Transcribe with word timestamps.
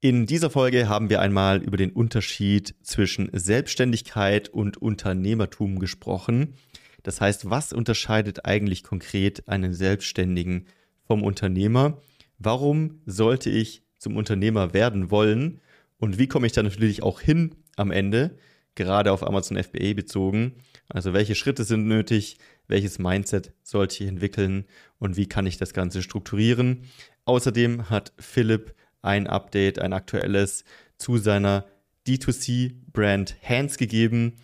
In 0.00 0.26
dieser 0.26 0.48
Folge 0.48 0.88
haben 0.88 1.10
wir 1.10 1.20
einmal 1.20 1.60
über 1.60 1.76
den 1.76 1.90
Unterschied 1.90 2.76
zwischen 2.82 3.30
Selbstständigkeit 3.32 4.48
und 4.48 4.76
Unternehmertum 4.76 5.80
gesprochen. 5.80 6.54
Das 7.02 7.20
heißt, 7.20 7.50
was 7.50 7.72
unterscheidet 7.72 8.44
eigentlich 8.44 8.84
konkret 8.84 9.48
einen 9.48 9.74
Selbstständigen 9.74 10.66
vom 11.02 11.24
Unternehmer? 11.24 12.00
Warum 12.38 13.00
sollte 13.06 13.50
ich 13.50 13.82
zum 13.96 14.16
Unternehmer 14.16 14.72
werden 14.72 15.10
wollen? 15.10 15.60
Und 15.98 16.16
wie 16.16 16.28
komme 16.28 16.46
ich 16.46 16.52
da 16.52 16.62
natürlich 16.62 17.02
auch 17.02 17.20
hin 17.20 17.56
am 17.74 17.90
Ende, 17.90 18.38
gerade 18.76 19.10
auf 19.10 19.26
Amazon 19.26 19.60
FBA 19.60 19.94
bezogen? 19.94 20.62
Also 20.88 21.12
welche 21.12 21.34
Schritte 21.34 21.64
sind 21.64 21.88
nötig? 21.88 22.38
Welches 22.68 23.00
Mindset 23.00 23.52
sollte 23.64 24.04
ich 24.04 24.08
entwickeln? 24.08 24.66
Und 25.00 25.16
wie 25.16 25.26
kann 25.26 25.48
ich 25.48 25.56
das 25.56 25.74
Ganze 25.74 26.04
strukturieren? 26.04 26.84
Außerdem 27.24 27.90
hat 27.90 28.12
Philipp 28.20 28.76
ein 29.08 29.26
Update, 29.26 29.78
ein 29.78 29.94
aktuelles 29.94 30.64
zu 30.98 31.16
seiner 31.16 31.64
D2C-Brand 32.06 33.36
Hands 33.42 33.76
gegeben. 33.78 34.36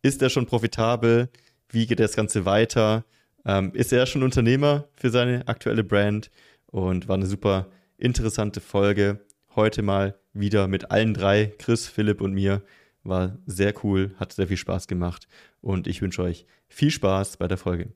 Ist 0.00 0.22
er 0.22 0.30
schon 0.30 0.46
profitabel? 0.46 1.28
Wie 1.68 1.86
geht 1.86 1.98
das 1.98 2.14
Ganze 2.14 2.44
weiter? 2.44 3.04
Ähm, 3.44 3.72
ist 3.74 3.92
er 3.92 4.06
schon 4.06 4.22
Unternehmer 4.22 4.88
für 4.94 5.10
seine 5.10 5.48
aktuelle 5.48 5.82
Brand? 5.82 6.30
Und 6.66 7.08
war 7.08 7.16
eine 7.16 7.26
super 7.26 7.66
interessante 7.98 8.60
Folge. 8.60 9.20
Heute 9.56 9.82
mal 9.82 10.14
wieder 10.32 10.68
mit 10.68 10.90
allen 10.90 11.14
drei, 11.14 11.52
Chris, 11.58 11.88
Philipp 11.88 12.20
und 12.20 12.32
mir. 12.32 12.62
War 13.02 13.38
sehr 13.46 13.74
cool, 13.82 14.14
hat 14.18 14.32
sehr 14.32 14.46
viel 14.46 14.56
Spaß 14.56 14.86
gemacht 14.86 15.26
und 15.60 15.88
ich 15.88 16.00
wünsche 16.00 16.22
euch 16.22 16.46
viel 16.68 16.92
Spaß 16.92 17.36
bei 17.38 17.48
der 17.48 17.58
Folge. 17.58 17.92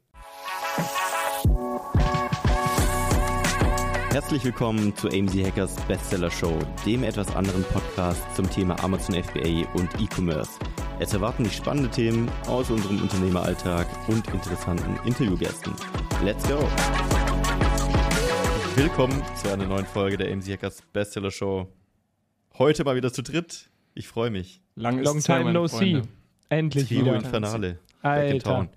Herzlich 4.16 4.44
willkommen 4.44 4.96
zu 4.96 5.08
AMZ 5.08 5.34
Hackers 5.44 5.76
Bestseller 5.86 6.30
Show, 6.30 6.58
dem 6.86 7.04
etwas 7.04 7.36
anderen 7.36 7.62
Podcast 7.64 8.22
zum 8.34 8.48
Thema 8.48 8.82
Amazon 8.82 9.22
FBA 9.22 9.70
und 9.74 9.90
E-Commerce. 10.00 10.52
Es 10.98 11.12
erwarten 11.12 11.44
dich 11.44 11.54
spannende 11.54 11.90
Themen 11.90 12.26
aus 12.46 12.70
unserem 12.70 13.02
Unternehmeralltag 13.02 13.86
und 14.08 14.26
interessanten 14.28 14.98
Interviewgästen. 15.06 15.74
Let's 16.24 16.48
go! 16.48 16.58
Willkommen 18.74 19.22
zu 19.34 19.52
einer 19.52 19.66
neuen 19.66 19.84
Folge 19.84 20.16
der 20.16 20.32
AMZ 20.32 20.48
Hackers 20.48 20.80
Bestseller 20.94 21.30
Show. 21.30 21.70
Heute 22.56 22.84
mal 22.84 22.96
wieder 22.96 23.12
zu 23.12 23.22
dritt. 23.22 23.68
Ich 23.92 24.08
freue 24.08 24.30
mich. 24.30 24.62
Lang, 24.76 25.02
Long 25.02 25.20
time 25.20 25.52
no 25.52 25.66
see. 25.66 26.00
Endlich 26.48 26.88
Trio 26.88 27.04
wieder. 27.04 27.16
Infernale. 27.16 27.80
Alter. 28.00 28.70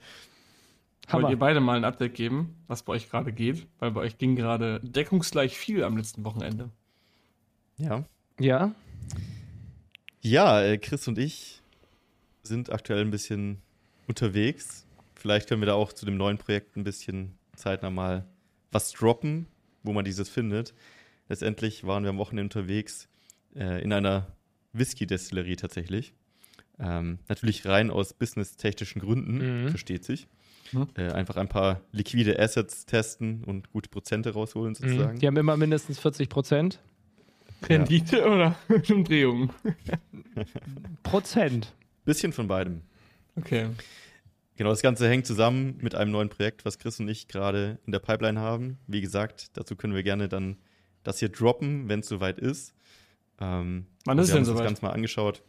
Hammer. 1.11 1.23
Wollt 1.23 1.31
ihr 1.31 1.39
beide 1.39 1.59
mal 1.59 1.77
ein 1.77 1.85
Update 1.85 2.13
geben, 2.13 2.55
was 2.67 2.83
bei 2.83 2.93
euch 2.93 3.09
gerade 3.09 3.31
geht? 3.33 3.67
Weil 3.79 3.91
bei 3.91 4.01
euch 4.01 4.17
ging 4.17 4.35
gerade 4.35 4.79
deckungsgleich 4.81 5.57
viel 5.57 5.83
am 5.83 5.97
letzten 5.97 6.23
Wochenende. 6.23 6.69
Ja. 7.77 8.05
Ja. 8.39 8.73
Ja, 10.21 10.61
äh, 10.61 10.77
Chris 10.77 11.07
und 11.07 11.17
ich 11.17 11.61
sind 12.43 12.71
aktuell 12.71 13.01
ein 13.01 13.11
bisschen 13.11 13.61
unterwegs. 14.07 14.85
Vielleicht 15.15 15.49
können 15.49 15.61
wir 15.61 15.67
da 15.67 15.73
auch 15.73 15.93
zu 15.93 16.05
dem 16.05 16.17
neuen 16.17 16.37
Projekt 16.37 16.75
ein 16.75 16.83
bisschen 16.83 17.37
zeitnah 17.55 17.89
mal 17.89 18.25
was 18.71 18.91
droppen, 18.91 19.47
wo 19.83 19.93
man 19.93 20.05
dieses 20.05 20.29
findet. 20.29 20.73
Letztendlich 21.27 21.85
waren 21.85 22.03
wir 22.03 22.09
am 22.09 22.17
Wochenende 22.17 22.43
unterwegs 22.43 23.07
äh, 23.55 23.81
in 23.83 23.93
einer 23.93 24.27
Whisky-Destillerie 24.73 25.55
tatsächlich. 25.55 26.13
Ähm, 26.79 27.19
natürlich 27.27 27.65
rein 27.65 27.91
aus 27.91 28.13
businesstechnischen 28.13 29.01
Gründen, 29.01 29.63
mhm. 29.63 29.69
versteht 29.69 30.05
sich. 30.05 30.27
Hm. 30.71 30.87
Äh, 30.95 31.11
einfach 31.11 31.37
ein 31.37 31.47
paar 31.47 31.81
liquide 31.91 32.39
Assets 32.39 32.85
testen 32.85 33.43
und 33.43 33.71
gute 33.71 33.89
Prozente 33.89 34.33
rausholen 34.33 34.71
mhm. 34.71 34.75
sozusagen. 34.75 35.19
Die 35.19 35.27
haben 35.27 35.37
immer 35.37 35.57
mindestens 35.57 35.99
40 35.99 36.29
Prozent. 36.29 36.79
Rendite 37.67 38.19
ja. 38.19 38.25
oder 38.25 38.55
Umdrehungen? 38.89 39.51
Prozent. 41.03 41.73
Bisschen 42.05 42.31
von 42.31 42.47
beidem. 42.47 42.81
Okay. 43.35 43.67
Genau, 44.55 44.69
das 44.71 44.81
Ganze 44.81 45.07
hängt 45.09 45.25
zusammen 45.25 45.77
mit 45.81 45.95
einem 45.95 46.11
neuen 46.11 46.29
Projekt, 46.29 46.65
was 46.65 46.79
Chris 46.79 46.99
und 46.99 47.07
ich 47.07 47.27
gerade 47.27 47.79
in 47.85 47.91
der 47.91 47.99
Pipeline 47.99 48.39
haben. 48.39 48.77
Wie 48.87 49.01
gesagt, 49.01 49.57
dazu 49.57 49.75
können 49.75 49.93
wir 49.93 50.03
gerne 50.03 50.27
dann 50.27 50.57
das 51.03 51.19
hier 51.19 51.29
droppen, 51.29 51.87
wenn 51.87 52.01
es 52.01 52.07
soweit 52.07 52.39
ist. 52.39 52.73
Ähm, 53.39 53.85
wann 54.05 54.17
ist 54.19 54.33
denn 54.33 54.43
soweit? 54.43 54.45
Wir 54.45 54.47
haben 54.47 54.47
uns 54.47 54.47
das 54.47 54.63
Ganze 54.65 54.85
mal 54.85 54.91
angeschaut. 54.91 55.43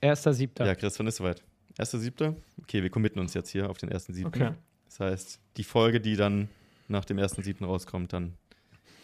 Erster 0.00 0.32
Siebter. 0.32 0.64
Ja, 0.64 0.74
Chris, 0.74 0.98
wann 0.98 1.06
ist 1.08 1.16
soweit? 1.16 1.42
Erster 1.78 1.98
Siebter? 1.98 2.34
Okay, 2.62 2.82
wir 2.82 2.90
committen 2.90 3.20
uns 3.20 3.34
jetzt 3.34 3.50
hier 3.50 3.68
auf 3.70 3.78
den 3.78 3.90
ersten 3.90 4.14
Siebten. 4.14 4.42
Okay. 4.42 4.52
Das 4.86 5.00
heißt, 5.00 5.40
die 5.56 5.64
Folge, 5.64 6.00
die 6.00 6.16
dann 6.16 6.48
nach 6.88 7.04
dem 7.04 7.18
ersten 7.18 7.42
Siebten 7.42 7.64
rauskommt, 7.64 8.12
dann 8.12 8.34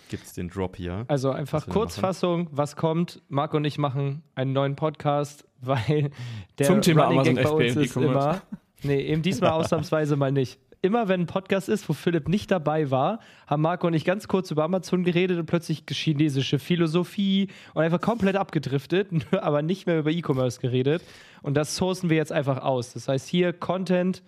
gibt 0.08 0.24
es 0.24 0.32
den 0.34 0.48
Drop 0.48 0.76
hier. 0.76 1.04
Also 1.08 1.30
einfach 1.30 1.66
Kurzfassung, 1.66 2.48
was 2.50 2.76
kommt. 2.76 3.22
Marc 3.28 3.54
und 3.54 3.64
ich 3.64 3.78
machen 3.78 4.22
einen 4.34 4.52
neuen 4.52 4.76
Podcast, 4.76 5.46
weil 5.60 6.10
der 6.58 6.66
Zum 6.66 6.82
Thema 6.82 7.04
Running 7.04 7.20
Amazon 7.20 7.34
Gag 7.36 7.44
bei 7.44 7.50
uns 7.50 7.76
ist 7.76 7.96
immer. 7.96 8.42
Nee, 8.82 9.00
eben 9.02 9.22
diesmal 9.22 9.50
ausnahmsweise 9.52 10.16
mal 10.16 10.32
nicht 10.32 10.58
immer 10.82 11.06
wenn 11.08 11.22
ein 11.22 11.26
Podcast 11.26 11.68
ist, 11.68 11.88
wo 11.88 11.92
Philipp 11.92 12.28
nicht 12.28 12.50
dabei 12.50 12.90
war, 12.90 13.20
haben 13.46 13.62
Marco 13.62 13.86
und 13.86 13.94
ich 13.94 14.04
ganz 14.04 14.26
kurz 14.26 14.50
über 14.50 14.64
Amazon 14.64 15.04
geredet 15.04 15.38
und 15.38 15.46
plötzlich 15.46 15.84
chinesische 15.88 16.58
Philosophie 16.58 17.48
und 17.72 17.82
einfach 17.82 18.00
komplett 18.00 18.36
abgedriftet, 18.36 19.08
aber 19.40 19.62
nicht 19.62 19.86
mehr 19.86 20.00
über 20.00 20.10
E-Commerce 20.10 20.60
geredet. 20.60 21.02
Und 21.40 21.54
das 21.54 21.76
sourcen 21.76 22.10
wir 22.10 22.16
jetzt 22.16 22.32
einfach 22.32 22.58
aus. 22.58 22.92
Das 22.92 23.06
heißt, 23.08 23.28
hier 23.28 23.52
Content 23.52 24.22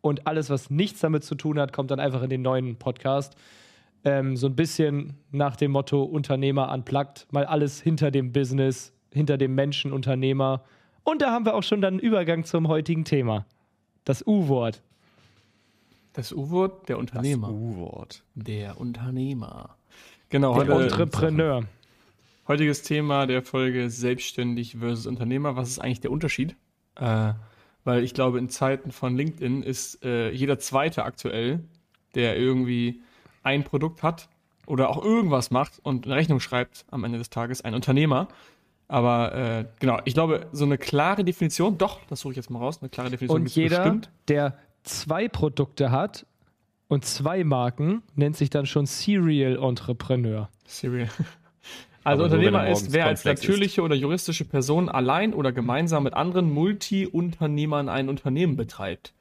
und 0.00 0.26
alles, 0.28 0.48
was 0.48 0.70
nichts 0.70 1.00
damit 1.00 1.24
zu 1.24 1.34
tun 1.34 1.58
hat, 1.58 1.72
kommt 1.72 1.90
dann 1.90 2.00
einfach 2.00 2.22
in 2.22 2.30
den 2.30 2.42
neuen 2.42 2.76
Podcast. 2.76 3.34
Ähm, 4.04 4.36
so 4.36 4.46
ein 4.46 4.56
bisschen 4.56 5.18
nach 5.32 5.56
dem 5.56 5.72
Motto 5.72 6.04
Unternehmer 6.04 6.72
unplugged, 6.72 7.26
mal 7.32 7.44
alles 7.44 7.80
hinter 7.80 8.12
dem 8.12 8.32
Business, 8.32 8.94
hinter 9.12 9.36
dem 9.36 9.56
Menschen, 9.56 9.92
Unternehmer. 9.92 10.62
Und 11.02 11.20
da 11.20 11.32
haben 11.32 11.44
wir 11.44 11.54
auch 11.54 11.64
schon 11.64 11.80
dann 11.80 11.94
einen 11.94 12.00
Übergang 12.00 12.44
zum 12.44 12.68
heutigen 12.68 13.04
Thema. 13.04 13.44
Das 14.04 14.24
U-Wort. 14.26 14.82
Das 16.12 16.32
U-Wort, 16.32 16.88
der 16.88 16.98
Unternehmer. 16.98 17.48
Das 17.48 17.56
U-Wort. 17.56 18.22
Der 18.34 18.80
Unternehmer. 18.80 19.76
Genau, 20.28 20.62
der 20.62 20.74
heute, 20.74 20.84
Entrepreneur. 20.84 21.64
Heutiges 22.48 22.82
Thema 22.82 23.26
der 23.26 23.42
Folge 23.42 23.90
Selbstständig 23.90 24.76
versus 24.78 25.06
Unternehmer. 25.06 25.54
Was 25.54 25.68
ist 25.68 25.78
eigentlich 25.78 26.00
der 26.00 26.10
Unterschied? 26.10 26.56
Äh, 26.96 27.32
weil 27.84 28.02
ich 28.02 28.12
glaube, 28.12 28.38
in 28.38 28.48
Zeiten 28.48 28.90
von 28.90 29.16
LinkedIn 29.16 29.62
ist 29.62 30.04
äh, 30.04 30.30
jeder 30.30 30.58
Zweite 30.58 31.04
aktuell, 31.04 31.60
der 32.14 32.36
irgendwie 32.36 33.00
ein 33.42 33.62
Produkt 33.62 34.02
hat 34.02 34.28
oder 34.66 34.90
auch 34.90 35.02
irgendwas 35.02 35.50
macht 35.50 35.78
und 35.82 36.06
eine 36.06 36.16
Rechnung 36.16 36.40
schreibt 36.40 36.84
am 36.90 37.04
Ende 37.04 37.18
des 37.18 37.30
Tages, 37.30 37.62
ein 37.62 37.74
Unternehmer. 37.74 38.28
Aber 38.88 39.34
äh, 39.34 39.64
genau, 39.78 40.00
ich 40.04 40.14
glaube, 40.14 40.48
so 40.50 40.64
eine 40.64 40.76
klare 40.76 41.24
Definition, 41.24 41.78
doch, 41.78 42.00
das 42.08 42.20
suche 42.20 42.32
ich 42.32 42.36
jetzt 42.36 42.50
mal 42.50 42.58
raus, 42.58 42.78
eine 42.80 42.88
klare 42.88 43.10
Definition. 43.10 43.42
Und 43.42 43.54
jeder, 43.54 43.78
bestimmt. 43.78 44.10
der 44.26 44.58
zwei 44.82 45.28
Produkte 45.28 45.90
hat 45.90 46.26
und 46.88 47.04
zwei 47.04 47.44
Marken, 47.44 48.02
nennt 48.14 48.36
sich 48.36 48.50
dann 48.50 48.66
schon 48.66 48.86
Serial 48.86 49.56
Entrepreneur. 49.62 50.48
Serial. 50.66 51.08
Also 52.02 52.24
Aber 52.24 52.32
Unternehmer 52.32 52.66
ist, 52.66 52.92
wer 52.92 53.04
als 53.04 53.26
natürliche 53.26 53.82
ist. 53.82 53.84
oder 53.84 53.94
juristische 53.94 54.46
Person 54.46 54.88
allein 54.88 55.34
oder 55.34 55.52
gemeinsam 55.52 56.04
mit 56.04 56.14
anderen 56.14 56.50
Multi-Unternehmern 56.50 57.90
ein 57.90 58.08
Unternehmen 58.08 58.56
betreibt. 58.56 59.12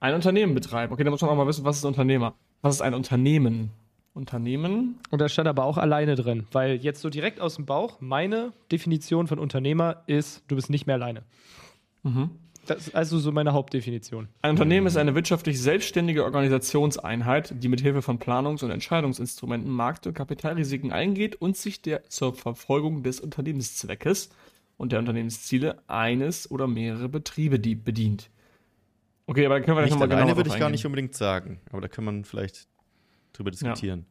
Ein 0.00 0.14
Unternehmen 0.14 0.54
betreibt. 0.54 0.92
Okay, 0.92 1.04
da 1.04 1.10
muss 1.10 1.20
man 1.20 1.30
auch 1.30 1.36
mal 1.36 1.46
wissen, 1.46 1.64
was 1.64 1.76
ist 1.76 1.84
Unternehmer? 1.84 2.34
Was 2.62 2.74
ist 2.74 2.80
ein 2.80 2.94
Unternehmen? 2.94 3.70
Unternehmen. 4.12 4.98
Und 5.10 5.20
da 5.20 5.28
stand 5.28 5.48
aber 5.48 5.64
auch 5.64 5.78
alleine 5.78 6.14
drin, 6.14 6.46
weil 6.52 6.76
jetzt 6.76 7.00
so 7.00 7.10
direkt 7.10 7.40
aus 7.40 7.56
dem 7.56 7.66
Bauch, 7.66 8.00
meine 8.00 8.52
Definition 8.70 9.26
von 9.26 9.38
Unternehmer 9.38 10.02
ist, 10.06 10.42
du 10.48 10.56
bist 10.56 10.70
nicht 10.70 10.86
mehr 10.86 10.96
alleine. 10.96 11.22
Mhm. 12.02 12.30
Das 12.66 12.88
ist 12.88 12.94
also 12.94 13.18
so 13.18 13.32
meine 13.32 13.52
Hauptdefinition. 13.52 14.28
Ein 14.42 14.50
Unternehmen 14.50 14.86
ist 14.86 14.96
eine 14.96 15.14
wirtschaftlich 15.14 15.60
selbstständige 15.60 16.24
Organisationseinheit, 16.24 17.54
die 17.62 17.68
mit 17.68 17.80
Hilfe 17.80 18.02
von 18.02 18.18
Planungs- 18.18 18.64
und 18.64 18.70
Entscheidungsinstrumenten 18.70 19.70
Markt- 19.70 20.06
und 20.06 20.14
Kapitalrisiken 20.14 20.92
eingeht 20.92 21.36
und 21.36 21.56
sich 21.56 21.82
der 21.82 22.04
zur 22.08 22.34
Verfolgung 22.34 23.02
des 23.02 23.20
Unternehmenszweckes 23.20 24.30
und 24.76 24.92
der 24.92 24.98
Unternehmensziele 24.98 25.82
eines 25.88 26.50
oder 26.50 26.66
mehrere 26.66 27.08
Betriebe 27.08 27.58
bedient. 27.58 28.30
Okay, 29.26 29.46
aber 29.46 29.56
dann 29.56 29.64
können 29.64 29.76
wir 29.76 29.82
nicht 29.82 29.92
nochmal 29.92 30.08
genau 30.08 30.22
Eine 30.22 30.36
würde 30.36 30.50
ich 30.50 30.58
gar 30.58 30.70
nicht 30.70 30.84
unbedingt 30.84 31.14
sagen, 31.14 31.60
aber 31.70 31.80
da 31.80 31.88
kann 31.88 32.04
man 32.04 32.24
vielleicht 32.24 32.68
drüber 33.32 33.50
diskutieren. 33.50 34.06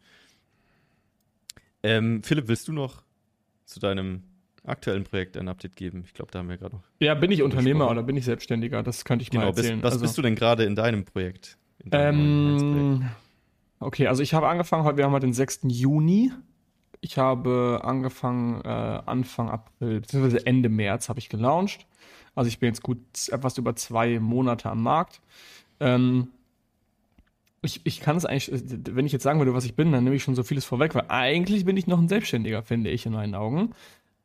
Ja. 1.84 1.98
Ähm, 1.98 2.24
Philipp, 2.24 2.48
willst 2.48 2.68
du 2.68 2.74
noch 2.74 3.04
zu 3.66 3.80
deinem 3.80 4.24
aktuellen 4.66 5.04
Projekt 5.04 5.38
ein 5.38 5.48
Update 5.48 5.76
geben? 5.76 6.04
Ich 6.06 6.14
glaube, 6.14 6.32
da 6.32 6.40
haben 6.40 6.50
wir 6.50 6.58
gerade 6.58 6.76
noch. 6.76 6.84
Ja, 7.00 7.14
bin 7.16 7.32
ich 7.32 7.42
Unternehmer 7.44 7.90
oder 7.90 8.04
bin 8.04 8.16
ich 8.16 8.26
Selbstständiger? 8.26 8.84
Das 8.84 9.06
könnte 9.06 9.24
ich 9.24 9.30
genau, 9.30 9.44
mal 9.44 9.50
erzählen. 9.50 9.76
Bist, 9.76 9.84
was 9.84 9.94
also, 9.94 10.04
bist 10.04 10.18
du 10.18 10.22
denn 10.22 10.36
gerade 10.36 10.64
in 10.64 10.76
deinem 10.76 11.06
Projekt? 11.06 11.58
In 11.80 11.90
ähm, 11.92 13.10
okay, 13.80 14.08
also 14.08 14.24
ich 14.24 14.34
habe 14.34 14.48
angefangen, 14.48 14.84
heute, 14.84 14.98
wir 14.98 15.06
haben 15.06 15.12
heute 15.12 15.28
den 15.28 15.34
6. 15.34 15.62
Juni. 15.68 16.32
Ich 17.02 17.18
habe 17.18 17.82
angefangen 17.84 18.62
äh, 18.64 18.68
Anfang 18.68 19.50
April, 19.50 20.00
beziehungsweise 20.00 20.46
Ende 20.46 20.70
März 20.70 21.10
habe 21.10 21.20
ich 21.20 21.28
gelauncht. 21.28 21.86
Also 22.36 22.48
ich 22.48 22.60
bin 22.60 22.68
jetzt 22.68 22.82
gut 22.82 23.00
etwas 23.30 23.58
über 23.58 23.76
zwei 23.76 24.20
Monate 24.20 24.70
am 24.70 24.82
Markt. 24.82 25.22
Ähm, 25.80 26.30
ich, 27.62 27.82
ich 27.86 28.00
kann 28.02 28.18
es 28.18 28.26
eigentlich, 28.26 28.52
wenn 28.90 29.06
ich 29.06 29.12
jetzt 29.12 29.24
sagen 29.24 29.40
würde, 29.40 29.54
was 29.54 29.66
ich 29.66 29.76
bin, 29.76 29.92
dann 29.92 30.04
nehme 30.04 30.16
ich 30.16 30.24
schon 30.24 30.36
so 30.36 30.44
vieles 30.44 30.66
vorweg, 30.66 30.96
weil 30.96 31.06
eigentlich 31.08 31.66
bin 31.66 31.78
ich 31.78 31.88
noch 31.88 32.00
ein 32.00 32.10
Selbstständiger, 32.10 32.64
finde 32.64 32.90
ich 32.90 33.06
in 33.06 33.14
meinen 33.14 33.36
Augen. 33.36 33.74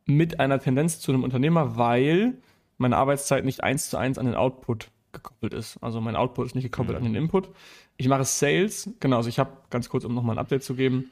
Mit 0.08 0.40
einer 0.40 0.58
Tendenz 0.58 1.00
zu 1.00 1.12
einem 1.12 1.22
Unternehmer, 1.22 1.76
weil 1.76 2.38
meine 2.78 2.96
Arbeitszeit 2.96 3.44
nicht 3.44 3.62
eins 3.62 3.90
zu 3.90 3.96
eins 3.96 4.18
an 4.18 4.26
den 4.26 4.34
Output 4.34 4.90
gekoppelt 5.12 5.52
ist. 5.52 5.76
Also 5.82 6.00
mein 6.00 6.16
Output 6.16 6.46
ist 6.46 6.54
nicht 6.54 6.64
gekoppelt 6.64 6.98
mhm. 6.98 7.06
an 7.06 7.12
den 7.12 7.22
Input. 7.22 7.50
Ich 7.96 8.08
mache 8.08 8.24
Sales, 8.24 8.90
genau, 9.00 9.18
also 9.18 9.28
ich 9.28 9.38
habe 9.38 9.52
ganz 9.70 9.88
kurz, 9.88 10.04
um 10.04 10.14
nochmal 10.14 10.36
ein 10.36 10.38
Update 10.38 10.62
zu 10.62 10.74
geben. 10.74 11.10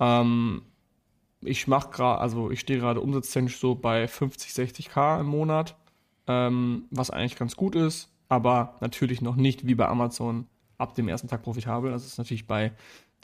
Ähm, 0.00 0.62
ich 1.42 1.68
mache 1.68 1.90
gerade, 1.90 2.20
also 2.20 2.50
ich 2.50 2.60
stehe 2.60 2.80
gerade 2.80 3.00
umsatztechnisch 3.00 3.58
so 3.58 3.74
bei 3.74 4.08
50, 4.08 4.52
60k 4.52 5.20
im 5.20 5.26
Monat, 5.26 5.76
ähm, 6.26 6.86
was 6.90 7.10
eigentlich 7.10 7.36
ganz 7.36 7.56
gut 7.56 7.76
ist, 7.76 8.10
aber 8.28 8.76
natürlich 8.80 9.20
noch 9.20 9.36
nicht 9.36 9.66
wie 9.66 9.74
bei 9.74 9.86
Amazon 9.86 10.46
ab 10.78 10.94
dem 10.94 11.08
ersten 11.08 11.28
Tag 11.28 11.42
profitabel. 11.42 11.90
Das 11.90 12.04
ist 12.04 12.18
natürlich 12.18 12.46
bei 12.46 12.72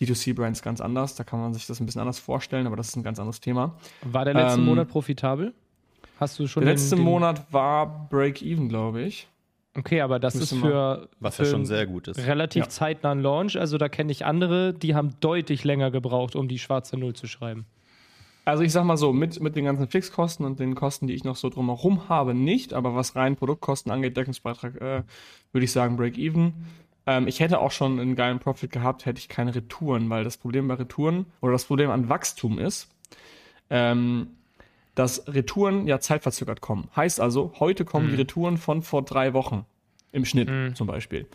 D2C-Brands 0.00 0.62
ganz 0.62 0.80
anders. 0.80 1.14
Da 1.14 1.24
kann 1.24 1.40
man 1.40 1.54
sich 1.54 1.66
das 1.66 1.80
ein 1.80 1.86
bisschen 1.86 2.00
anders 2.00 2.18
vorstellen, 2.18 2.66
aber 2.66 2.76
das 2.76 2.88
ist 2.88 2.96
ein 2.96 3.02
ganz 3.02 3.18
anderes 3.18 3.40
Thema. 3.40 3.76
War 4.02 4.24
der 4.24 4.34
letzte 4.34 4.58
ähm, 4.58 4.66
Monat 4.66 4.88
profitabel? 4.88 5.54
Hast 6.18 6.38
du 6.38 6.46
schon 6.46 6.64
Der 6.64 6.72
letzte 6.72 6.96
den, 6.96 7.04
den 7.04 7.04
Monat 7.04 7.52
war 7.52 8.08
Break-Even, 8.08 8.68
glaube 8.68 9.02
ich. 9.02 9.28
Okay, 9.74 10.02
aber 10.02 10.18
das 10.18 10.34
ist 10.34 10.52
für, 10.52 11.08
was 11.18 11.36
für 11.36 11.44
ja 11.44 11.50
schon 11.50 11.64
sehr 11.64 11.86
gut 11.86 12.06
ist. 12.06 12.18
relativ 12.26 12.64
ja. 12.64 12.68
zeitnahen 12.68 13.20
Launch. 13.22 13.58
Also 13.58 13.78
da 13.78 13.88
kenne 13.88 14.12
ich 14.12 14.26
andere, 14.26 14.74
die 14.74 14.94
haben 14.94 15.14
deutlich 15.20 15.64
länger 15.64 15.90
gebraucht, 15.90 16.36
um 16.36 16.46
die 16.46 16.58
schwarze 16.58 16.98
Null 16.98 17.14
zu 17.14 17.26
schreiben. 17.26 17.64
Also 18.44 18.64
ich 18.64 18.72
sag 18.72 18.84
mal 18.84 18.96
so, 18.96 19.12
mit, 19.12 19.40
mit 19.40 19.56
den 19.56 19.64
ganzen 19.64 19.88
Fixkosten 19.88 20.44
und 20.44 20.58
den 20.58 20.74
Kosten, 20.74 21.06
die 21.06 21.14
ich 21.14 21.24
noch 21.24 21.36
so 21.36 21.48
drumherum 21.48 22.08
habe, 22.08 22.34
nicht, 22.34 22.74
aber 22.74 22.94
was 22.94 23.14
rein 23.14 23.36
Produktkosten 23.36 23.92
angeht, 23.92 24.16
Deckungsbeitrag, 24.16 24.80
äh, 24.80 25.02
würde 25.52 25.64
ich 25.64 25.72
sagen 25.72 25.96
Break-Even. 25.96 26.52
Ähm, 27.06 27.26
ich 27.26 27.40
hätte 27.40 27.60
auch 27.60 27.70
schon 27.70 27.98
einen 27.98 28.16
geilen 28.16 28.38
Profit 28.38 28.70
gehabt, 28.70 29.06
hätte 29.06 29.18
ich 29.18 29.28
keine 29.28 29.54
Retouren, 29.54 30.08
weil 30.10 30.24
das 30.24 30.36
Problem 30.36 30.68
bei 30.68 30.74
Retouren 30.74 31.26
oder 31.40 31.52
das 31.52 31.64
Problem 31.64 31.90
an 31.90 32.08
Wachstum 32.08 32.58
ist, 32.58 32.88
ähm, 33.70 34.28
dass 34.94 35.26
Retouren 35.26 35.86
ja 35.86 36.00
zeitverzögert 36.00 36.60
kommen. 36.60 36.88
Heißt 36.94 37.20
also, 37.20 37.52
heute 37.58 37.84
kommen 37.84 38.06
mhm. 38.06 38.10
die 38.10 38.16
Retouren 38.16 38.58
von 38.58 38.82
vor 38.82 39.02
drei 39.02 39.32
Wochen 39.32 39.64
im 40.12 40.24
Schnitt 40.24 40.48
mhm. 40.48 40.74
zum 40.74 40.86
Beispiel. 40.86 41.26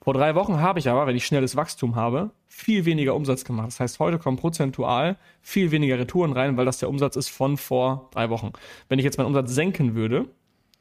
Vor 0.00 0.12
drei 0.12 0.34
Wochen 0.34 0.60
habe 0.60 0.78
ich 0.78 0.88
aber, 0.90 1.06
wenn 1.06 1.16
ich 1.16 1.24
schnelles 1.24 1.56
Wachstum 1.56 1.96
habe, 1.96 2.30
viel 2.46 2.84
weniger 2.84 3.14
Umsatz 3.14 3.44
gemacht. 3.44 3.68
Das 3.68 3.80
heißt, 3.80 4.00
heute 4.00 4.18
kommen 4.18 4.36
prozentual 4.36 5.16
viel 5.40 5.70
weniger 5.70 5.98
Retouren 5.98 6.32
rein, 6.32 6.58
weil 6.58 6.66
das 6.66 6.78
der 6.78 6.90
Umsatz 6.90 7.16
ist 7.16 7.30
von 7.30 7.56
vor 7.56 8.10
drei 8.12 8.28
Wochen. 8.28 8.52
Wenn 8.90 8.98
ich 8.98 9.04
jetzt 9.04 9.16
meinen 9.16 9.28
Umsatz 9.28 9.52
senken 9.52 9.94
würde, 9.94 10.26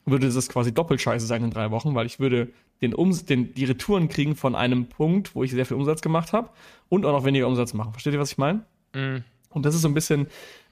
würde 0.06 0.30
das 0.30 0.50
quasi 0.50 0.74
doppelt 0.74 1.02
scheiße 1.02 1.26
sein 1.26 1.44
in 1.44 1.52
drei 1.52 1.72
Wochen, 1.72 1.96
weil 1.96 2.06
ich 2.06 2.20
würde 2.20 2.50
den 2.82 2.96
Ums 2.96 3.26
den, 3.26 3.54
die 3.54 3.66
Retouren 3.66 4.10
kriegen 4.10 4.36
von 4.36 4.56
einem 4.56 4.88
Punkt, 4.88 5.36
wo 5.36 5.44
ich 5.44 5.52
sehr 5.52 5.66
viel 5.66 5.78
Umsatz 5.78 6.02
gemacht 6.02 6.34
habe 6.34 6.50
und 6.90 7.06
auch 7.06 7.14
noch 7.14 7.26
weniger 7.26 7.48
Umsatz 7.48 7.74
machen. 7.74 7.94
Versteht 7.94 8.14
ihr, 8.14 8.20
was 8.20 8.34
ich 8.34 8.38
meine? 8.38 8.66
Mhm. 8.94 9.24
Und 9.50 9.66
das 9.66 9.76
ist 9.76 9.82
so 9.82 9.88
ein 9.88 9.94
bisschen 9.94 10.28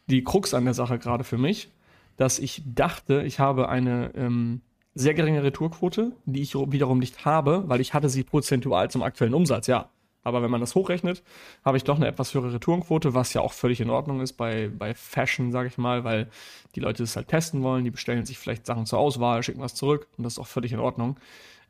die 0.07 0.23
Krux 0.23 0.53
an 0.53 0.65
der 0.65 0.73
Sache 0.73 0.99
gerade 0.99 1.23
für 1.23 1.37
mich, 1.37 1.69
dass 2.17 2.39
ich 2.39 2.61
dachte, 2.65 3.23
ich 3.23 3.39
habe 3.39 3.69
eine 3.69 4.11
ähm, 4.15 4.61
sehr 4.93 5.13
geringe 5.13 5.43
Retourquote, 5.43 6.11
die 6.25 6.41
ich 6.41 6.53
wiederum 6.53 6.99
nicht 6.99 7.23
habe, 7.25 7.63
weil 7.67 7.79
ich 7.79 7.93
hatte 7.93 8.09
sie 8.09 8.23
prozentual 8.23 8.91
zum 8.91 9.03
aktuellen 9.03 9.33
Umsatz, 9.33 9.67
ja. 9.67 9.89
Aber 10.23 10.43
wenn 10.43 10.51
man 10.51 10.61
das 10.61 10.75
hochrechnet, 10.75 11.23
habe 11.65 11.77
ich 11.77 11.83
doch 11.83 11.95
eine 11.95 12.07
etwas 12.07 12.33
höhere 12.33 12.53
Retourenquote, 12.53 13.13
was 13.13 13.33
ja 13.33 13.41
auch 13.41 13.53
völlig 13.53 13.81
in 13.81 13.89
Ordnung 13.89 14.21
ist 14.21 14.33
bei, 14.33 14.69
bei 14.69 14.93
Fashion, 14.93 15.51
sage 15.51 15.67
ich 15.67 15.77
mal, 15.77 16.03
weil 16.03 16.29
die 16.75 16.79
Leute 16.79 17.03
es 17.03 17.15
halt 17.15 17.27
testen 17.27 17.63
wollen, 17.63 17.83
die 17.83 17.91
bestellen 17.91 18.25
sich 18.25 18.37
vielleicht 18.37 18.65
Sachen 18.65 18.85
zur 18.85 18.99
Auswahl, 18.99 19.41
schicken 19.41 19.61
was 19.61 19.73
zurück 19.73 20.07
und 20.17 20.23
das 20.23 20.33
ist 20.33 20.39
auch 20.39 20.47
völlig 20.47 20.73
in 20.73 20.79
Ordnung. 20.79 21.17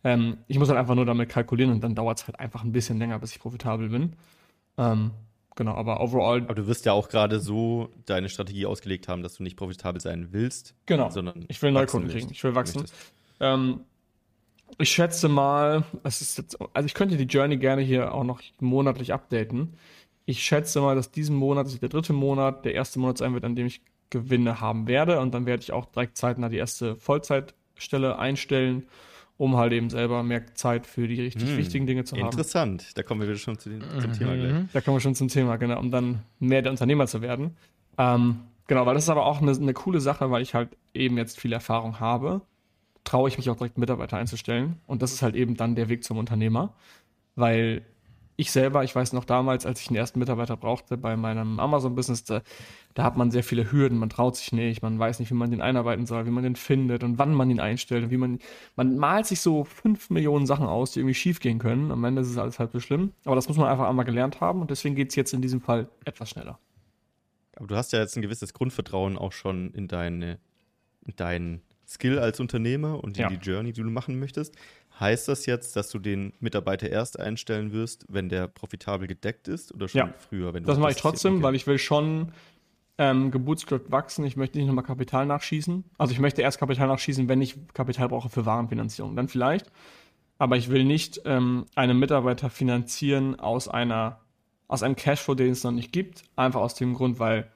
Ähm, 0.03 0.37
ich 0.47 0.59
muss 0.59 0.67
halt 0.69 0.79
einfach 0.79 0.95
nur 0.95 1.05
damit 1.05 1.29
kalkulieren 1.29 1.71
und 1.71 1.83
dann 1.83 1.95
dauert 1.95 2.19
es 2.19 2.27
halt 2.27 2.39
einfach 2.39 2.63
ein 2.63 2.71
bisschen 2.71 2.97
länger, 2.97 3.19
bis 3.19 3.31
ich 3.31 3.39
profitabel 3.39 3.89
bin. 3.89 4.13
Ähm, 4.77 5.11
genau, 5.55 5.75
aber 5.75 6.01
overall. 6.01 6.41
Aber 6.41 6.55
du 6.55 6.67
wirst 6.67 6.85
ja 6.85 6.93
auch 6.93 7.07
gerade 7.07 7.39
so 7.39 7.89
deine 8.05 8.29
Strategie 8.29 8.65
ausgelegt 8.65 9.07
haben, 9.07 9.23
dass 9.23 9.35
du 9.35 9.43
nicht 9.43 9.57
profitabel 9.57 10.01
sein 10.01 10.29
willst. 10.31 10.73
Genau. 10.87 11.09
Sondern 11.09 11.45
ich 11.47 11.61
will 11.61 11.71
Neukunden 11.71 12.09
kriegen. 12.09 12.29
Ich 12.31 12.43
will 12.43 12.55
wachsen. 12.55 12.85
Ähm, 13.39 13.81
ich 14.77 14.89
schätze 14.89 15.29
mal, 15.29 15.83
es 16.03 16.21
ist 16.21 16.37
jetzt, 16.37 16.57
also 16.73 16.85
ich 16.85 16.93
könnte 16.93 17.17
die 17.17 17.25
Journey 17.25 17.57
gerne 17.57 17.81
hier 17.81 18.13
auch 18.13 18.23
noch 18.23 18.41
monatlich 18.59 19.13
updaten. 19.13 19.73
Ich 20.25 20.43
schätze 20.43 20.81
mal, 20.81 20.95
dass 20.95 21.11
diesen 21.11 21.35
Monat, 21.35 21.65
das 21.65 21.73
ist 21.73 21.81
der 21.81 21.89
dritte 21.89 22.13
Monat, 22.13 22.65
der 22.65 22.73
erste 22.73 22.99
Monat 22.99 23.17
sein 23.17 23.33
wird, 23.33 23.43
an 23.43 23.55
dem 23.55 23.67
ich 23.67 23.81
Gewinne 24.09 24.61
haben 24.61 24.87
werde. 24.87 25.19
Und 25.19 25.33
dann 25.33 25.45
werde 25.45 25.63
ich 25.63 25.71
auch 25.71 25.85
direkt 25.85 26.17
zeitnah 26.17 26.49
die 26.49 26.57
erste 26.57 26.95
Vollzeitstelle 26.95 28.19
einstellen 28.19 28.87
um 29.41 29.57
halt 29.57 29.73
eben 29.73 29.89
selber 29.89 30.21
mehr 30.21 30.53
Zeit 30.53 30.85
für 30.85 31.07
die 31.07 31.19
richtig 31.19 31.49
hm, 31.49 31.57
wichtigen 31.57 31.87
Dinge 31.87 32.03
zu 32.03 32.15
haben. 32.15 32.25
Interessant, 32.25 32.95
da 32.95 33.01
kommen 33.01 33.21
wir 33.21 33.27
wieder 33.27 33.39
schon 33.39 33.57
zu 33.57 33.69
den, 33.69 33.81
zum 33.81 34.11
mhm. 34.11 34.13
Thema 34.13 34.35
gleich. 34.35 34.53
Da 34.71 34.81
kommen 34.81 34.97
wir 34.97 35.01
schon 35.01 35.15
zum 35.15 35.29
Thema, 35.29 35.55
genau, 35.57 35.79
um 35.79 35.89
dann 35.89 36.21
mehr 36.37 36.61
der 36.61 36.71
Unternehmer 36.71 37.07
zu 37.07 37.23
werden. 37.23 37.57
Ähm, 37.97 38.41
genau, 38.67 38.85
weil 38.85 38.93
das 38.93 39.05
ist 39.05 39.09
aber 39.09 39.25
auch 39.25 39.41
eine, 39.41 39.51
eine 39.51 39.73
coole 39.73 39.99
Sache, 39.99 40.29
weil 40.29 40.43
ich 40.43 40.53
halt 40.53 40.77
eben 40.93 41.17
jetzt 41.17 41.39
viel 41.39 41.53
Erfahrung 41.53 41.99
habe, 41.99 42.41
traue 43.03 43.29
ich 43.29 43.37
mich 43.37 43.49
auch 43.49 43.55
direkt 43.55 43.77
Mitarbeiter 43.77 44.17
einzustellen. 44.17 44.79
Und 44.87 45.01
das 45.01 45.13
ist 45.13 45.21
halt 45.21 45.35
eben 45.35 45.55
dann 45.55 45.75
der 45.75 45.89
Weg 45.89 46.03
zum 46.03 46.17
Unternehmer, 46.17 46.73
weil 47.35 47.83
ich 48.41 48.51
selber, 48.51 48.83
ich 48.83 48.95
weiß 48.95 49.13
noch 49.13 49.25
damals, 49.25 49.65
als 49.65 49.81
ich 49.81 49.89
einen 49.89 49.97
ersten 49.97 50.17
Mitarbeiter 50.17 50.57
brauchte 50.57 50.97
bei 50.97 51.15
meinem 51.15 51.59
Amazon-Business, 51.59 52.23
da, 52.23 52.41
da, 52.95 53.03
hat 53.03 53.15
man 53.15 53.29
sehr 53.29 53.43
viele 53.43 53.71
Hürden, 53.71 53.99
man 53.99 54.09
traut 54.09 54.35
sich 54.35 54.51
nicht, 54.51 54.81
man 54.81 54.97
weiß 54.97 55.19
nicht, 55.19 55.29
wie 55.29 55.35
man 55.35 55.51
den 55.51 55.61
einarbeiten 55.61 56.07
soll, 56.07 56.25
wie 56.25 56.31
man 56.31 56.43
den 56.43 56.55
findet 56.55 57.03
und 57.03 57.19
wann 57.19 57.35
man 57.35 57.51
ihn 57.51 57.59
einstellt 57.59 58.05
und 58.05 58.09
wie 58.09 58.17
man, 58.17 58.39
man 58.75 58.97
malt 58.97 59.27
sich 59.27 59.41
so 59.41 59.63
fünf 59.63 60.09
Millionen 60.09 60.47
Sachen 60.47 60.65
aus, 60.65 60.91
die 60.91 60.99
irgendwie 60.99 61.13
schief 61.13 61.39
gehen 61.39 61.59
können. 61.59 61.91
Am 61.91 62.03
Ende 62.03 62.21
ist 62.21 62.29
es 62.29 62.37
alles 62.37 62.57
halb 62.57 62.71
so 62.71 62.79
schlimm, 62.79 63.11
aber 63.25 63.35
das 63.35 63.47
muss 63.47 63.57
man 63.57 63.67
einfach 63.67 63.87
einmal 63.87 64.05
gelernt 64.05 64.41
haben 64.41 64.61
und 64.61 64.71
deswegen 64.71 64.95
geht 64.95 65.09
es 65.09 65.15
jetzt 65.15 65.33
in 65.33 65.41
diesem 65.41 65.61
Fall 65.61 65.89
etwas 66.05 66.29
schneller. 66.29 66.57
Aber 67.57 67.67
du 67.67 67.75
hast 67.75 67.91
ja 67.93 67.99
jetzt 67.99 68.15
ein 68.15 68.23
gewisses 68.23 68.53
Grundvertrauen 68.53 69.17
auch 69.17 69.33
schon 69.33 69.71
in 69.73 69.87
deine, 69.87 70.39
in 71.05 71.15
deinen 71.15 71.61
Skill 71.91 72.19
als 72.19 72.39
Unternehmer 72.39 73.03
und 73.03 73.17
in 73.17 73.23
ja. 73.23 73.29
die 73.29 73.35
Journey, 73.35 73.73
die 73.73 73.81
du 73.81 73.89
machen 73.89 74.17
möchtest. 74.19 74.55
Heißt 74.99 75.27
das 75.27 75.45
jetzt, 75.45 75.75
dass 75.75 75.89
du 75.89 75.99
den 75.99 76.33
Mitarbeiter 76.39 76.89
erst 76.89 77.19
einstellen 77.19 77.71
wirst, 77.73 78.05
wenn 78.07 78.29
der 78.29 78.47
profitabel 78.47 79.07
gedeckt 79.07 79.47
ist 79.47 79.73
oder 79.73 79.87
schon 79.87 79.99
ja. 79.99 80.13
früher? 80.29 80.53
Wenn 80.53 80.63
das 80.63 80.77
mache 80.77 80.91
ich 80.91 80.97
trotzdem, 80.97 81.35
okay. 81.35 81.43
weil 81.43 81.55
ich 81.55 81.67
will 81.67 81.79
schon 81.79 82.31
ähm, 82.97 83.31
gebootstrapped 83.31 83.91
wachsen. 83.91 84.25
Ich 84.25 84.37
möchte 84.37 84.57
nicht 84.57 84.67
nochmal 84.67 84.83
Kapital 84.83 85.25
nachschießen. 85.25 85.83
Also 85.97 86.13
ich 86.13 86.19
möchte 86.19 86.41
erst 86.41 86.59
Kapital 86.59 86.87
nachschießen, 86.87 87.27
wenn 87.27 87.41
ich 87.41 87.55
Kapital 87.73 88.09
brauche 88.09 88.29
für 88.29 88.45
Warenfinanzierung. 88.45 89.15
Dann 89.15 89.27
vielleicht. 89.27 89.71
Aber 90.37 90.55
ich 90.55 90.69
will 90.69 90.83
nicht 90.83 91.21
ähm, 91.25 91.65
einen 91.75 91.99
Mitarbeiter 91.99 92.49
finanzieren 92.49 93.39
aus 93.39 93.67
einer 93.67 94.19
aus 94.67 94.83
einem 94.83 94.95
Cashflow, 94.95 95.35
den 95.35 95.51
es 95.51 95.65
noch 95.65 95.71
nicht 95.71 95.91
gibt. 95.91 96.23
Einfach 96.37 96.61
aus 96.61 96.75
dem 96.75 96.93
Grund, 96.93 97.19
weil 97.19 97.51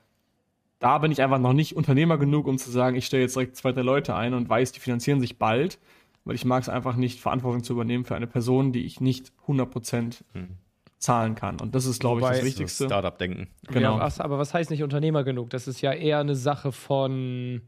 da 0.79 0.97
bin 0.97 1.11
ich 1.11 1.21
einfach 1.21 1.39
noch 1.39 1.53
nicht 1.53 1.75
Unternehmer 1.75 2.17
genug, 2.17 2.47
um 2.47 2.57
zu 2.57 2.69
sagen, 2.69 2.95
ich 2.95 3.05
stelle 3.05 3.23
jetzt 3.23 3.35
direkt 3.35 3.55
zwei, 3.55 3.71
drei 3.71 3.81
Leute 3.81 4.15
ein 4.15 4.33
und 4.33 4.49
weiß, 4.49 4.71
die 4.71 4.79
finanzieren 4.79 5.19
sich 5.19 5.37
bald 5.37 5.79
weil 6.25 6.35
ich 6.35 6.43
mag 6.43 6.63
es 6.63 6.69
einfach 6.69 6.95
nicht, 6.95 7.19
Verantwortung 7.19 7.63
zu 7.63 7.73
übernehmen 7.73 8.03
für 8.03 8.15
eine 8.15 8.27
Person, 8.27 8.73
die 8.73 8.83
ich 8.83 8.99
nicht 8.99 9.31
100% 9.47 10.21
hm. 10.33 10.47
zahlen 10.97 11.35
kann. 11.35 11.61
Und 11.61 11.75
das 11.75 11.85
ist, 11.85 11.99
glaube 11.99 12.21
ich, 12.21 12.27
das 12.27 12.43
Wichtigste. 12.43 12.85
Startup-Denken. 12.85 13.47
Genau. 13.67 13.99
Ja, 13.99 14.09
aber 14.17 14.39
was 14.39 14.53
heißt 14.53 14.71
nicht 14.71 14.83
Unternehmer 14.83 15.23
genug? 15.23 15.51
Das 15.51 15.67
ist 15.67 15.81
ja 15.81 15.93
eher 15.93 16.19
eine 16.19 16.35
Sache 16.35 16.71
von 16.71 17.61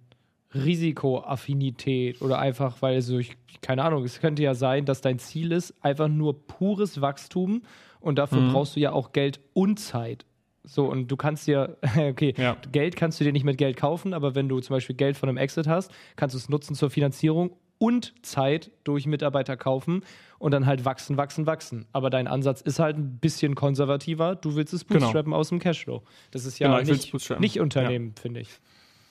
Risikoaffinität 0.53 2.21
oder 2.21 2.39
einfach, 2.39 2.81
weil 2.81 3.01
so, 3.01 3.19
ich, 3.19 3.37
keine 3.61 3.83
Ahnung, 3.83 4.03
es 4.03 4.19
könnte 4.19 4.41
ja 4.41 4.55
sein, 4.55 4.85
dass 4.85 5.01
dein 5.01 5.19
Ziel 5.19 5.51
ist, 5.51 5.75
einfach 5.83 6.07
nur 6.07 6.47
pures 6.47 6.99
Wachstum 6.99 7.61
und 7.99 8.17
dafür 8.17 8.41
mhm. 8.41 8.53
brauchst 8.53 8.75
du 8.75 8.79
ja 8.79 8.91
auch 8.91 9.11
Geld 9.11 9.39
und 9.53 9.79
Zeit. 9.79 10.25
So, 10.67 10.85
und 10.85 11.07
du 11.07 11.15
kannst 11.15 11.47
dir, 11.47 11.77
okay, 11.97 12.33
ja. 12.37 12.57
Geld 12.71 12.95
kannst 12.95 13.19
du 13.19 13.23
dir 13.23 13.31
nicht 13.31 13.45
mit 13.45 13.57
Geld 13.57 13.77
kaufen, 13.77 14.13
aber 14.13 14.35
wenn 14.35 14.49
du 14.49 14.59
zum 14.59 14.75
Beispiel 14.75 14.95
Geld 14.95 15.17
von 15.17 15.29
einem 15.29 15.37
Exit 15.37 15.67
hast, 15.67 15.91
kannst 16.15 16.35
du 16.35 16.37
es 16.37 16.49
nutzen 16.49 16.75
zur 16.75 16.89
Finanzierung 16.89 17.51
und 17.79 18.13
Zeit 18.25 18.71
durch 18.83 19.05
Mitarbeiter 19.05 19.55
kaufen 19.55 20.01
und 20.39 20.51
dann 20.51 20.65
halt 20.65 20.83
wachsen, 20.83 21.17
wachsen, 21.17 21.45
wachsen. 21.45 21.85
Aber 21.93 22.09
dein 22.09 22.27
Ansatz 22.27 22.61
ist 22.61 22.79
halt 22.79 22.97
ein 22.97 23.19
bisschen 23.19 23.55
konservativer. 23.55 24.35
Du 24.35 24.55
willst 24.55 24.73
es 24.73 24.85
genau. 24.85 24.99
bootstrappen 24.99 25.31
genau. 25.31 25.37
aus 25.37 25.49
dem 25.49 25.59
Cashflow. 25.59 26.03
Das 26.31 26.45
ist 26.45 26.59
ja 26.59 26.67
genau, 26.79 26.91
nicht, 26.91 27.39
nicht 27.39 27.59
Unternehmen, 27.59 28.13
ja. 28.15 28.21
finde 28.21 28.39
ich. 28.41 28.49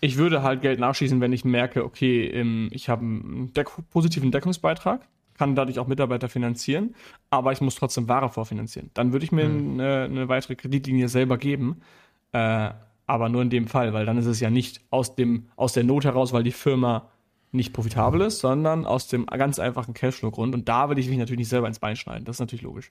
Ich 0.00 0.18
würde 0.18 0.42
halt 0.42 0.62
Geld 0.62 0.78
nachschießen, 0.78 1.20
wenn 1.20 1.32
ich 1.32 1.44
merke, 1.44 1.84
okay, 1.84 2.26
ähm, 2.26 2.68
ich 2.70 2.88
habe 2.88 3.02
einen 3.02 3.52
positiven 3.90 4.30
Deckungsbeitrag, 4.30 5.06
kann 5.36 5.54
dadurch 5.54 5.78
auch 5.78 5.86
Mitarbeiter 5.86 6.28
finanzieren, 6.28 6.94
aber 7.30 7.52
ich 7.52 7.60
muss 7.60 7.74
trotzdem 7.74 8.08
Ware 8.08 8.30
vorfinanzieren. 8.30 8.90
Dann 8.94 9.12
würde 9.12 9.24
ich 9.24 9.32
mir 9.32 9.48
mhm. 9.48 9.80
eine, 9.80 10.04
eine, 10.04 10.28
weitere 10.28 10.56
Kreditlinie 10.56 11.08
selber 11.08 11.38
geben. 11.38 11.80
Äh, 12.32 12.70
aber 13.06 13.28
nur 13.28 13.42
in 13.42 13.50
dem 13.50 13.68
Fall, 13.68 13.92
weil 13.92 14.04
dann 14.04 14.18
ist 14.18 14.26
es 14.26 14.40
ja 14.40 14.50
nicht 14.50 14.80
aus, 14.90 15.14
dem, 15.14 15.46
aus 15.56 15.72
der 15.72 15.84
Not 15.84 16.04
heraus, 16.04 16.32
weil 16.32 16.42
die 16.42 16.52
Firma 16.52 17.08
nicht 17.52 17.72
profitabel 17.72 18.20
ist, 18.22 18.40
sondern 18.40 18.84
aus 18.84 19.08
dem 19.08 19.26
ganz 19.26 19.58
einfachen 19.58 19.94
Cashflow-Grund. 19.94 20.54
Und 20.54 20.68
da 20.68 20.90
will 20.90 20.98
ich 20.98 21.08
mich 21.08 21.18
natürlich 21.18 21.38
nicht 21.38 21.48
selber 21.48 21.68
ins 21.68 21.78
Bein 21.78 21.96
schneiden. 21.96 22.24
Das 22.24 22.36
ist 22.36 22.40
natürlich 22.40 22.62
logisch. 22.62 22.90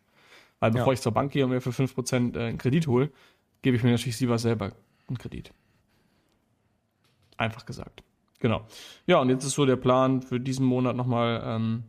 Weil 0.59 0.71
bevor 0.71 0.87
ja. 0.87 0.93
ich 0.93 1.01
zur 1.01 1.11
Bank 1.11 1.33
gehe 1.33 1.43
und 1.43 1.51
mir 1.51 1.61
für 1.61 1.71
5% 1.71 2.37
äh, 2.37 2.47
einen 2.47 2.57
Kredit 2.57 2.87
hole, 2.87 3.11
gebe 3.61 3.75
ich 3.75 3.83
mir 3.83 3.91
natürlich 3.91 4.19
lieber 4.21 4.39
selber 4.39 4.71
einen 5.07 5.17
Kredit. 5.17 5.51
Einfach 7.37 7.65
gesagt. 7.65 8.03
Genau. 8.39 8.65
Ja, 9.05 9.19
und 9.19 9.29
jetzt 9.29 9.43
ist 9.43 9.53
so 9.53 9.65
der 9.65 9.75
Plan 9.75 10.21
für 10.21 10.39
diesen 10.39 10.65
Monat 10.65 10.95
nochmal 10.95 11.41
ähm, 11.45 11.83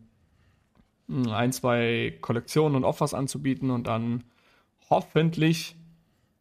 ein, 1.08 1.52
zwei 1.52 2.16
Kollektionen 2.20 2.76
und 2.76 2.84
Offers 2.84 3.14
anzubieten 3.14 3.70
und 3.70 3.86
dann 3.86 4.24
hoffentlich 4.90 5.76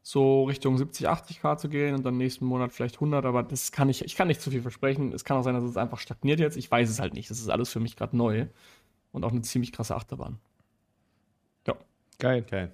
so 0.02 0.44
Richtung 0.44 0.78
70, 0.78 1.10
80k 1.10 1.58
zu 1.58 1.68
gehen 1.68 1.96
und 1.96 2.06
dann 2.06 2.18
nächsten 2.18 2.46
Monat 2.46 2.72
vielleicht 2.72 2.96
100, 2.96 3.26
aber 3.26 3.42
das 3.42 3.72
kann 3.72 3.90
ich, 3.90 4.06
ich 4.06 4.16
kann 4.16 4.28
nicht 4.28 4.40
zu 4.40 4.52
viel 4.52 4.62
versprechen. 4.62 5.12
Es 5.14 5.26
kann 5.26 5.38
auch 5.38 5.44
sein, 5.44 5.56
dass 5.56 5.64
es 5.64 5.78
einfach 5.78 6.00
stagniert 6.00 6.40
jetzt. 6.40 6.58
Ich 6.58 6.70
weiß 6.70 6.90
es 6.90 7.00
halt 7.00 7.16
nicht. 7.16 7.30
Das 7.32 7.40
ist 7.40 7.50
alles 7.50 7.72
für 7.72 7.80
mich 7.80 7.96
gerade 7.96 8.16
neu 8.16 8.46
und 9.12 9.24
auch 9.24 9.32
eine 9.32 9.42
ziemlich 9.42 9.72
krasse 9.72 9.96
Achterbahn. 9.96 10.38
Ja. 11.66 11.76
Geil. 12.20 12.46
Geil. 12.50 12.72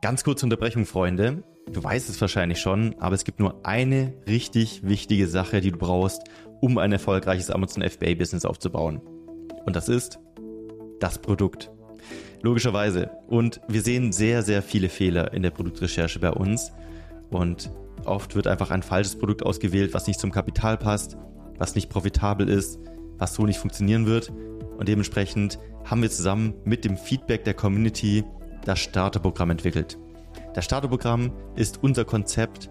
Ganz 0.00 0.24
kurze 0.24 0.46
Unterbrechung, 0.46 0.86
Freunde. 0.86 1.44
Du 1.70 1.84
weißt 1.84 2.08
es 2.08 2.20
wahrscheinlich 2.20 2.58
schon, 2.58 2.94
aber 2.98 3.14
es 3.14 3.24
gibt 3.24 3.38
nur 3.38 3.66
eine 3.66 4.14
richtig 4.26 4.82
wichtige 4.82 5.28
Sache, 5.28 5.60
die 5.60 5.72
du 5.72 5.78
brauchst, 5.78 6.22
um 6.60 6.78
ein 6.78 6.90
erfolgreiches 6.90 7.50
Amazon 7.50 7.82
FBA-Business 7.82 8.44
aufzubauen. 8.44 9.00
Und 9.66 9.76
das 9.76 9.88
ist 9.88 10.18
das 11.02 11.18
Produkt. 11.18 11.70
Logischerweise. 12.42 13.10
Und 13.28 13.60
wir 13.68 13.82
sehen 13.82 14.12
sehr, 14.12 14.42
sehr 14.42 14.62
viele 14.62 14.88
Fehler 14.88 15.32
in 15.32 15.42
der 15.42 15.50
Produktrecherche 15.50 16.18
bei 16.18 16.30
uns. 16.30 16.72
Und 17.30 17.70
oft 18.04 18.34
wird 18.34 18.46
einfach 18.46 18.70
ein 18.70 18.82
falsches 18.82 19.16
Produkt 19.16 19.44
ausgewählt, 19.44 19.94
was 19.94 20.06
nicht 20.06 20.20
zum 20.20 20.32
Kapital 20.32 20.76
passt, 20.76 21.16
was 21.58 21.74
nicht 21.74 21.88
profitabel 21.88 22.48
ist, 22.48 22.78
was 23.18 23.34
so 23.34 23.46
nicht 23.46 23.58
funktionieren 23.58 24.06
wird. 24.06 24.30
Und 24.30 24.88
dementsprechend 24.88 25.58
haben 25.84 26.02
wir 26.02 26.10
zusammen 26.10 26.54
mit 26.64 26.84
dem 26.84 26.96
Feedback 26.96 27.44
der 27.44 27.54
Community 27.54 28.24
das 28.64 28.80
Starterprogramm 28.80 29.50
entwickelt. 29.50 29.98
Das 30.54 30.64
Starterprogramm 30.64 31.32
ist 31.56 31.82
unser 31.82 32.04
Konzept, 32.04 32.70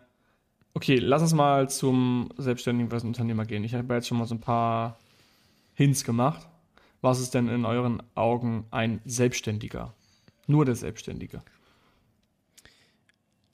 Okay, 0.73 0.97
lass 0.99 1.21
uns 1.21 1.33
mal 1.33 1.69
zum 1.69 2.29
Selbstständigen 2.37 2.89
versus 2.89 3.05
Unternehmer 3.05 3.45
gehen. 3.45 3.63
Ich 3.63 3.73
habe 3.73 3.93
jetzt 3.93 4.07
schon 4.07 4.17
mal 4.17 4.25
so 4.25 4.35
ein 4.35 4.41
paar 4.41 4.97
Hints 5.73 6.05
gemacht. 6.05 6.47
Was 7.01 7.19
ist 7.19 7.33
denn 7.33 7.49
in 7.49 7.65
euren 7.65 8.01
Augen 8.15 8.65
ein 8.71 9.01
Selbstständiger? 9.03 9.93
Nur 10.47 10.63
der 10.63 10.75
Selbstständige. 10.75 11.43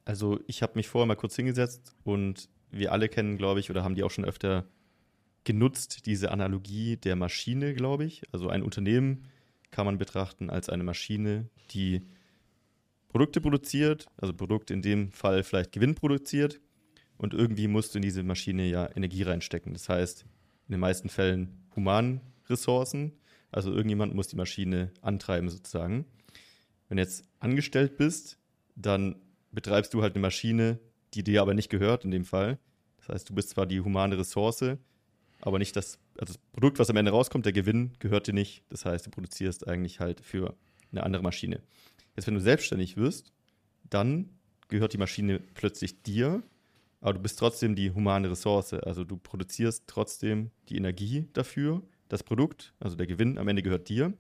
Also 0.06 0.40
ich 0.46 0.62
habe 0.62 0.74
mich 0.76 0.88
vorher 0.88 1.08
mal 1.08 1.16
kurz 1.16 1.36
hingesetzt 1.36 1.96
und 2.04 2.50
wir 2.70 2.92
alle 2.92 3.10
kennen, 3.10 3.38
glaube 3.38 3.62
ich, 3.62 3.70
oder 3.72 3.84
haben 3.84 3.96
die 3.96 4.04
auch 4.04 4.12
schon 4.12 4.26
öfter 4.26 4.66
genutzt, 5.44 6.06
diese 6.06 6.32
Analogie 6.32 6.98
der 6.98 7.16
Maschine, 7.16 7.74
glaube 7.74 8.06
ich. 8.06 8.22
Also 8.32 8.50
ein 8.50 8.62
Unternehmen 8.62 9.24
kann 9.72 9.86
man 9.86 9.98
betrachten 9.98 10.50
als 10.50 10.70
eine 10.70 10.84
Maschine, 10.84 11.50
die 11.72 12.04
Produkte 13.10 13.42
produziert, 13.42 14.06
also 14.18 14.34
Produkte 14.34 14.74
in 14.74 14.82
dem 14.82 15.12
Fall 15.12 15.44
vielleicht 15.44 15.72
Gewinn 15.72 15.96
produziert 15.96 16.60
und 17.18 17.34
irgendwie 17.34 17.68
musst 17.68 17.94
du 17.94 18.00
in 18.00 18.04
diese 18.04 18.24
Maschine 18.24 18.68
ja 18.68 18.90
Energie 18.96 19.24
reinstecken. 19.24 19.74
Das 19.74 19.90
heißt, 19.90 20.26
in 20.68 20.72
den 20.72 20.80
meisten 20.80 21.10
Fällen 21.10 21.68
Humanressourcen. 21.76 23.14
Also 23.52 23.72
irgendjemand 23.72 24.14
muss 24.14 24.28
die 24.28 24.36
Maschine 24.36 24.92
antreiben 25.02 25.50
sozusagen. 25.50 26.06
Wenn 26.88 26.98
du 26.98 27.04
jetzt 27.04 27.24
angestellt 27.40 27.98
bist, 27.98 28.38
dann 28.76 29.16
betreibst 29.52 29.94
du 29.94 30.02
halt 30.02 30.14
eine 30.16 30.22
Maschine, 30.22 30.80
die 31.14 31.24
dir 31.24 31.42
aber 31.42 31.54
nicht 31.54 31.70
gehört 31.70 32.06
in 32.06 32.12
dem 32.12 32.26
Fall. 32.26 32.60
Das 32.98 33.10
heißt, 33.10 33.30
du 33.30 33.34
bist 33.34 33.50
zwar 33.50 33.66
die 33.66 33.82
humane 33.82 34.18
Ressource, 34.18 34.78
aber 35.42 35.60
nicht 35.60 35.76
das, 35.76 36.00
also 36.20 36.34
das 36.34 36.38
Produkt, 36.52 36.80
was 36.80 36.90
am 36.90 36.98
Ende 36.98 37.12
rauskommt, 37.12 37.46
der 37.46 37.54
Gewinn 37.54 37.94
gehört 38.00 38.28
dir 38.28 38.34
nicht. 38.34 38.64
Das 38.70 38.86
heißt, 38.86 39.06
du 39.06 39.10
produzierst 39.10 39.68
eigentlich 39.68 40.00
halt 40.00 40.22
für 40.22 40.56
eine 40.92 41.04
andere 41.04 41.24
Maschine. 41.24 41.62
Jetzt, 42.16 42.28
wenn 42.28 42.34
du 42.34 42.42
selbstständig 42.42 42.98
wirst, 42.98 43.32
dann 43.90 44.30
gehört 44.68 44.94
die 44.94 44.98
Maschine 44.98 45.40
plötzlich 45.40 46.02
dir 46.04 46.44
aber 47.02 47.14
du 47.14 47.20
bist 47.20 47.40
trotzdem 47.40 47.76
die 47.76 47.92
humane 47.92 48.30
Ressource. 48.30 48.74
Also 48.74 49.04
du 49.04 49.18
produzierst 49.18 49.84
trotzdem 49.88 50.52
die 50.70 50.78
Energie 50.78 51.28
dafür, 51.34 51.84
das 52.10 52.24
Produkt, 52.24 52.74
also 52.80 52.96
der 52.96 53.08
Gewinn 53.08 53.38
am 53.38 53.48
Ende 53.48 53.62
gehört 53.62 53.90
dir, 53.90 54.14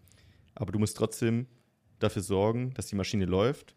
aber 0.55 0.71
du 0.71 0.79
musst 0.79 0.97
trotzdem 0.97 1.47
dafür 1.99 2.21
sorgen, 2.21 2.73
dass 2.73 2.87
die 2.87 2.95
Maschine 2.95 3.25
läuft 3.25 3.75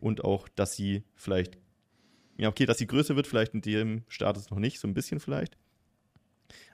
und 0.00 0.24
auch, 0.24 0.48
dass 0.48 0.74
sie 0.74 1.04
vielleicht, 1.14 1.56
ja 2.36 2.48
okay, 2.48 2.66
dass 2.66 2.78
sie 2.78 2.86
größer 2.86 3.16
wird, 3.16 3.26
vielleicht 3.26 3.54
in 3.54 3.62
dem 3.62 4.04
Status 4.08 4.50
noch 4.50 4.58
nicht, 4.58 4.80
so 4.80 4.88
ein 4.88 4.94
bisschen 4.94 5.20
vielleicht. 5.20 5.56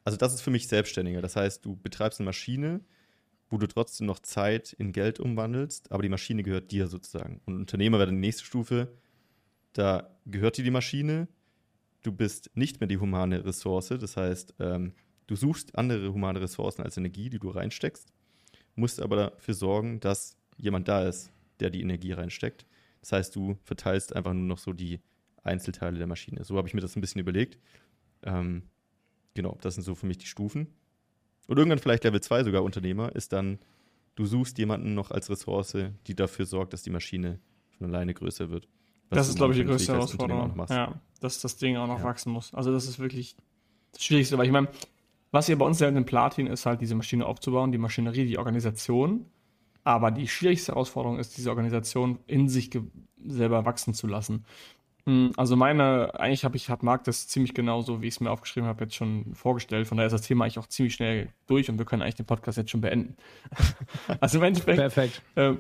Also 0.05 0.19
das 0.19 0.35
ist 0.35 0.41
für 0.41 0.51
mich 0.51 0.69
selbstständiger. 0.69 1.23
Das 1.23 1.37
heißt, 1.37 1.65
du 1.65 1.77
betreibst 1.77 2.21
eine 2.21 2.27
Maschine, 2.27 2.81
wo 3.49 3.59
du 3.59 3.67
trotzdem 3.67 4.07
noch 4.07 4.19
Zeit 4.19 4.73
in 4.73 4.93
Geld 4.93 5.21
umwandelst, 5.21 5.93
aber 5.93 6.03
die 6.03 6.09
Maschine 6.09 6.43
gehört 6.43 6.73
dir 6.73 6.89
sozusagen. 6.89 7.41
Und 7.45 7.57
Unternehmer 7.57 7.99
wäre 7.99 8.11
die 8.11 8.17
nächste 8.17 8.45
Stufe, 8.45 8.93
da 9.75 10.17
gehört 10.27 10.57
dir 10.57 10.65
die 10.65 10.71
Maschine, 10.71 11.29
du 12.03 12.13
bist 12.13 12.51
nicht 12.55 12.81
mehr 12.81 12.89
die 12.89 12.99
humane 12.99 13.45
Ressource. 13.45 13.89
Das 13.89 14.17
heißt, 14.17 14.55
ähm, 14.59 14.93
du 15.27 15.37
suchst 15.37 15.77
andere 15.77 16.13
humane 16.13 16.41
Ressourcen 16.41 16.83
als 16.83 16.97
Energie, 16.97 17.31
die 17.31 17.39
du 17.39 17.51
reinsteckst, 17.51 18.13
musst 18.75 19.01
aber 19.01 19.17
dafür 19.17 19.55
sorgen, 19.55 20.01
dass 20.01 20.37
jemand 20.57 20.89
da 20.89 21.07
ist, 21.07 21.31
der 21.61 21.71
die 21.71 21.81
Energie 21.81 22.13
reinsteckt. 22.13 22.67
Das 23.01 23.13
heißt, 23.13 23.37
du 23.37 23.57
verteilst 23.65 24.15
einfach 24.15 24.33
nur 24.33 24.47
noch 24.47 24.59
so 24.59 24.73
die 24.73 25.01
Einzelteile 25.43 25.99
der 25.99 26.07
Maschine. 26.07 26.45
So 26.45 26.57
habe 26.57 26.69
ich 26.69 26.75
mir 26.75 26.81
das 26.81 26.97
ein 26.97 27.01
bisschen 27.01 27.21
überlegt. 27.21 27.59
Ähm, 28.23 28.63
genau, 29.35 29.59
das 29.61 29.75
sind 29.75 29.83
so 29.83 29.95
für 29.95 30.07
mich 30.07 30.19
die 30.19 30.27
Stufen. 30.27 30.69
Und 31.49 31.59
irgendwann 31.59 31.81
vielleicht 31.81 32.05
Level 32.05 32.21
2 32.21 32.45
sogar 32.45 32.63
Unternehmer 32.63 33.15
ist 33.15 33.33
dann, 33.33 33.59
du 34.15 34.27
suchst 34.27 34.59
jemanden 34.59 34.95
noch 34.95 35.11
als 35.11 35.29
Ressource, 35.31 35.77
die 36.07 36.15
dafür 36.15 36.47
sorgt, 36.47 36.73
dass 36.73 36.83
die 36.83 36.91
Maschine 36.91 37.41
von 37.77 37.89
alleine 37.89 38.15
größer 38.15 38.51
wird. 38.51 38.69
Das 39.15 39.29
ist, 39.29 39.37
glaube 39.37 39.53
ich, 39.53 39.61
die 39.61 39.67
größte 39.67 39.93
Herausforderung. 39.93 40.55
Ja, 40.69 40.95
dass 41.21 41.41
das 41.41 41.57
Ding 41.57 41.77
auch 41.77 41.87
noch 41.87 41.99
ja. 41.99 42.05
wachsen 42.05 42.33
muss. 42.33 42.53
Also 42.55 42.73
das 42.73 42.87
ist 42.87 42.99
wirklich 42.99 43.37
das 43.93 44.05
Schwierigste, 44.05 44.39
weil 44.39 44.47
ich 44.47 44.53
meine, 44.53 44.69
was 45.31 45.47
hier 45.47 45.57
bei 45.57 45.65
uns 45.65 45.79
selten 45.79 45.97
in 45.97 46.05
Platin 46.05 46.47
ist, 46.47 46.67
halt 46.67 46.81
diese 46.81 46.95
Maschine 46.95 47.27
aufzubauen, 47.27 47.73
die 47.73 47.79
Maschinerie, 47.79 48.27
die 48.27 48.39
Organisation. 48.39 49.27
Aber 49.85 50.11
die 50.11 50.29
schwierigste 50.29 50.73
Herausforderung 50.73 51.19
ist, 51.19 51.37
diese 51.37 51.51
Organisation 51.51 52.19
in 52.27 52.49
sich 52.49 52.71
selber 53.25 53.65
wachsen 53.65 53.95
zu 53.95 54.07
lassen. 54.07 54.45
Hm, 55.07 55.33
also 55.37 55.57
meine, 55.57 56.13
eigentlich 56.19 56.45
habe 56.45 56.57
ich, 56.57 56.71
hat 56.71 56.83
Marc 56.83 57.05
das 57.05 57.27
ziemlich 57.27 57.55
genauso, 57.55 58.03
wie 58.03 58.09
ich 58.09 58.15
es 58.15 58.21
mir 58.21 58.31
aufgeschrieben 58.31 58.69
habe, 58.69 58.85
jetzt 58.85 58.95
schon 58.95 59.35
vorgestellt. 59.35 59.89
Von 59.89 59.97
daher 59.97 60.07
ist 60.07 60.13
das 60.13 60.23
Thema 60.23 60.45
eigentlich 60.45 60.59
auch 60.59 60.69
ziemlich 60.69 60.95
schnell 60.95 61.29
durch 61.49 61.69
und 61.69 61.79
wir 61.79 61.85
können 61.85 62.03
eigentlich 62.03 62.17
den 62.17 62.27
Podcast 62.27 62.59
jetzt 62.59 62.71
schon 62.71 62.81
beenden. 62.81 63.17
also 64.21 64.39
im 64.39 64.45
Endeffekt, 64.45 64.79
Perfekt. 64.79 65.23
Äh, 65.35 65.55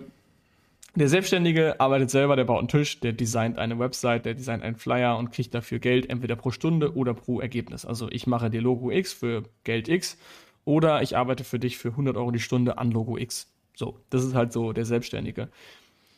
der 0.94 1.08
Selbstständige 1.08 1.80
arbeitet 1.80 2.10
selber, 2.10 2.36
der 2.36 2.44
baut 2.44 2.58
einen 2.58 2.68
Tisch, 2.68 3.00
der 3.00 3.12
designt 3.12 3.58
eine 3.58 3.78
Website, 3.78 4.26
der 4.26 4.34
designt 4.34 4.62
einen 4.62 4.76
Flyer 4.76 5.16
und 5.16 5.30
kriegt 5.30 5.54
dafür 5.54 5.78
Geld, 5.78 6.10
entweder 6.10 6.36
pro 6.36 6.50
Stunde 6.50 6.94
oder 6.94 7.14
pro 7.14 7.40
Ergebnis. 7.40 7.86
Also 7.86 8.10
ich 8.10 8.26
mache 8.26 8.50
dir 8.50 8.60
Logo 8.60 8.90
X 8.90 9.12
für 9.12 9.44
Geld 9.64 9.88
X 9.88 10.18
oder 10.64 11.02
ich 11.02 11.16
arbeite 11.16 11.44
für 11.44 11.58
dich 11.58 11.78
für 11.78 11.88
100 11.88 12.16
Euro 12.16 12.30
die 12.30 12.40
Stunde 12.40 12.76
an 12.78 12.90
Logo 12.90 13.16
X. 13.16 13.50
So, 13.74 13.98
das 14.10 14.22
ist 14.24 14.34
halt 14.34 14.52
so 14.52 14.72
der 14.72 14.84
Selbstständige. 14.84 15.48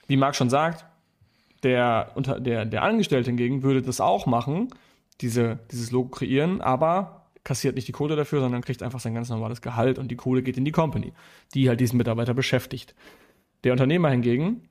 Wie 0.09 0.17
Marc 0.17 0.35
schon 0.35 0.51
sagt, 0.51 0.85
der, 1.63 2.11
unter, 2.17 2.41
der, 2.41 2.65
der 2.65 2.83
Angestellte 2.83 3.31
hingegen 3.31 3.63
würde 3.63 3.81
das 3.81 4.01
auch 4.01 4.27
machen, 4.27 4.69
diese, 5.21 5.61
dieses 5.71 5.93
Logo 5.93 6.09
kreieren, 6.09 6.61
aber 6.61 7.27
kassiert 7.45 7.77
nicht 7.77 7.87
die 7.87 7.93
Kohle 7.93 8.17
dafür, 8.17 8.41
sondern 8.41 8.63
kriegt 8.63 8.83
einfach 8.83 9.01
sein 9.01 9.15
ganz 9.15 9.29
normales 9.29 9.63
Gehalt 9.63 9.99
und 9.99 10.09
die 10.09 10.17
Kohle 10.17 10.43
geht 10.43 10.57
in 10.57 10.65
die 10.65 10.73
Company, 10.73 11.13
die 11.55 11.69
halt 11.69 11.81
diesen 11.81 11.97
Mitarbeiter 11.97 12.35
beschäftigt. 12.35 12.95
Der 13.65 13.73
Unternehmer 13.73 14.11
hingegen 14.11 14.69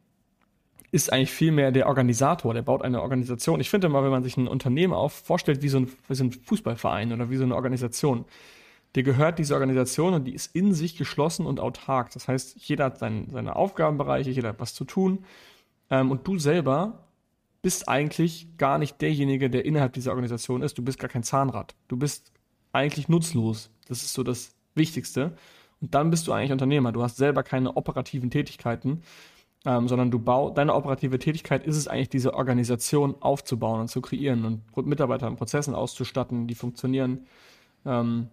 ist 0.91 1.11
eigentlich 1.11 1.31
viel 1.31 1.51
mehr 1.51 1.71
der 1.71 1.87
Organisator, 1.87 2.53
der 2.53 2.61
baut 2.61 2.83
eine 2.83 3.01
Organisation. 3.01 3.59
Ich 3.59 3.69
finde 3.71 3.87
immer, 3.87 4.03
wenn 4.03 4.11
man 4.11 4.23
sich 4.23 4.37
ein 4.37 4.47
Unternehmen 4.47 4.93
auf 4.93 5.11
vorstellt 5.11 5.63
wie 5.63 5.69
so, 5.69 5.79
ein, 5.79 5.91
wie 6.07 6.15
so 6.15 6.23
ein 6.23 6.31
Fußballverein 6.31 7.11
oder 7.11 7.31
wie 7.31 7.37
so 7.37 7.43
eine 7.43 7.55
Organisation, 7.55 8.25
der 8.93 9.01
gehört 9.01 9.39
diese 9.39 9.55
Organisation 9.55 10.13
und 10.13 10.25
die 10.25 10.35
ist 10.35 10.55
in 10.55 10.75
sich 10.75 10.95
geschlossen 10.95 11.47
und 11.47 11.59
autark. 11.59 12.11
Das 12.11 12.27
heißt, 12.27 12.57
jeder 12.59 12.85
hat 12.85 12.99
sein, 12.99 13.27
seine 13.31 13.55
Aufgabenbereiche, 13.55 14.29
jeder 14.29 14.49
hat 14.49 14.59
was 14.59 14.75
zu 14.75 14.85
tun. 14.85 15.25
Ähm, 15.89 16.11
und 16.11 16.27
du 16.27 16.37
selber 16.37 17.07
bist 17.63 17.89
eigentlich 17.89 18.49
gar 18.57 18.77
nicht 18.77 19.01
derjenige, 19.01 19.49
der 19.49 19.65
innerhalb 19.65 19.93
dieser 19.93 20.11
Organisation 20.11 20.61
ist. 20.61 20.77
Du 20.77 20.83
bist 20.83 20.99
gar 20.99 21.09
kein 21.09 21.23
Zahnrad. 21.23 21.73
Du 21.87 21.97
bist 21.97 22.31
eigentlich 22.71 23.09
nutzlos. 23.09 23.71
Das 23.87 24.03
ist 24.03 24.13
so 24.13 24.21
das 24.21 24.53
Wichtigste. 24.75 25.35
Und 25.83 25.93
dann 25.93 26.09
bist 26.09 26.27
du 26.27 26.31
eigentlich 26.31 26.53
Unternehmer. 26.53 26.93
Du 26.93 27.03
hast 27.03 27.17
selber 27.17 27.43
keine 27.43 27.75
operativen 27.75 28.31
Tätigkeiten, 28.31 29.03
ähm, 29.65 29.89
sondern 29.89 30.11
du 30.11 30.17
baust, 30.17 30.57
deine 30.57 30.73
operative 30.75 31.19
Tätigkeit 31.19 31.65
ist 31.65 31.75
es 31.75 31.89
eigentlich, 31.89 32.07
diese 32.07 32.35
Organisation 32.35 33.15
aufzubauen 33.19 33.81
und 33.81 33.89
zu 33.89 33.99
kreieren 33.99 34.63
und 34.71 34.87
Mitarbeiter 34.87 35.27
in 35.27 35.35
Prozessen 35.35 35.75
auszustatten, 35.75 36.47
die 36.47 36.55
funktionieren. 36.55 37.27
Ähm, 37.85 38.29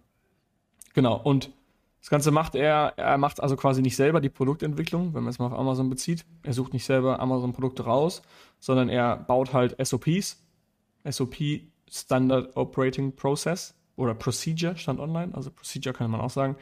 genau. 0.93 1.19
Und 1.21 1.51
das 1.99 2.09
Ganze 2.09 2.31
macht 2.31 2.55
er, 2.55 2.93
er 2.95 3.17
macht 3.17 3.43
also 3.43 3.57
quasi 3.57 3.81
nicht 3.81 3.97
selber 3.97 4.21
die 4.21 4.29
Produktentwicklung, 4.29 5.13
wenn 5.13 5.23
man 5.23 5.31
es 5.31 5.37
mal 5.37 5.47
auf 5.47 5.53
Amazon 5.53 5.89
bezieht. 5.89 6.25
Er 6.43 6.53
sucht 6.53 6.71
nicht 6.71 6.85
selber 6.85 7.19
Amazon-Produkte 7.19 7.83
raus, 7.83 8.21
sondern 8.61 8.87
er 8.87 9.17
baut 9.17 9.51
halt 9.51 9.75
SOPs, 9.85 10.41
SOP 11.03 11.35
Standard 11.89 12.55
Operating 12.55 13.13
Process 13.13 13.75
oder 13.97 14.13
Procedure 14.13 14.77
stand 14.77 15.01
online, 15.01 15.35
also 15.35 15.51
Procedure 15.51 15.93
kann 15.93 16.09
man 16.09 16.21
auch 16.21 16.29
sagen, 16.29 16.55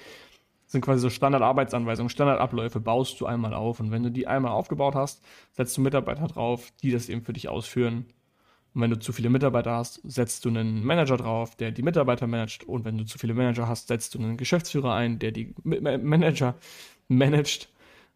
sind 0.69 0.81
quasi 0.81 1.01
so 1.01 1.09
Standardarbeitsanweisungen, 1.09 2.09
Standardabläufe 2.09 2.79
baust 2.79 3.19
du 3.19 3.25
einmal 3.25 3.53
auf 3.53 3.81
und 3.81 3.91
wenn 3.91 4.03
du 4.03 4.11
die 4.11 4.27
einmal 4.27 4.53
aufgebaut 4.53 4.95
hast, 4.95 5.21
setzt 5.51 5.75
du 5.75 5.81
Mitarbeiter 5.81 6.27
drauf, 6.27 6.71
die 6.81 6.91
das 6.91 7.09
eben 7.09 7.23
für 7.23 7.33
dich 7.33 7.49
ausführen 7.49 8.05
und 8.73 8.81
wenn 8.81 8.91
du 8.91 8.99
zu 8.99 9.11
viele 9.11 9.29
Mitarbeiter 9.29 9.71
hast, 9.71 9.99
setzt 10.03 10.45
du 10.45 10.49
einen 10.49 10.85
Manager 10.85 11.17
drauf, 11.17 11.55
der 11.55 11.71
die 11.71 11.81
Mitarbeiter 11.81 12.27
managt. 12.27 12.63
Und 12.63 12.85
wenn 12.85 12.97
du 12.97 13.05
zu 13.05 13.17
viele 13.17 13.33
Manager 13.33 13.67
hast, 13.67 13.87
setzt 13.87 14.13
du 14.13 14.19
einen 14.19 14.37
Geschäftsführer 14.37 14.93
ein, 14.93 15.17
der 15.19 15.31
die 15.31 15.55
Manager 15.63 16.55
managt. 17.07 17.69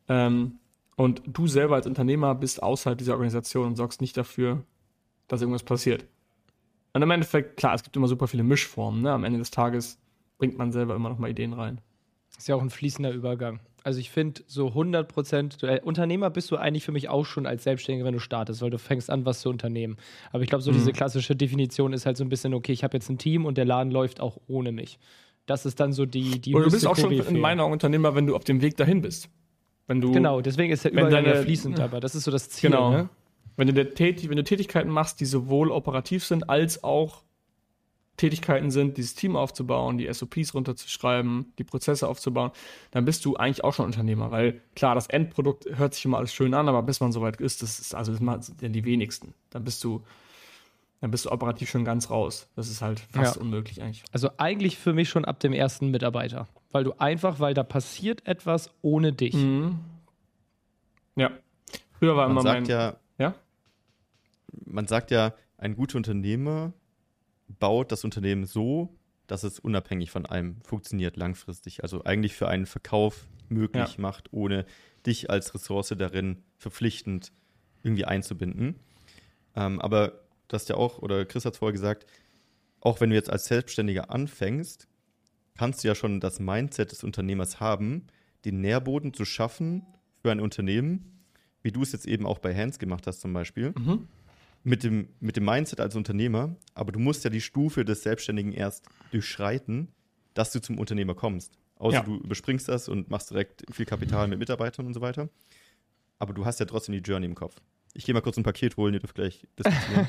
Ähm, 0.08 0.60
und 0.96 1.24
du 1.26 1.48
selber 1.48 1.76
als 1.76 1.88
Unternehmer 1.88 2.36
bist 2.36 2.62
außerhalb 2.62 2.98
dieser 2.98 3.14
Organisation 3.14 3.66
und 3.66 3.76
sorgst 3.76 4.00
nicht 4.00 4.16
dafür, 4.16 4.64
dass 5.28 5.42
irgendwas 5.42 5.64
passiert. 5.64 6.06
Und 6.94 7.02
im 7.02 7.10
Endeffekt, 7.10 7.58
klar, 7.58 7.74
es 7.74 7.82
gibt 7.82 7.96
immer 7.98 8.08
super 8.08 8.28
viele 8.28 8.44
Mischformen. 8.44 9.02
Ne? 9.02 9.12
Am 9.12 9.24
Ende 9.24 9.40
des 9.40 9.50
Tages 9.50 10.00
bringt 10.38 10.58
man 10.58 10.72
selber 10.72 10.96
immer 10.96 11.10
noch 11.10 11.18
mal 11.18 11.32
Ideen 11.32 11.54
rein. 11.54 11.82
Ist 12.38 12.48
ja 12.48 12.56
auch 12.56 12.62
ein 12.62 12.70
fließender 12.70 13.12
Übergang. 13.12 13.60
Also 13.84 14.00
ich 14.00 14.12
finde 14.12 14.42
so 14.48 14.68
100 14.70 15.08
Prozent, 15.08 15.62
äh, 15.64 15.82
Unternehmer 15.84 16.30
bist 16.30 16.50
du 16.52 16.56
eigentlich 16.56 16.86
für 16.86 16.94
mich 16.94 17.10
auch 17.10 17.26
schon 17.26 17.46
als 17.46 17.64
Selbstständiger, 17.64 18.06
wenn 18.06 18.14
du 18.14 18.20
startest, 18.20 18.62
weil 18.62 18.70
du 18.70 18.80
fängst 18.80 19.10
an, 19.10 19.26
was 19.26 19.42
zu 19.42 19.50
unternehmen. 19.50 19.98
Aber 20.32 20.42
ich 20.42 20.50
glaube, 20.50 20.64
so 20.64 20.72
mhm. 20.72 20.76
diese 20.76 20.94
klassische 20.94 21.36
Definition 21.36 21.92
ist 21.92 22.06
halt 22.06 22.16
so 22.16 22.24
ein 22.24 22.30
bisschen, 22.30 22.54
okay, 22.54 22.72
ich 22.72 22.84
habe 22.84 22.96
jetzt 22.96 23.10
ein 23.10 23.18
Team 23.18 23.46
und 23.46 23.58
der 23.58 23.66
Laden 23.66 23.92
läuft 23.92 24.22
auch 24.22 24.38
ohne 24.48 24.72
mich. 24.72 25.00
Das 25.46 25.66
ist 25.66 25.82
dann 25.82 25.92
so 25.92 26.06
die 26.06 26.40
die 26.40 26.56
Oder 26.56 26.66
du 26.66 26.72
bist 26.72 26.88
auch 26.88 26.96
schon 26.96 27.12
in 27.12 27.40
meiner 27.40 27.68
Unternehmer, 27.68 28.16
wenn 28.16 28.26
du 28.26 28.36
auf 28.36 28.46
dem 28.46 28.62
Weg 28.62 28.78
dahin 28.78 29.02
bist. 29.02 29.30
Wenn 29.88 30.00
du, 30.00 30.14
genau, 30.14 30.40
deswegen 30.40 30.72
ist 30.72 30.86
der 30.86 30.94
Übergang 30.94 31.26
deine, 31.26 31.42
fließend, 31.42 31.82
aber 31.82 32.00
das 32.00 32.16
ist 32.16 32.24
so 32.24 32.32
das 32.32 32.50
Ziel. 32.50 32.70
Genau. 32.70 32.92
Ne? 32.92 33.10
Wenn 33.58 33.68
du, 33.68 33.76
wenn 33.76 34.38
du 34.38 34.44
Tätigkeiten 34.44 34.90
machst, 34.90 35.20
die 35.20 35.26
sowohl 35.26 35.70
operativ 35.70 36.24
sind 36.24 36.50
als 36.50 36.86
auch 36.86 37.24
Tätigkeiten 38.18 38.70
sind, 38.70 38.98
dieses 38.98 39.16
Team 39.16 39.36
aufzubauen, 39.36 39.98
die 39.98 40.12
SOPs 40.12 40.54
runterzuschreiben, 40.54 41.52
die 41.58 41.64
Prozesse 41.64 42.08
aufzubauen, 42.08 42.52
dann 42.92 43.06
bist 43.06 43.26
du 43.26 43.36
eigentlich 43.36 43.64
auch 43.64 43.74
schon 43.74 43.86
Unternehmer, 43.86 44.30
weil 44.30 44.62
klar, 44.76 44.94
das 44.94 45.08
Endprodukt 45.08 45.66
hört 45.78 45.96
sich 45.96 46.06
immer 46.06 46.18
alles 46.18 46.34
schön 46.34 46.54
an, 46.54 46.70
aber 46.70 46.84
bis 46.84 47.00
man 47.00 47.12
soweit 47.12 47.42
ist, 47.42 47.64
das 47.64 47.80
ist 47.80 47.96
also 47.96 48.14
das 48.14 48.46
sind 48.46 48.62
ja 48.62 48.70
die 48.70 48.86
wenigsten. 48.86 49.34
Dann 49.50 49.64
bist 49.64 49.84
du 49.84 50.04
dann 51.02 51.12
bist 51.12 51.26
du 51.26 51.32
operativ 51.32 51.70
schon 51.70 51.84
ganz 51.84 52.10
raus. 52.10 52.48
Das 52.56 52.70
ist 52.70 52.82
halt 52.82 53.02
fast 53.02 53.36
ja. 53.36 53.42
unmöglich 53.42 53.82
eigentlich. 53.82 54.06
Also 54.14 54.30
eigentlich 54.38 54.78
für 54.78 54.94
mich 54.94 55.10
schon 55.10 55.26
ab 55.26 55.38
dem 55.42 55.52
ersten 55.52 55.92
Mitarbeiter, 55.92 56.48
weil 56.72 56.86
du 56.86 56.94
einfach, 56.98 57.42
weil 57.42 57.54
da 57.54 57.64
passiert 57.64 58.26
etwas 58.26 58.72
ohne 58.82 59.12
dich. 59.12 59.34
Mhm. 59.34 59.80
Ja. 61.18 61.32
Früher 62.00 62.16
war 62.16 62.28
man 62.30 62.38
immer 62.38 62.42
sagt 62.44 62.62
mein, 62.62 62.66
ja, 62.70 62.96
ja, 63.18 63.36
man 64.66 64.88
sagt 64.88 65.12
ja, 65.12 65.34
ein 65.58 65.76
guter 65.76 65.98
Unternehmer 65.98 66.72
baut 67.60 67.92
das 67.92 68.04
Unternehmen 68.04 68.46
so, 68.46 68.96
dass 69.28 69.44
es 69.44 69.60
unabhängig 69.60 70.12
von 70.12 70.26
einem 70.26 70.62
funktioniert 70.62 71.18
langfristig. 71.18 71.84
Also 71.84 72.04
eigentlich 72.04 72.36
für 72.36 72.48
einen 72.48 72.66
Verkauf 72.66 73.28
möglich 73.50 73.96
ja. 73.96 74.02
macht, 74.02 74.32
ohne 74.32 74.66
dich 75.06 75.30
als 75.30 75.54
Ressource 75.54 75.94
darin 75.98 76.44
verpflichtend 76.58 77.32
irgendwie 77.84 78.06
einzubinden. 78.06 78.76
Ähm, 79.56 79.80
aber 79.82 80.24
du 80.48 80.56
hast 80.56 80.70
ja 80.70 80.76
auch, 80.76 81.00
oder 81.00 81.26
Chris 81.26 81.46
hat 81.46 81.54
es 81.54 81.60
vorher 81.60 81.74
gesagt, 81.74 82.06
auch 82.80 83.00
wenn 83.02 83.10
du 83.10 83.16
jetzt 83.16 83.30
als 83.30 83.46
Selbstständiger 83.46 84.12
anfängst, 84.12 84.88
kannst 85.58 85.84
du 85.84 85.88
ja 85.88 85.96
schon 85.96 86.20
das 86.20 86.40
Mindset 86.40 86.92
des 86.92 87.04
Unternehmers 87.04 87.60
haben, 87.60 88.08
den 88.46 88.62
Nährboden 88.62 89.14
zu 89.14 89.26
schaffen 89.26 89.86
für 90.22 90.32
ein 90.32 90.40
Unternehmen, 90.40 91.24
wie 91.62 91.72
du 91.72 91.82
es 91.82 91.92
jetzt 91.92 92.08
eben 92.08 92.26
auch 92.26 92.40
bei 92.40 92.54
Hands 92.56 92.78
gemacht 92.78 93.08
hast 93.08 93.22
zum 93.22 93.32
Beispiel. 93.32 93.74
Mhm 93.78 94.08
mit 94.64 94.84
dem, 94.84 95.10
mit 95.20 95.36
dem 95.36 95.46
Mindset 95.46 95.80
als 95.80 95.96
Unternehmer, 95.96 96.56
aber 96.74 96.92
du 96.92 97.00
musst 97.00 97.24
ja 97.24 97.30
die 97.30 97.42
Stufe 97.42 97.84
des 97.86 98.04
Selbstständigen 98.04 98.54
erst 98.54 98.86
durchschreiten, 99.12 99.90
dass 100.34 100.52
du 100.52 100.62
zum 100.62 100.80
Unternehmer 100.80 101.16
kommst. 101.16 101.58
Außer 101.76 101.98
ja. 101.98 102.04
du 102.04 102.18
überspringst 102.18 102.70
das 102.70 102.88
und 102.88 103.10
machst 103.10 103.32
direkt 103.32 103.66
viel 103.72 103.86
Kapital 103.86 104.28
mit 104.28 104.40
Mitarbeitern 104.40 104.86
und 104.86 104.94
so 104.94 105.02
weiter. 105.02 105.30
Aber 106.18 106.34
du 106.34 106.46
hast 106.46 106.60
ja 106.60 106.66
trotzdem 106.66 106.94
die 106.94 107.02
Journey 107.02 107.26
im 107.26 107.36
Kopf. 107.36 107.58
Ich 107.94 108.06
gehe 108.06 108.14
mal 108.14 108.22
kurz 108.22 108.38
ein 108.38 108.44
Paket 108.44 108.78
holen, 108.78 108.94
ihr 108.94 109.00
dürft 109.00 109.16
gleich 109.16 109.46
diskutieren. 109.60 110.08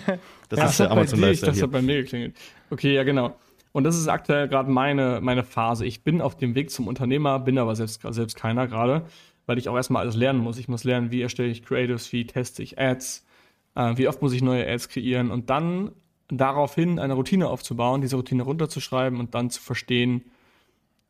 Das 0.48 0.58
ja, 0.58 0.66
ist 0.66 0.80
der 0.80 0.90
Amazon 0.90 1.20
Lifestyle. 1.20 1.52
Das 1.52 1.62
hat 1.62 1.70
bei 1.72 1.82
mir 1.82 2.02
geklingelt. 2.02 2.36
Okay, 2.70 2.94
ja, 2.94 3.02
genau. 3.02 3.36
Und 3.72 3.82
das 3.82 3.96
ist 3.96 4.06
aktuell 4.06 4.46
gerade 4.46 4.70
meine, 4.70 5.20
meine 5.20 5.42
Phase. 5.42 5.84
Ich 5.84 6.04
bin 6.04 6.20
auf 6.20 6.36
dem 6.36 6.54
Weg 6.54 6.70
zum 6.70 6.86
Unternehmer, 6.86 7.40
bin 7.40 7.58
aber 7.58 7.74
selbst, 7.74 8.02
selbst 8.08 8.36
keiner 8.36 8.68
gerade, 8.68 9.04
weil 9.46 9.58
ich 9.58 9.68
auch 9.68 9.74
erstmal 9.74 10.02
alles 10.02 10.14
lernen 10.14 10.38
muss. 10.38 10.58
Ich 10.58 10.68
muss 10.68 10.84
lernen, 10.84 11.10
wie 11.10 11.22
erstelle 11.22 11.48
ich 11.48 11.64
Creatives, 11.64 12.12
wie 12.12 12.24
teste 12.24 12.62
ich 12.62 12.78
Ads, 12.78 13.23
äh, 13.74 13.96
wie 13.96 14.08
oft 14.08 14.22
muss 14.22 14.32
ich 14.32 14.42
neue 14.42 14.66
Ads 14.66 14.88
kreieren 14.88 15.30
und 15.30 15.50
dann 15.50 15.92
daraufhin 16.28 16.98
eine 16.98 17.14
Routine 17.14 17.48
aufzubauen, 17.48 18.00
diese 18.00 18.16
Routine 18.16 18.42
runterzuschreiben 18.42 19.20
und 19.20 19.34
dann 19.34 19.50
zu 19.50 19.60
verstehen, 19.60 20.24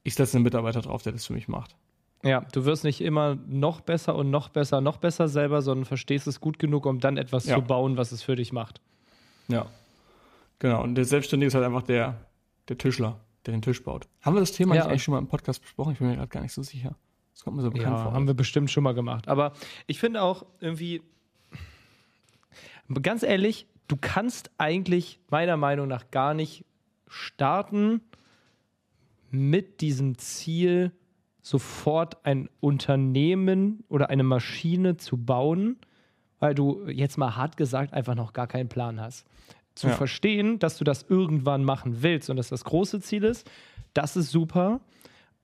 ich 0.03 0.15
setze 0.15 0.37
einen 0.37 0.45
Mitarbeiter 0.45 0.83
drauf, 0.83 1.03
der 1.03 1.13
das 1.13 1.27
für 1.27 1.33
mich 1.33 1.49
macht. 1.49 1.77
Ja, 2.23 2.41
du 2.53 2.65
wirst 2.65 2.85
nicht 2.85 3.01
immer 3.01 3.37
noch 3.47 3.81
besser 3.81 4.15
und 4.17 4.31
noch 4.31 4.49
besser, 4.49 4.81
noch 4.81 4.97
besser 4.97 5.29
selber, 5.29 5.61
sondern 5.61 5.85
verstehst 5.85 6.27
es 6.27 6.41
gut 6.41 6.59
genug, 6.59 6.87
um 6.87 6.99
dann 6.99 7.19
etwas 7.19 7.47
ja. 7.47 7.57
zu 7.57 7.63
bauen, 7.63 7.97
was 7.97 8.13
es 8.13 8.23
für 8.23 8.35
dich 8.35 8.53
macht. 8.53 8.81
Ja, 9.49 9.67
genau. 10.59 10.83
Und 10.83 10.95
der 10.95 11.05
Selbstständige 11.05 11.49
ist 11.49 11.55
halt 11.55 11.65
einfach 11.65 11.83
der, 11.83 12.27
der 12.69 12.79
Tischler, 12.79 13.21
der 13.45 13.53
den 13.53 13.61
Tisch 13.61 13.83
baut. 13.83 14.09
Haben 14.23 14.37
wir 14.37 14.41
das 14.41 14.53
Thema 14.53 14.75
ja. 14.75 14.87
eigentlich 14.87 15.03
schon 15.03 15.13
mal 15.13 15.19
im 15.19 15.29
Podcast 15.29 15.61
besprochen? 15.61 15.93
Ich 15.93 15.99
bin 15.99 16.09
mir 16.09 16.17
gerade 16.17 16.29
gar 16.29 16.41
nicht 16.41 16.55
so 16.55 16.63
sicher. 16.63 16.97
Das 17.35 17.45
kommt 17.45 17.57
mir 17.57 17.63
so 17.63 17.71
bekannt 17.71 17.97
ja, 17.97 18.03
vor. 18.05 18.13
Haben 18.15 18.27
wir 18.27 18.35
bestimmt 18.35 18.71
schon 18.71 18.85
mal 18.85 18.95
gemacht. 18.95 19.29
Aber 19.29 19.53
ich 19.87 19.99
finde 19.99 20.23
auch 20.23 20.47
irgendwie, 20.61 21.03
Ganz 23.03 23.23
ehrlich, 23.23 23.67
du 23.89 23.97
kannst 24.01 24.51
eigentlich 24.59 25.21
meiner 25.31 25.57
Meinung 25.57 25.89
nach 25.89 26.11
gar 26.11 26.35
nicht 26.35 26.65
starten 27.09 28.01
mit 29.31 29.81
diesem 29.81 30.19
Ziel, 30.19 30.93
sofort 31.43 32.25
ein 32.25 32.49
Unternehmen 32.61 33.85
oder 33.89 34.09
eine 34.09 34.23
Maschine 34.23 34.97
zu 34.97 35.17
bauen, 35.17 35.77
weil 36.39 36.55
du 36.55 36.87
jetzt 36.89 37.19
mal 37.19 37.37
hart 37.37 37.57
gesagt 37.57 37.93
einfach 37.93 38.15
noch 38.15 38.33
gar 38.33 38.47
keinen 38.47 38.69
Plan 38.69 39.01
hast. 39.01 39.27
Zu 39.75 39.89
ja. 39.89 39.95
verstehen, 39.95 40.59
dass 40.59 40.79
du 40.79 40.85
das 40.85 41.05
irgendwann 41.09 41.65
machen 41.65 42.03
willst 42.03 42.31
und 42.31 42.37
dass 42.37 42.49
das 42.49 42.65
große 42.65 43.01
Ziel 43.01 43.25
ist, 43.25 43.51
das 43.93 44.17
ist 44.17 44.31
super. 44.31 44.81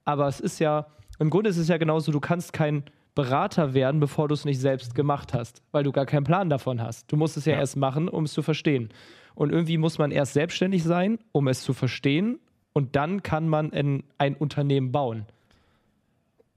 Aber 0.05 0.29
es 0.29 0.40
ist 0.40 0.59
ja, 0.59 0.87
im 1.18 1.31
Grunde 1.31 1.51
ist 1.51 1.57
es 1.57 1.68
ja 1.68 1.77
genauso, 1.77 2.12
du 2.12 2.20
kannst 2.20 2.53
kein 2.53 2.85
Berater 3.14 3.75
werden, 3.75 4.01
bevor 4.01 4.29
du 4.29 4.35
es 4.35 4.44
nicht 4.44 4.61
selbst 4.61 4.94
gemacht 4.94 5.35
hast, 5.35 5.62
weil 5.73 5.85
du 5.85 5.92
gar 5.92 6.07
keinen 6.07 6.25
Plan 6.25 6.49
davon 6.49 6.81
hast. 6.81 7.11
Du 7.11 7.16
musst 7.16 7.37
es 7.37 7.44
ja, 7.44 7.55
ja. 7.55 7.61
erst 7.61 7.77
machen, 7.77 8.09
um 8.09 8.25
es 8.25 8.33
zu 8.33 8.42
verstehen. 8.42 8.90
Und 9.35 9.51
irgendwie 9.51 9.79
muss 9.79 9.99
man 9.99 10.11
erst 10.11 10.35
selbstständig 10.35 10.85
sein, 10.85 11.18
um 11.33 11.49
es 11.49 11.62
zu 11.62 11.73
verstehen. 11.73 12.38
Und 12.73 12.94
dann 12.96 13.23
kann 13.23 13.49
man 13.49 13.73
ein, 13.73 14.05
ein 14.18 14.37
Unternehmen 14.37 14.92
bauen. 14.92 15.27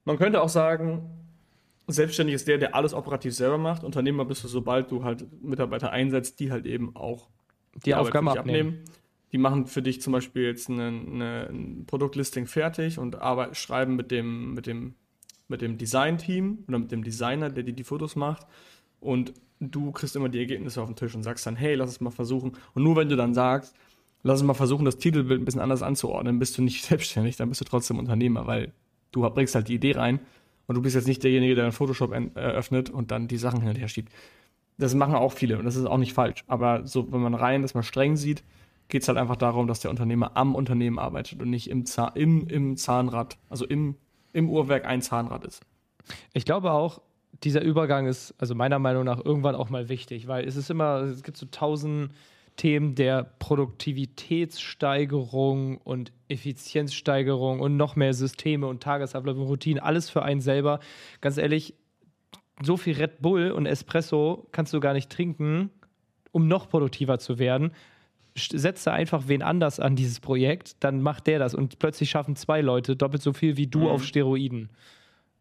Man 0.04 0.18
könnte 0.18 0.42
auch 0.42 0.48
sagen, 0.48 1.10
selbstständig 1.86 2.34
ist 2.34 2.48
der, 2.48 2.58
der 2.58 2.74
alles 2.74 2.94
operativ 2.94 3.34
selber 3.34 3.58
macht. 3.58 3.84
Unternehmer 3.84 4.24
bist 4.24 4.44
du, 4.44 4.48
sobald 4.48 4.90
du 4.90 5.04
halt 5.04 5.26
Mitarbeiter 5.42 5.90
einsetzt, 5.90 6.40
die 6.40 6.50
halt 6.50 6.66
eben 6.66 6.94
auch 6.94 7.28
die, 7.74 7.80
die 7.80 7.94
Aufgaben 7.94 8.28
abnehmen. 8.28 8.68
abnehmen. 8.68 8.84
Die 9.32 9.38
machen 9.38 9.66
für 9.66 9.82
dich 9.82 10.00
zum 10.00 10.12
Beispiel 10.12 10.44
jetzt 10.44 10.70
eine, 10.70 10.86
eine, 10.86 11.48
ein 11.50 11.84
Produktlisting 11.86 12.46
fertig 12.46 12.98
und 12.98 13.16
arbeiten, 13.16 13.54
schreiben 13.54 13.96
mit 13.96 14.10
dem, 14.10 14.54
mit 14.54 14.66
dem 14.66 14.94
mit 15.48 15.62
dem 15.62 15.78
Design-Team 15.78 16.64
oder 16.68 16.78
mit 16.78 16.92
dem 16.92 17.04
Designer, 17.04 17.50
der 17.50 17.64
dir 17.64 17.72
die 17.72 17.84
Fotos 17.84 18.16
macht. 18.16 18.46
Und 19.00 19.34
du 19.60 19.92
kriegst 19.92 20.16
immer 20.16 20.28
die 20.28 20.38
Ergebnisse 20.38 20.80
auf 20.80 20.88
den 20.88 20.96
Tisch 20.96 21.14
und 21.14 21.22
sagst 21.22 21.46
dann, 21.46 21.56
hey, 21.56 21.74
lass 21.74 21.90
es 21.90 22.00
mal 22.00 22.10
versuchen. 22.10 22.52
Und 22.74 22.82
nur 22.82 22.96
wenn 22.96 23.08
du 23.08 23.16
dann 23.16 23.34
sagst, 23.34 23.74
lass 24.22 24.40
es 24.40 24.44
mal 24.44 24.54
versuchen, 24.54 24.84
das 24.84 24.98
Titelbild 24.98 25.40
ein 25.40 25.44
bisschen 25.44 25.60
anders 25.60 25.82
anzuordnen, 25.82 26.38
bist 26.38 26.58
du 26.58 26.62
nicht 26.62 26.84
selbstständig, 26.84 27.36
dann 27.36 27.48
bist 27.48 27.60
du 27.60 27.64
trotzdem 27.64 27.98
Unternehmer, 27.98 28.46
weil 28.46 28.72
du 29.12 29.28
bringst 29.30 29.54
halt 29.54 29.68
die 29.68 29.74
Idee 29.74 29.92
rein 29.92 30.20
und 30.66 30.74
du 30.74 30.82
bist 30.82 30.96
jetzt 30.96 31.06
nicht 31.06 31.22
derjenige, 31.22 31.54
der 31.54 31.64
einen 31.64 31.72
Photoshop 31.72 32.12
eröffnet 32.34 32.90
und 32.90 33.10
dann 33.10 33.28
die 33.28 33.36
Sachen 33.36 33.60
hin 33.60 33.70
und 33.70 33.78
her 33.78 33.88
schiebt. 33.88 34.12
Das 34.76 34.94
machen 34.94 35.14
auch 35.14 35.32
viele 35.32 35.58
und 35.58 35.64
das 35.64 35.76
ist 35.76 35.84
auch 35.84 35.98
nicht 35.98 36.14
falsch. 36.14 36.42
Aber 36.48 36.86
so, 36.86 37.12
wenn 37.12 37.20
man 37.20 37.34
rein 37.34 37.62
das 37.62 37.74
mal 37.74 37.82
streng 37.82 38.16
sieht, 38.16 38.42
geht 38.88 39.02
es 39.02 39.08
halt 39.08 39.18
einfach 39.18 39.36
darum, 39.36 39.66
dass 39.66 39.80
der 39.80 39.90
Unternehmer 39.90 40.36
am 40.36 40.54
Unternehmen 40.54 40.98
arbeitet 40.98 41.40
und 41.40 41.50
nicht 41.50 41.70
im, 41.70 41.86
Zahn, 41.86 42.12
im, 42.14 42.48
im 42.48 42.76
Zahnrad, 42.76 43.38
also 43.48 43.64
im 43.66 43.96
im 44.34 44.50
Uhrwerk 44.50 44.84
ein 44.84 45.00
Zahnrad 45.00 45.44
ist. 45.44 45.62
Ich 46.34 46.44
glaube 46.44 46.72
auch, 46.72 47.00
dieser 47.42 47.62
Übergang 47.62 48.06
ist, 48.06 48.34
also 48.38 48.54
meiner 48.54 48.78
Meinung 48.78 49.04
nach, 49.04 49.24
irgendwann 49.24 49.54
auch 49.54 49.70
mal 49.70 49.88
wichtig, 49.88 50.28
weil 50.28 50.46
es 50.46 50.56
ist 50.56 50.68
immer, 50.70 51.00
es 51.02 51.22
gibt 51.22 51.38
so 51.38 51.46
tausend 51.46 52.10
Themen 52.56 52.94
der 52.94 53.24
Produktivitätssteigerung 53.38 55.78
und 55.78 56.12
Effizienzsteigerung 56.28 57.58
und 57.60 57.76
noch 57.76 57.96
mehr 57.96 58.14
Systeme 58.14 58.68
und 58.68 58.80
Tagesabläufe 58.82 59.40
und 59.40 59.46
Routinen, 59.46 59.82
alles 59.82 60.10
für 60.10 60.22
einen 60.22 60.40
selber. 60.40 60.78
Ganz 61.20 61.36
ehrlich, 61.36 61.74
so 62.62 62.76
viel 62.76 62.96
Red 62.96 63.20
Bull 63.20 63.50
und 63.50 63.66
Espresso 63.66 64.46
kannst 64.52 64.72
du 64.72 64.78
gar 64.78 64.92
nicht 64.92 65.10
trinken, 65.10 65.70
um 66.30 66.46
noch 66.46 66.68
produktiver 66.68 67.18
zu 67.18 67.40
werden. 67.40 67.72
Setze 68.36 68.92
einfach 68.92 69.28
wen 69.28 69.42
anders 69.42 69.78
an 69.78 69.96
dieses 69.96 70.20
Projekt, 70.20 70.76
dann 70.80 71.00
macht 71.00 71.26
der 71.26 71.38
das 71.38 71.54
und 71.54 71.78
plötzlich 71.78 72.10
schaffen 72.10 72.34
zwei 72.36 72.60
Leute 72.60 72.96
doppelt 72.96 73.22
so 73.22 73.32
viel 73.32 73.56
wie 73.56 73.66
du 73.66 73.80
mhm. 73.80 73.86
auf 73.86 74.04
Steroiden. 74.04 74.70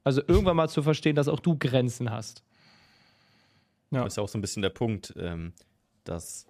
Also 0.03 0.21
irgendwann 0.27 0.57
mal 0.57 0.69
zu 0.69 0.83
verstehen, 0.83 1.15
dass 1.15 1.27
auch 1.27 1.39
du 1.39 1.57
Grenzen 1.57 2.11
hast. 2.11 2.43
Ja. 3.89 4.03
Das 4.03 4.13
ist 4.13 4.17
ja 4.17 4.23
auch 4.23 4.29
so 4.29 4.37
ein 4.37 4.41
bisschen 4.41 4.61
der 4.61 4.69
Punkt, 4.69 5.13
ähm, 5.17 5.53
dass 6.03 6.47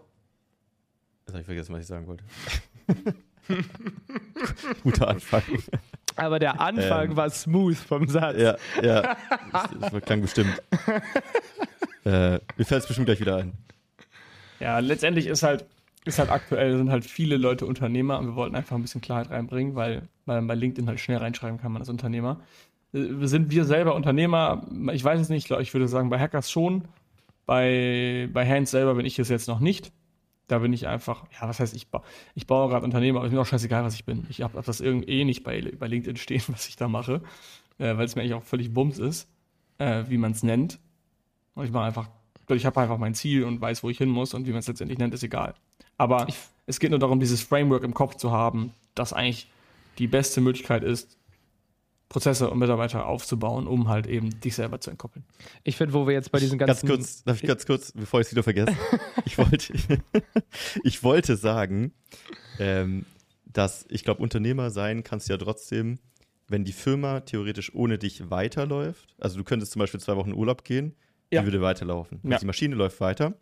Jetzt 1.26 1.34
habe 1.34 1.40
ich 1.42 1.46
vergessen, 1.46 1.74
was 1.74 1.82
ich 1.82 1.88
sagen 1.88 2.08
wollte. 2.08 2.24
Guter 4.84 5.08
Anfang. 5.08 5.44
Aber 6.16 6.40
der 6.40 6.60
Anfang 6.60 7.12
ähm, 7.12 7.16
war 7.16 7.30
smooth 7.30 7.78
vom 7.78 8.08
Satz. 8.08 8.38
Ja, 8.38 8.58
ja. 8.82 9.16
Das, 9.52 9.70
das 9.92 10.02
klang 10.02 10.22
bestimmt. 10.22 10.62
äh, 12.06 12.40
mir 12.58 12.66
fällt 12.66 12.82
es 12.82 12.88
bestimmt 12.88 13.06
gleich 13.06 13.20
wieder 13.20 13.38
ein. 13.38 13.54
Ja, 14.60 14.80
letztendlich 14.80 15.28
ist 15.28 15.44
halt, 15.44 15.66
ist 16.06 16.20
halt 16.20 16.30
aktuell, 16.30 16.78
sind 16.78 16.92
halt 16.92 17.06
viele 17.06 17.38
Leute 17.38 17.66
Unternehmer 17.66 18.20
und 18.20 18.28
wir 18.28 18.36
wollten 18.36 18.56
einfach 18.56 18.76
ein 18.76 18.82
bisschen 18.82 19.02
Klarheit 19.02 19.30
reinbringen, 19.30 19.76
weil 19.76 20.08
man 20.26 20.48
bei 20.48 20.56
LinkedIn 20.56 20.88
halt 20.88 21.00
schnell 21.00 21.18
reinschreiben 21.18 21.60
kann, 21.60 21.72
man 21.72 21.82
als 21.82 21.90
Unternehmer. 21.90 22.42
Äh, 22.94 23.26
sind 23.28 23.52
wir 23.52 23.66
selber 23.66 23.96
Unternehmer? 23.96 24.66
Ich 24.92 25.04
weiß 25.04 25.20
es 25.20 25.30
nicht, 25.30 25.50
ich 25.52 25.74
würde 25.74 25.88
sagen, 25.88 26.10
bei 26.10 26.20
Hackers 26.20 26.52
schon. 26.52 26.84
Bei, 27.46 28.30
bei 28.32 28.48
Hands 28.48 28.70
selber 28.70 28.96
bin 28.96 29.06
ich 29.06 29.20
es 29.20 29.30
jetzt 29.30 29.48
noch 29.48 29.60
nicht. 29.60 29.92
Da 30.48 30.60
bin 30.60 30.74
ich 30.74 30.88
einfach, 30.88 31.26
ja, 31.34 31.48
was 31.48 31.60
heißt, 31.60 31.76
ich, 31.76 31.88
ba 31.88 32.04
ich 32.36 32.48
baue 32.48 32.70
gerade 32.70 32.86
Unternehmen, 32.86 33.18
aber 33.18 33.26
ist 33.26 33.34
mir 33.34 33.42
auch 33.42 33.46
scheißegal, 33.46 33.84
was 33.84 33.96
ich 33.96 34.06
bin. 34.06 34.26
Ich 34.30 34.42
habe 34.42 34.58
hab 34.58 34.66
das 34.66 34.82
irgendwie 34.82 35.10
eh 35.10 35.26
nicht 35.26 35.44
bei, 35.44 35.62
bei 35.78 35.88
LinkedIn 35.88 36.18
stehen, 36.18 36.44
was 36.48 36.68
ich 36.68 36.76
da 36.76 36.88
mache, 36.88 37.22
äh, 37.80 37.98
weil 37.98 38.06
es 38.06 38.16
mir 38.16 38.22
eigentlich 38.22 38.34
auch 38.34 38.44
völlig 38.44 38.74
bums 38.74 39.00
ist, 39.00 39.28
äh, 39.78 40.04
wie 40.08 40.18
man 40.18 40.32
es 40.32 40.44
nennt. 40.44 40.80
Und 41.56 41.66
ich 41.66 41.72
mache 41.72 41.86
einfach, 41.86 42.10
ich 42.50 42.66
habe 42.66 42.82
einfach 42.82 42.98
mein 42.98 43.14
Ziel 43.14 43.44
und 43.44 43.62
weiß, 43.62 43.84
wo 43.84 43.90
ich 43.90 43.98
hin 43.98 44.10
muss 44.10 44.34
und 44.34 44.48
wie 44.48 44.52
man 44.52 44.60
es 44.60 44.68
letztendlich 44.68 45.00
nennt, 45.00 45.14
ist 45.14 45.24
egal. 45.24 45.54
Aber 45.98 46.28
ich, 46.28 46.36
es 46.66 46.80
geht 46.80 46.92
nur 46.92 47.00
darum, 47.00 47.20
dieses 47.20 47.42
Framework 47.42 47.84
im 47.84 47.94
Kopf 47.94 48.16
zu 48.16 48.32
haben, 48.32 48.74
das 48.96 49.14
eigentlich 49.14 49.48
die 49.98 50.08
beste 50.08 50.42
Möglichkeit 50.42 50.84
ist, 50.84 51.18
Prozesse 52.10 52.50
und 52.50 52.60
Mitarbeiter 52.60 53.08
aufzubauen, 53.08 53.66
um 53.66 53.88
halt 53.88 54.06
eben 54.06 54.40
dich 54.40 54.56
selber 54.56 54.80
zu 54.80 54.92
entkoppeln. 54.92 55.26
Ich 55.64 55.78
finde, 55.78 55.94
wo 55.94 56.06
wir 56.06 56.14
jetzt 56.14 56.32
bei 56.32 56.40
diesen 56.40 56.60
ganzen. 56.60 56.88
Ganz 56.88 57.00
kurz, 57.00 57.24
darf 57.24 57.42
ich 57.42 57.48
ganz 57.48 57.66
kurz, 57.66 57.92
bevor 57.92 58.22
ich 58.22 58.28
es 58.28 58.32
wieder 58.32 58.44
vergesse? 58.44 58.78
ich, 59.26 59.38
wollte, 59.38 59.74
ich 60.84 61.04
wollte 61.04 61.36
sagen, 61.36 61.92
ähm, 62.60 63.06
dass 63.46 63.86
ich 63.90 64.04
glaube, 64.04 64.22
Unternehmer 64.22 64.70
sein 64.70 65.04
kannst 65.04 65.28
du 65.28 65.34
ja 65.34 65.38
trotzdem, 65.38 65.98
wenn 66.48 66.64
die 66.64 66.72
Firma 66.72 67.22
theoretisch 67.22 67.74
ohne 67.74 67.98
dich 67.98 68.30
weiterläuft. 68.30 69.16
Also 69.20 69.38
du 69.38 69.44
könntest 69.44 69.72
zum 69.72 69.80
Beispiel 69.80 70.00
zwei 70.00 70.16
Wochen 70.16 70.30
in 70.30 70.36
Urlaub 70.36 70.64
gehen, 70.64 70.96
ja. 71.32 71.42
die 71.42 71.48
würde 71.48 71.62
weiterlaufen. 71.62 72.20
Ja. 72.24 72.38
Die 72.38 72.46
Maschine 72.46 72.76
läuft 72.76 73.00
weiter. 73.02 73.34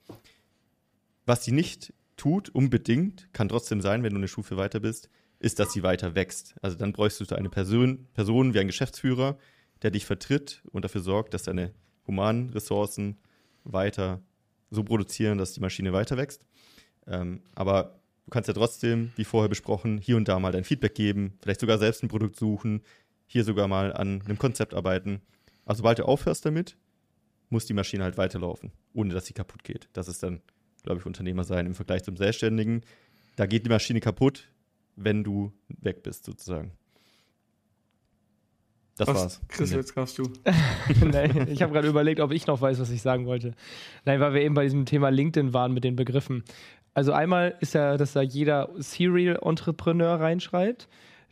Was 1.26 1.44
sie 1.44 1.52
nicht 1.52 1.94
tut, 2.22 2.50
unbedingt, 2.50 3.28
kann 3.34 3.50
trotzdem 3.50 3.82
sein, 3.82 4.04
wenn 4.04 4.12
du 4.12 4.18
eine 4.18 4.28
Stufe 4.28 4.56
weiter 4.56 4.80
bist, 4.80 5.10
ist, 5.40 5.58
dass 5.58 5.74
sie 5.74 5.82
weiter 5.82 6.14
wächst. 6.14 6.54
Also 6.62 6.78
dann 6.78 6.94
bräuchst 6.94 7.20
du 7.20 7.36
eine 7.36 7.50
Person, 7.50 8.08
Person 8.14 8.54
wie 8.54 8.60
ein 8.60 8.68
Geschäftsführer, 8.68 9.40
der 9.82 9.90
dich 9.90 10.06
vertritt 10.06 10.62
und 10.72 10.86
dafür 10.86 11.02
sorgt, 11.02 11.34
dass 11.34 11.44
deine 11.44 11.74
humanen 12.06 12.52
Ressourcen 12.52 13.18
weiter 13.64 14.22
so 14.70 14.84
produzieren, 14.84 15.40
dass 15.40 15.54
die 15.54 15.62
Maschine 15.62 15.94
weiter 15.94 16.16
wächst. 16.16 16.46
Ähm, 17.08 17.42
aber 17.56 18.00
du 18.26 18.30
kannst 18.30 18.48
ja 18.48 18.54
trotzdem, 18.54 19.12
wie 19.16 19.24
vorher 19.24 19.50
besprochen, 19.50 19.98
hier 19.98 20.16
und 20.16 20.28
da 20.28 20.40
mal 20.40 20.52
dein 20.52 20.64
Feedback 20.64 20.94
geben, 20.94 21.40
vielleicht 21.42 21.60
sogar 21.60 21.80
selbst 21.80 22.04
ein 22.04 22.08
Produkt 22.08 22.36
suchen, 22.36 22.84
hier 23.26 23.44
sogar 23.44 23.68
mal 23.68 23.94
an 23.94 24.22
einem 24.22 24.38
Konzept 24.38 24.76
arbeiten. 24.76 25.22
Also 25.66 25.80
sobald 25.80 25.98
du 25.98 26.06
aufhörst 26.06 26.46
damit, 26.46 26.78
muss 27.50 27.66
die 27.66 27.74
Maschine 27.74 28.04
halt 28.04 28.18
weiterlaufen, 28.18 28.72
ohne 28.94 29.12
dass 29.12 29.26
sie 29.26 29.34
kaputt 29.34 29.64
geht. 29.64 29.90
Das 29.94 30.08
ist 30.08 30.22
dann, 30.22 30.42
glaube 30.84 31.00
ich, 31.00 31.06
Unternehmer 31.06 31.44
sein 31.44 31.66
im 31.66 31.76
Vergleich 31.76 32.04
zum 32.04 32.18
Selbstständigen. 32.18 32.82
Da 33.36 33.46
geht 33.46 33.66
die 33.66 33.70
Maschine 33.70 34.00
kaputt, 34.00 34.50
wenn 34.96 35.24
du 35.24 35.52
weg 35.68 36.04
bist, 36.04 36.26
sozusagen. 36.26 36.72
Das 38.98 39.08
was, 39.08 39.16
war's. 39.16 39.42
Chris, 39.48 39.72
jetzt 39.72 39.96
kannst 39.96 40.18
du. 40.18 40.24
Nein, 41.06 41.48
ich 41.50 41.62
habe 41.62 41.74
gerade 41.74 41.88
überlegt, 41.88 42.20
ob 42.20 42.32
ich 42.32 42.46
noch 42.48 42.62
weiß, 42.62 42.80
was 42.80 42.92
ich 42.92 43.02
sagen 43.02 43.26
wollte. 43.26 43.56
Nein, 44.06 44.20
weil 44.20 44.34
wir 44.34 44.42
eben 44.42 44.54
bei 44.54 44.64
diesem 44.64 44.86
Thema 44.86 45.10
LinkedIn 45.10 45.54
waren 45.54 45.74
mit 45.74 45.84
den 45.84 45.96
Begriffen. 45.96 46.44
Also 46.94 47.14
einmal 47.14 47.56
ist 47.62 47.74
ja, 47.74 47.98
dass 47.98 48.14
da 48.14 48.22
jeder 48.22 48.70
Serial 48.78 49.40
Entrepreneur 49.42 50.20
reinschreibt, 50.20 50.90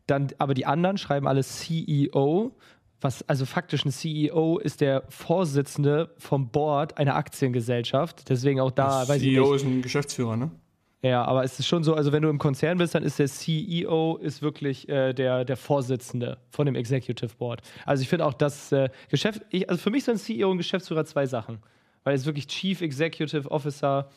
dann 0.07 0.29
aber 0.38 0.53
die 0.53 0.65
anderen 0.65 0.97
schreiben 0.97 1.27
alle 1.27 1.43
CEO, 1.43 2.55
was 3.01 3.27
also 3.29 3.45
faktisch 3.45 3.85
ein 3.85 3.91
CEO 3.91 4.57
ist 4.57 4.81
der 4.81 5.03
Vorsitzende 5.09 6.13
vom 6.17 6.49
Board 6.49 6.97
einer 6.97 7.15
Aktiengesellschaft. 7.15 8.29
Deswegen 8.29 8.59
auch 8.59 8.71
da, 8.71 9.07
weiß 9.07 9.21
CEO 9.21 9.23
ich 9.23 9.23
nicht. 9.23 9.55
ist 9.55 9.63
ein 9.63 9.81
Geschäftsführer, 9.81 10.38
ne? 10.38 10.51
Ja, 11.01 11.23
aber 11.23 11.45
es 11.45 11.57
ist 11.57 11.67
schon 11.67 11.85
so, 11.85 11.93
also 11.93 12.12
wenn 12.12 12.23
du 12.23 12.29
im 12.29 12.39
Konzern 12.39 12.77
bist, 12.77 12.93
dann 12.93 13.03
ist 13.03 13.19
der 13.19 13.27
CEO 13.27 14.17
ist 14.17 14.41
wirklich 14.41 14.89
äh, 14.89 15.13
der, 15.13 15.45
der 15.45 15.55
Vorsitzende 15.55 16.39
von 16.49 16.65
dem 16.65 16.75
Executive 16.75 17.35
Board. 17.38 17.62
Also 17.85 18.01
ich 18.01 18.09
finde 18.09 18.25
auch 18.25 18.33
das 18.33 18.73
äh, 18.73 18.89
Geschäft, 19.07 19.41
ich, 19.49 19.69
also 19.69 19.81
für 19.81 19.91
mich 19.91 20.03
sind 20.03 20.17
CEO 20.17 20.51
und 20.51 20.57
Geschäftsführer 20.57 21.05
zwei 21.05 21.25
Sachen. 21.25 21.59
Weil 22.03 22.15
es 22.15 22.25
wirklich 22.25 22.47
Chief 22.47 22.81
Executive 22.81 23.49
Officer, 23.49 24.09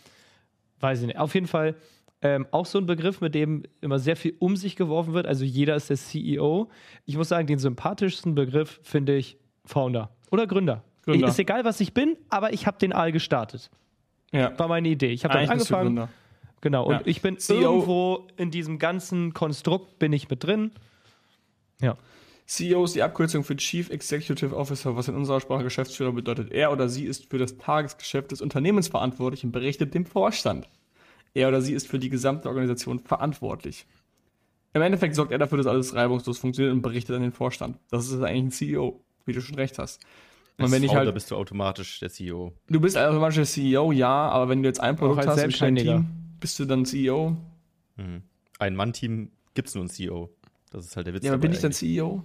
weiß 0.80 1.02
ich 1.02 1.06
nicht. 1.06 1.18
Auf 1.18 1.34
jeden 1.34 1.46
Fall 1.46 1.76
ähm, 2.22 2.46
auch 2.50 2.66
so 2.66 2.78
ein 2.78 2.86
Begriff, 2.86 3.20
mit 3.20 3.34
dem 3.34 3.64
immer 3.80 3.98
sehr 3.98 4.16
viel 4.16 4.34
um 4.38 4.56
sich 4.56 4.76
geworfen 4.76 5.12
wird. 5.12 5.26
Also 5.26 5.44
jeder 5.44 5.76
ist 5.76 5.90
der 5.90 5.96
CEO. 5.96 6.70
Ich 7.04 7.16
muss 7.16 7.28
sagen, 7.28 7.46
den 7.46 7.58
sympathischsten 7.58 8.34
Begriff 8.34 8.80
finde 8.82 9.16
ich 9.16 9.36
Founder 9.64 10.10
oder 10.30 10.46
Gründer. 10.46 10.84
Gründer. 11.04 11.28
Ist 11.28 11.38
egal, 11.38 11.64
was 11.64 11.80
ich 11.80 11.94
bin, 11.94 12.16
aber 12.28 12.52
ich 12.52 12.66
habe 12.66 12.78
den 12.78 12.92
Aal 12.92 13.10
gestartet. 13.12 13.70
Ja. 14.32 14.56
War 14.58 14.68
meine 14.68 14.88
Idee. 14.88 15.10
Ich 15.10 15.24
habe 15.24 15.34
dann 15.34 15.48
angefangen 15.48 16.08
Genau, 16.62 16.86
und 16.86 16.94
ja. 16.94 17.02
ich 17.06 17.22
bin 17.22 17.38
CEO, 17.38 17.60
irgendwo 17.60 18.28
in 18.36 18.52
diesem 18.52 18.78
ganzen 18.78 19.34
Konstrukt 19.34 19.98
bin 19.98 20.12
ich 20.12 20.30
mit 20.30 20.44
drin. 20.44 20.70
Ja. 21.80 21.96
CEO 22.46 22.84
ist 22.84 22.94
die 22.94 23.02
Abkürzung 23.02 23.42
für 23.42 23.56
Chief 23.56 23.90
Executive 23.90 24.56
Officer, 24.56 24.96
was 24.96 25.08
in 25.08 25.16
unserer 25.16 25.40
Sprache 25.40 25.64
Geschäftsführer 25.64 26.12
bedeutet. 26.12 26.52
Er 26.52 26.70
oder 26.70 26.88
sie 26.88 27.04
ist 27.04 27.30
für 27.30 27.38
das 27.38 27.58
Tagesgeschäft 27.58 28.30
des 28.30 28.40
Unternehmens 28.40 28.86
verantwortlich 28.86 29.42
und 29.42 29.50
berichtet 29.50 29.92
dem 29.94 30.06
Vorstand. 30.06 30.68
Er 31.34 31.48
oder 31.48 31.62
sie 31.62 31.72
ist 31.72 31.88
für 31.88 31.98
die 31.98 32.10
gesamte 32.10 32.48
Organisation 32.48 32.98
verantwortlich. 32.98 33.86
Im 34.74 34.82
Endeffekt 34.82 35.14
sorgt 35.14 35.32
er 35.32 35.38
dafür, 35.38 35.58
dass 35.58 35.66
alles 35.66 35.94
reibungslos 35.94 36.38
funktioniert 36.38 36.74
und 36.74 36.82
berichtet 36.82 37.16
an 37.16 37.22
den 37.22 37.32
Vorstand. 37.32 37.78
Das 37.90 38.06
ist 38.06 38.22
eigentlich 38.22 38.44
ein 38.44 38.50
CEO, 38.50 39.04
wie 39.26 39.32
du 39.32 39.40
schon 39.40 39.56
recht 39.56 39.78
hast. 39.78 40.00
Und 40.58 40.70
wenn 40.70 40.82
ich 40.82 40.94
halt, 40.94 41.12
bist 41.14 41.30
du 41.30 41.36
automatisch 41.36 42.00
der 42.00 42.10
CEO. 42.10 42.52
Du 42.68 42.80
bist 42.80 42.96
automatisch 42.96 43.36
der 43.36 43.46
CEO, 43.46 43.92
ja, 43.92 44.28
aber 44.28 44.48
wenn 44.48 44.62
du 44.62 44.68
jetzt 44.68 44.80
ein 44.80 44.96
Produkt 44.96 45.26
hast, 45.26 45.42
ist 45.42 45.58
kein 45.58 45.76
Team, 45.76 46.06
bist 46.40 46.58
du 46.58 46.64
dann 46.64 46.84
CEO? 46.84 47.36
Mhm. 47.96 48.22
Ein 48.58 48.76
Mann-Team 48.76 49.30
gibt 49.54 49.68
es 49.68 49.74
nur 49.74 49.84
ein 49.84 49.88
CEO. 49.88 50.30
Das 50.70 50.86
ist 50.86 50.96
halt 50.96 51.06
der 51.06 51.14
Witz. 51.14 51.24
Ja, 51.24 51.32
aber 51.32 51.40
bin 51.40 51.52
ich 51.52 51.60
dann 51.60 51.72
CEO? 51.72 52.22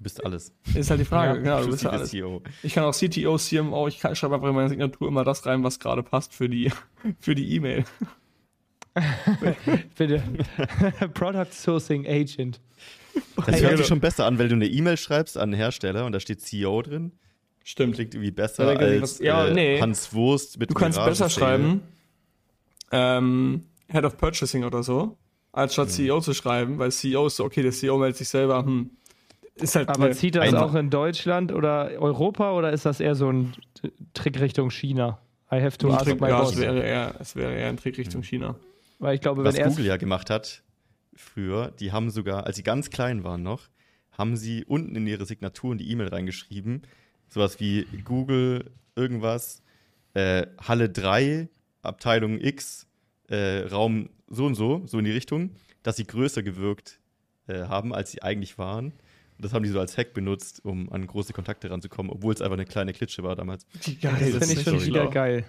Du 0.00 0.04
bist 0.04 0.24
alles. 0.24 0.52
Ist 0.74 0.90
halt 0.90 1.00
die 1.00 1.04
Frage, 1.06 1.38
ja, 1.38 1.42
genau, 1.42 1.62
du 1.62 1.70
bist 1.70 1.84
ja 1.84 1.90
alles. 1.90 2.10
CEO. 2.10 2.42
Ich 2.62 2.74
kann 2.74 2.84
auch 2.84 2.94
CTO, 2.94 3.36
CMO, 3.36 3.86
ich 3.86 3.98
kann, 3.98 4.16
schreibe 4.16 4.34
einfach 4.34 4.48
in 4.48 4.54
meine 4.54 4.68
Signatur 4.68 5.08
immer 5.08 5.24
das 5.24 5.44
rein, 5.44 5.62
was 5.62 5.78
gerade 5.78 6.02
passt 6.02 6.34
für 6.34 6.48
die 6.48 6.72
für 7.20 7.34
die 7.34 7.54
E-Mail. 7.54 7.84
Bitte. 9.96 10.22
Product 11.14 11.52
Sourcing 11.52 12.06
Agent. 12.06 12.60
Das 13.46 13.60
hört 13.60 13.78
sich 13.78 13.86
schon 13.86 14.00
besser 14.00 14.26
an, 14.26 14.38
weil 14.38 14.48
du 14.48 14.54
eine 14.54 14.66
E-Mail 14.66 14.96
schreibst 14.96 15.36
an 15.36 15.44
einen 15.44 15.54
Hersteller 15.54 16.06
und 16.06 16.12
da 16.12 16.20
steht 16.20 16.40
CEO 16.40 16.82
drin. 16.82 17.12
Stimmt. 17.62 17.94
Klingt 17.94 18.14
irgendwie 18.14 18.30
besser 18.32 18.66
als 18.66 19.18
ja, 19.20 19.46
äh, 19.46 19.54
nee. 19.54 19.80
Hans 19.80 20.12
Wurst 20.12 20.58
mit 20.58 20.70
Du 20.70 20.74
kannst 20.74 20.98
besser 21.04 21.28
schreiben 21.28 21.82
ähm, 22.90 23.62
Head 23.88 24.04
of 24.04 24.16
Purchasing 24.16 24.64
oder 24.64 24.82
so, 24.82 25.16
als 25.52 25.72
statt 25.74 25.88
mhm. 25.88 25.92
CEO 25.92 26.20
zu 26.20 26.34
schreiben, 26.34 26.78
weil 26.78 26.92
CEO 26.92 27.26
ist 27.26 27.36
so, 27.36 27.44
okay, 27.44 27.62
der 27.62 27.72
CEO 27.72 27.98
meldet 27.98 28.16
sich 28.16 28.28
selber, 28.28 28.64
hm, 28.64 28.90
ist 29.60 29.76
halt 29.76 29.88
Aber 29.88 30.10
zieht 30.12 30.34
das 30.34 30.54
auch 30.54 30.74
in 30.74 30.90
Deutschland 30.90 31.52
oder 31.52 31.90
Europa 31.98 32.52
oder 32.52 32.72
ist 32.72 32.86
das 32.86 33.00
eher 33.00 33.14
so 33.14 33.30
ein 33.30 33.52
Trick 34.14 34.40
Richtung 34.40 34.70
China? 34.70 35.18
I 35.52 35.60
have 35.60 35.78
to 35.78 35.88
ein 35.88 35.94
ask 35.94 36.04
Trick, 36.04 36.20
my 36.20 36.28
ja, 36.28 36.38
boss. 36.40 36.52
Es 36.52 36.60
wäre, 36.60 36.80
eher, 36.80 37.14
es 37.18 37.36
wäre 37.36 37.54
eher 37.54 37.68
ein 37.68 37.76
Trick 37.76 37.98
Richtung. 37.98 38.22
China. 38.22 38.56
Weil 38.98 39.14
ich 39.14 39.20
glaube, 39.20 39.44
wenn 39.44 39.56
Was 39.56 39.68
Google 39.68 39.86
ja 39.86 39.96
gemacht 39.96 40.30
hat 40.30 40.62
früher, 41.14 41.72
die 41.80 41.92
haben 41.92 42.10
sogar, 42.10 42.46
als 42.46 42.56
sie 42.56 42.62
ganz 42.62 42.90
klein 42.90 43.24
waren 43.24 43.42
noch, 43.42 43.68
haben 44.12 44.36
sie 44.36 44.64
unten 44.64 44.94
in 44.96 45.06
ihre 45.06 45.26
Signatur 45.26 45.72
in 45.72 45.78
die 45.78 45.90
E-Mail 45.90 46.08
reingeschrieben, 46.08 46.82
sowas 47.28 47.58
wie 47.60 47.86
Google 48.04 48.70
irgendwas, 48.94 49.62
äh, 50.14 50.46
Halle 50.58 50.88
3 50.88 51.48
Abteilung 51.82 52.40
X, 52.40 52.86
äh, 53.28 53.60
Raum 53.60 54.10
so 54.28 54.46
und 54.46 54.54
so, 54.54 54.82
so 54.86 54.98
in 54.98 55.04
die 55.04 55.10
Richtung, 55.10 55.54
dass 55.82 55.96
sie 55.96 56.06
größer 56.06 56.42
gewirkt 56.42 57.00
äh, 57.46 57.62
haben, 57.64 57.94
als 57.94 58.12
sie 58.12 58.22
eigentlich 58.22 58.58
waren. 58.58 58.92
Das 59.40 59.52
haben 59.52 59.62
die 59.62 59.68
so 59.70 59.80
als 59.80 59.96
Hack 59.96 60.12
benutzt, 60.12 60.64
um 60.64 60.90
an 60.92 61.06
große 61.06 61.32
Kontakte 61.32 61.70
ranzukommen, 61.70 62.10
obwohl 62.12 62.34
es 62.34 62.42
einfach 62.42 62.54
eine 62.54 62.66
kleine 62.66 62.92
Klitsche 62.92 63.22
war 63.22 63.36
damals. 63.36 63.66
Geil, 64.00 64.12
das, 64.20 64.38
das 64.40 64.48
finde 64.48 64.60
ich 64.60 64.62
schon 64.62 64.84
wieder 64.84 65.08
geil. 65.08 65.44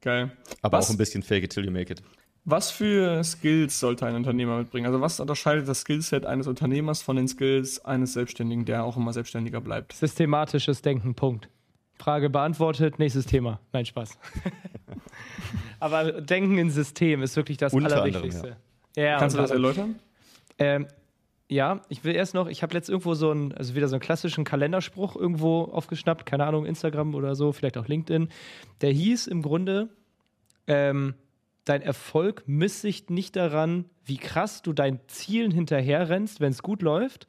Geil. 0.00 0.32
Aber 0.60 0.78
was, 0.78 0.86
auch 0.86 0.90
ein 0.90 0.96
bisschen 0.98 1.22
fake 1.22 1.44
it 1.44 1.52
till 1.52 1.64
you 1.64 1.70
make 1.70 1.92
it. 1.92 2.02
Was 2.44 2.72
für 2.72 3.22
Skills 3.22 3.78
sollte 3.78 4.04
ein 4.04 4.16
Unternehmer 4.16 4.58
mitbringen? 4.58 4.86
Also 4.86 5.00
was 5.00 5.20
unterscheidet 5.20 5.68
das 5.68 5.82
Skillset 5.82 6.26
eines 6.26 6.48
Unternehmers 6.48 7.00
von 7.00 7.14
den 7.14 7.28
Skills 7.28 7.84
eines 7.84 8.14
Selbstständigen, 8.14 8.64
der 8.64 8.84
auch 8.84 8.96
immer 8.96 9.12
Selbstständiger 9.12 9.60
bleibt? 9.60 9.92
Systematisches 9.92 10.82
Denken, 10.82 11.14
Punkt. 11.14 11.48
Frage 11.98 12.30
beantwortet, 12.30 12.98
nächstes 12.98 13.26
Thema. 13.26 13.60
Nein, 13.72 13.86
Spaß. 13.86 14.18
Aber 15.78 16.20
Denken 16.20 16.58
in 16.58 16.70
System 16.70 17.22
ist 17.22 17.36
wirklich 17.36 17.58
das 17.58 17.72
Unter 17.72 18.02
Allerwichtigste. 18.02 18.38
Anderem, 18.38 18.56
ja. 18.96 19.04
Ja, 19.04 19.18
Kannst 19.18 19.36
du 19.36 19.40
das 19.40 19.52
erläutern? 19.52 20.00
Ähm, 20.62 20.86
ja, 21.48 21.82
ich 21.88 22.04
will 22.04 22.14
erst 22.14 22.34
noch, 22.34 22.48
ich 22.48 22.62
habe 22.62 22.72
letzt 22.74 22.88
irgendwo 22.88 23.14
so 23.14 23.30
einen, 23.30 23.52
also 23.52 23.74
wieder 23.74 23.88
so 23.88 23.96
einen 23.96 24.00
klassischen 24.00 24.44
Kalenderspruch 24.44 25.16
irgendwo 25.16 25.64
aufgeschnappt, 25.64 26.24
keine 26.24 26.46
Ahnung, 26.46 26.64
Instagram 26.64 27.14
oder 27.14 27.34
so, 27.34 27.52
vielleicht 27.52 27.76
auch 27.76 27.88
LinkedIn. 27.88 28.28
Der 28.80 28.90
hieß 28.90 29.26
im 29.26 29.42
Grunde, 29.42 29.90
ähm, 30.66 31.14
dein 31.64 31.82
Erfolg 31.82 32.44
misst 32.46 32.80
sich 32.80 33.10
nicht 33.10 33.36
daran, 33.36 33.84
wie 34.04 34.16
krass 34.16 34.62
du 34.62 34.72
deinen 34.72 35.00
Zielen 35.08 35.50
hinterherrennst, 35.50 36.40
wenn 36.40 36.52
es 36.52 36.62
gut 36.62 36.80
läuft, 36.80 37.26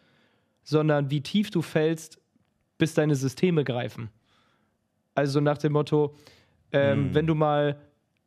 sondern 0.63 1.11
wie 1.11 1.21
tief 1.21 1.51
du 1.51 1.61
fällst, 1.61 2.19
bis 2.77 2.93
deine 2.93 3.15
Systeme 3.15 3.63
greifen. 3.63 4.09
Also 5.15 5.39
nach 5.41 5.57
dem 5.57 5.73
Motto, 5.73 6.15
ähm, 6.71 7.07
hm. 7.07 7.15
wenn 7.15 7.27
du 7.27 7.35
mal, 7.35 7.79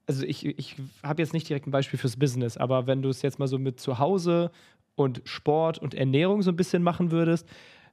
also 0.06 0.24
ich, 0.24 0.44
ich 0.44 0.76
habe 1.02 1.22
jetzt 1.22 1.32
nicht 1.32 1.48
direkt 1.48 1.66
ein 1.66 1.72
Beispiel 1.72 1.98
fürs 1.98 2.16
Business, 2.16 2.56
aber 2.56 2.86
wenn 2.86 3.02
du 3.02 3.08
es 3.08 3.22
jetzt 3.22 3.38
mal 3.38 3.48
so 3.48 3.58
mit 3.58 3.80
zu 3.80 3.98
Hause 3.98 4.50
und 4.96 5.22
Sport 5.24 5.78
und 5.78 5.94
Ernährung 5.94 6.42
so 6.42 6.50
ein 6.50 6.56
bisschen 6.56 6.82
machen 6.82 7.10
würdest, 7.12 7.48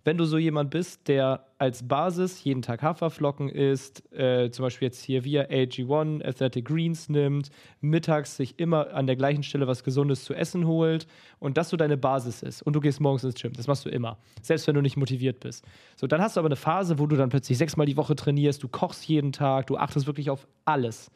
wenn 0.05 0.17
du 0.17 0.25
so 0.25 0.37
jemand 0.37 0.69
bist, 0.69 1.07
der 1.07 1.45
als 1.57 1.87
Basis 1.87 2.43
jeden 2.43 2.61
Tag 2.61 2.81
Haferflocken 2.81 3.47
isst, 3.47 4.11
äh, 4.13 4.49
zum 4.51 4.63
Beispiel 4.63 4.87
jetzt 4.87 5.01
hier 5.01 5.23
via 5.23 5.43
AG1 5.43 6.25
Athletic 6.25 6.65
Greens 6.65 7.07
nimmt, 7.07 7.49
mittags 7.79 8.35
sich 8.35 8.59
immer 8.59 8.93
an 8.93 9.07
der 9.07 9.15
gleichen 9.15 9.43
Stelle 9.43 9.65
was 9.65 9.83
Gesundes 9.83 10.25
zu 10.25 10.33
essen 10.33 10.67
holt 10.67 11.07
und 11.39 11.57
das 11.57 11.69
so 11.69 11.77
deine 11.77 11.95
Basis 11.95 12.43
ist 12.43 12.61
und 12.63 12.73
du 12.73 12.81
gehst 12.81 12.99
morgens 12.99 13.23
ins 13.23 13.35
Gym, 13.35 13.53
das 13.53 13.67
machst 13.67 13.85
du 13.85 13.89
immer, 13.89 14.17
selbst 14.41 14.67
wenn 14.67 14.75
du 14.75 14.81
nicht 14.81 14.97
motiviert 14.97 15.39
bist. 15.39 15.63
So, 15.95 16.05
dann 16.05 16.21
hast 16.21 16.35
du 16.35 16.39
aber 16.39 16.49
eine 16.49 16.57
Phase, 16.57 16.99
wo 16.99 17.07
du 17.07 17.15
dann 17.15 17.29
plötzlich 17.29 17.57
sechsmal 17.57 17.85
die 17.85 17.97
Woche 17.97 18.15
trainierst, 18.15 18.61
du 18.61 18.67
kochst 18.67 19.07
jeden 19.07 19.31
Tag, 19.31 19.67
du 19.67 19.77
achtest 19.77 20.05
wirklich 20.05 20.29
auf 20.29 20.47
alles. 20.65 21.11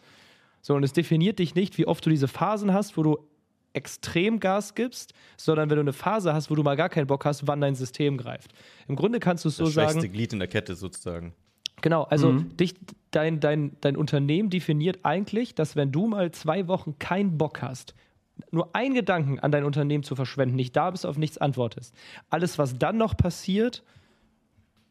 So, 0.62 0.76
und 0.76 0.84
es 0.84 0.93
definiert 0.93 1.39
dich 1.39 1.56
nicht, 1.56 1.78
wie 1.78 1.88
oft 1.88 2.06
du 2.06 2.10
diese 2.10 2.28
Phasen 2.28 2.73
hast, 2.73 2.97
wo 2.97 3.04
du 3.04 3.19
extrem 3.78 4.42
Gas 4.42 4.76
gibst, 4.76 5.13
sondern 5.38 5.70
wenn 5.70 5.78
du 5.78 5.82
eine 5.82 5.94
Phase 5.94 6.34
hast, 6.34 6.52
wo 6.52 6.56
du 6.56 6.63
mal 6.63 6.76
gar 6.76 6.90
keinen 6.90 7.08
Bock 7.08 7.24
hast, 7.24 7.48
wann 7.48 7.62
dein 7.62 7.76
System 7.76 8.18
greift. 8.18 8.52
Im 8.88 8.96
Grunde 8.96 9.20
kannst 9.20 9.46
du 9.46 9.50
es 9.50 9.58
so 9.58 9.66
das 9.66 9.74
sagen. 9.74 10.02
Das 10.02 10.12
Glied 10.12 10.34
in 10.34 10.40
der 10.40 10.48
Kette 10.48 10.76
sozusagen. 10.76 11.34
Genau, 11.82 12.04
also 12.04 12.34
mhm. 12.34 12.58
dich, 12.58 12.76
dein, 13.12 13.40
dein, 13.40 13.78
dein 13.82 13.96
Unternehmen 13.96 14.50
definiert 14.50 15.00
eigentlich, 15.04 15.56
dass 15.56 15.76
wenn 15.76 15.92
du 15.92 16.08
mal 16.08 16.32
zwei 16.32 16.68
Wochen 16.68 16.98
keinen 17.00 17.38
Bock 17.38 17.62
hast, 17.62 17.94
nur 18.52 18.76
einen 18.76 18.96
Gedanken 18.96 19.40
an 19.40 19.52
dein 19.52 19.63
Unternehmen 19.63 20.04
zu 20.04 20.16
verschwenden, 20.16 20.56
nicht 20.56 20.76
da 20.76 20.92
bist, 20.92 21.06
auf 21.06 21.18
nichts 21.18 21.38
antwortest. 21.38 21.96
Alles, 22.30 22.58
was 22.58 22.78
dann 22.78 22.98
noch 22.98 23.16
passiert, 23.16 23.84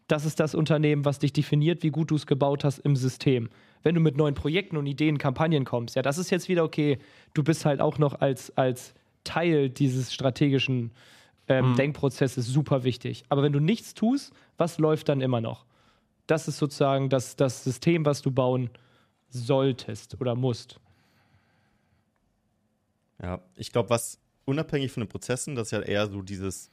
das 0.08 0.24
ist 0.24 0.38
das 0.38 0.54
Unternehmen, 0.54 1.04
was 1.04 1.18
dich 1.18 1.32
definiert, 1.32 1.82
wie 1.82 1.90
gut 1.90 2.10
du 2.10 2.14
es 2.14 2.26
gebaut 2.26 2.64
hast 2.64 2.78
im 2.78 2.96
System 2.96 3.48
wenn 3.86 3.94
du 3.94 4.00
mit 4.00 4.16
neuen 4.16 4.34
Projekten 4.34 4.76
und 4.76 4.86
Ideen, 4.86 5.16
Kampagnen 5.16 5.64
kommst, 5.64 5.94
ja, 5.94 6.02
das 6.02 6.18
ist 6.18 6.30
jetzt 6.30 6.48
wieder 6.48 6.64
okay. 6.64 6.98
Du 7.34 7.44
bist 7.44 7.64
halt 7.64 7.80
auch 7.80 7.98
noch 7.98 8.20
als, 8.20 8.50
als 8.58 8.94
Teil 9.22 9.70
dieses 9.70 10.12
strategischen 10.12 10.90
ähm, 11.46 11.70
mhm. 11.70 11.76
Denkprozesses 11.76 12.48
super 12.48 12.82
wichtig. 12.82 13.22
Aber 13.28 13.44
wenn 13.44 13.52
du 13.52 13.60
nichts 13.60 13.94
tust, 13.94 14.32
was 14.56 14.78
läuft 14.78 15.08
dann 15.08 15.20
immer 15.20 15.40
noch? 15.40 15.66
Das 16.26 16.48
ist 16.48 16.58
sozusagen 16.58 17.10
das, 17.10 17.36
das 17.36 17.62
System, 17.62 18.04
was 18.04 18.22
du 18.22 18.32
bauen 18.32 18.70
solltest 19.28 20.20
oder 20.20 20.34
musst. 20.34 20.80
Ja, 23.22 23.40
ich 23.54 23.70
glaube, 23.70 23.90
was 23.90 24.18
unabhängig 24.46 24.90
von 24.90 25.04
den 25.04 25.08
Prozessen, 25.08 25.54
das 25.54 25.68
ist 25.68 25.70
ja 25.70 25.80
eher 25.82 26.08
so 26.08 26.22
dieses 26.22 26.72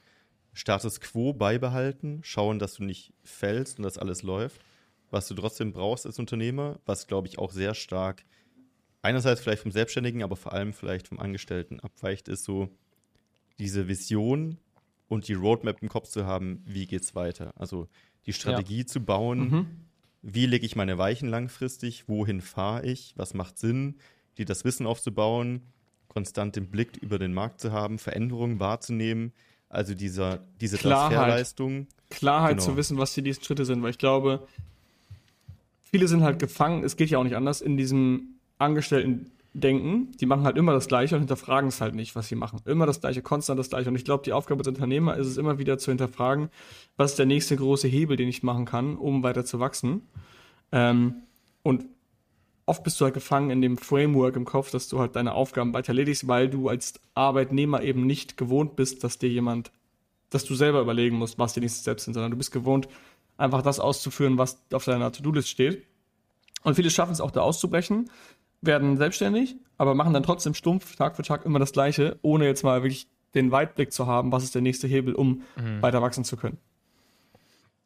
Status 0.52 1.00
quo 1.00 1.32
beibehalten, 1.32 2.22
schauen, 2.24 2.58
dass 2.58 2.74
du 2.74 2.82
nicht 2.82 3.12
fällst 3.22 3.78
und 3.78 3.84
dass 3.84 3.98
alles 3.98 4.24
läuft 4.24 4.60
was 5.14 5.28
du 5.28 5.34
trotzdem 5.34 5.72
brauchst 5.72 6.04
als 6.04 6.18
Unternehmer, 6.18 6.78
was 6.84 7.06
glaube 7.06 7.28
ich 7.28 7.38
auch 7.38 7.52
sehr 7.52 7.74
stark 7.74 8.24
einerseits 9.04 9.42
vielleicht 9.42 9.62
vom 9.62 9.70
Selbstständigen, 9.70 10.22
aber 10.22 10.34
vor 10.34 10.52
allem 10.54 10.72
vielleicht 10.72 11.08
vom 11.08 11.20
Angestellten 11.20 11.78
abweicht, 11.78 12.26
ist 12.26 12.44
so 12.44 12.70
diese 13.58 13.86
Vision 13.86 14.56
und 15.08 15.28
die 15.28 15.34
Roadmap 15.34 15.82
im 15.82 15.90
Kopf 15.90 16.08
zu 16.08 16.26
haben, 16.26 16.62
wie 16.64 16.86
geht's 16.86 17.14
weiter. 17.14 17.52
Also 17.56 17.86
die 18.24 18.32
Strategie 18.32 18.78
ja. 18.78 18.86
zu 18.86 19.00
bauen, 19.00 19.50
mhm. 19.50 19.66
wie 20.22 20.46
lege 20.46 20.64
ich 20.64 20.74
meine 20.74 20.96
Weichen 20.96 21.28
langfristig, 21.28 22.08
wohin 22.08 22.40
fahre 22.40 22.86
ich, 22.86 23.12
was 23.16 23.34
macht 23.34 23.58
Sinn, 23.58 23.96
dir 24.38 24.46
das 24.46 24.64
Wissen 24.64 24.86
aufzubauen, 24.86 25.62
konstant 26.08 26.56
den 26.56 26.70
Blick 26.70 26.96
über 26.96 27.18
den 27.18 27.34
Markt 27.34 27.60
zu 27.60 27.72
haben, 27.72 27.98
Veränderungen 27.98 28.58
wahrzunehmen, 28.58 29.34
also 29.68 29.94
dieser, 29.94 30.38
diese 30.62 30.78
Klarheit. 30.78 31.12
Transferleistung. 31.12 31.86
Klarheit 32.08 32.56
genau. 32.56 32.64
zu 32.64 32.76
wissen, 32.78 32.96
was 32.96 33.12
die 33.12 33.22
nächsten 33.22 33.44
Schritte 33.44 33.66
sind, 33.66 33.82
weil 33.82 33.90
ich 33.90 33.98
glaube, 33.98 34.46
viele 35.94 36.08
sind 36.08 36.24
halt 36.24 36.40
gefangen, 36.40 36.82
es 36.82 36.96
geht 36.96 37.10
ja 37.10 37.20
auch 37.20 37.22
nicht 37.22 37.36
anders, 37.36 37.60
in 37.60 37.76
diesem 37.76 38.40
Angestellten-Denken. 38.58 40.10
Die 40.20 40.26
machen 40.26 40.42
halt 40.42 40.56
immer 40.56 40.72
das 40.72 40.88
Gleiche 40.88 41.14
und 41.14 41.20
hinterfragen 41.20 41.68
es 41.68 41.80
halt 41.80 41.94
nicht, 41.94 42.16
was 42.16 42.26
sie 42.26 42.34
machen. 42.34 42.58
Immer 42.64 42.84
das 42.84 43.00
Gleiche, 43.00 43.22
konstant 43.22 43.60
das 43.60 43.68
Gleiche. 43.68 43.90
Und 43.90 43.94
ich 43.94 44.04
glaube, 44.04 44.24
die 44.24 44.32
Aufgabe 44.32 44.58
als 44.58 44.66
Unternehmer 44.66 45.16
ist 45.16 45.28
es 45.28 45.36
immer 45.36 45.56
wieder 45.58 45.78
zu 45.78 45.92
hinterfragen, 45.92 46.48
was 46.96 47.12
ist 47.12 47.20
der 47.20 47.26
nächste 47.26 47.54
große 47.54 47.86
Hebel, 47.86 48.16
den 48.16 48.28
ich 48.28 48.42
machen 48.42 48.64
kann, 48.64 48.96
um 48.96 49.22
weiter 49.22 49.44
zu 49.44 49.60
wachsen. 49.60 50.02
Ähm, 50.72 51.22
und 51.62 51.84
oft 52.66 52.82
bist 52.82 53.00
du 53.00 53.04
halt 53.04 53.14
gefangen 53.14 53.50
in 53.50 53.62
dem 53.62 53.76
Framework 53.76 54.34
im 54.34 54.46
Kopf, 54.46 54.72
dass 54.72 54.88
du 54.88 54.98
halt 54.98 55.14
deine 55.14 55.32
Aufgaben 55.32 55.74
weiter 55.74 55.90
erledigst, 55.90 56.26
weil 56.26 56.48
du 56.48 56.68
als 56.70 56.94
Arbeitnehmer 57.14 57.84
eben 57.84 58.04
nicht 58.04 58.36
gewohnt 58.36 58.74
bist, 58.74 59.04
dass 59.04 59.18
dir 59.18 59.28
jemand, 59.28 59.70
dass 60.30 60.44
du 60.44 60.56
selber 60.56 60.80
überlegen 60.80 61.18
musst, 61.18 61.38
was 61.38 61.54
die 61.54 61.60
nächsten 61.60 61.82
Steps 61.82 62.02
sind, 62.02 62.14
sondern 62.14 62.32
du 62.32 62.36
bist 62.36 62.50
gewohnt, 62.50 62.88
einfach 63.36 63.62
das 63.62 63.80
auszuführen, 63.80 64.38
was 64.38 64.62
auf 64.72 64.84
deiner 64.84 65.12
To-Do-List 65.12 65.48
steht. 65.48 65.86
Und 66.62 66.74
viele 66.74 66.90
schaffen 66.90 67.12
es 67.12 67.20
auch 67.20 67.30
da 67.30 67.42
auszubrechen, 67.42 68.10
werden 68.60 68.96
selbstständig, 68.96 69.56
aber 69.76 69.94
machen 69.94 70.12
dann 70.12 70.22
trotzdem 70.22 70.54
stumpf 70.54 70.96
Tag 70.96 71.16
für 71.16 71.22
Tag 71.22 71.44
immer 71.44 71.58
das 71.58 71.72
Gleiche, 71.72 72.18
ohne 72.22 72.46
jetzt 72.46 72.62
mal 72.62 72.82
wirklich 72.82 73.06
den 73.34 73.50
Weitblick 73.50 73.92
zu 73.92 74.06
haben, 74.06 74.32
was 74.32 74.44
ist 74.44 74.54
der 74.54 74.62
nächste 74.62 74.86
Hebel, 74.86 75.14
um 75.14 75.42
mhm. 75.56 75.82
weiter 75.82 76.00
wachsen 76.00 76.24
zu 76.24 76.36
können. 76.36 76.58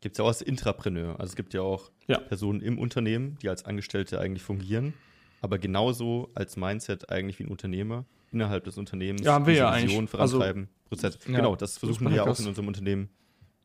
Gibt 0.01 0.15
es 0.15 0.19
ja 0.19 0.25
auch 0.25 0.29
als 0.29 0.43
Intrapreneur. 0.43 1.19
Also 1.19 1.31
es 1.31 1.37
gibt 1.37 1.55
ja 1.55 1.63
auch 1.63 1.91
ja. 2.07 2.19
Personen 2.19 2.61
im 2.61 2.79
Unternehmen, 2.79 3.37
die 3.43 3.49
als 3.49 3.65
Angestellte 3.65 4.21
eigentlich 4.21 4.43
fungieren, 4.43 4.95
aber 5.41 5.59
genauso 5.59 6.31
als 6.35 6.57
Mindset 6.57 7.11
eigentlich 7.11 7.39
wie 7.39 7.45
ein 7.45 7.51
Unternehmer 7.51 8.05
innerhalb 8.31 8.65
des 8.65 8.79
Unternehmens 8.79 9.23
ja, 9.25 9.33
haben 9.33 9.47
wir 9.47 9.55
ja 9.55 9.75
Vision 9.75 10.01
eigentlich. 10.01 10.11
vorantreiben. 10.11 10.63
Also, 10.63 10.89
Prozess. 10.89 11.19
Ja, 11.27 11.37
genau, 11.37 11.57
das 11.57 11.79
versuchen 11.79 12.09
wir 12.09 12.17
ja 12.17 12.23
auch 12.25 12.39
in 12.39 12.47
unserem 12.47 12.69
Unternehmen 12.69 13.09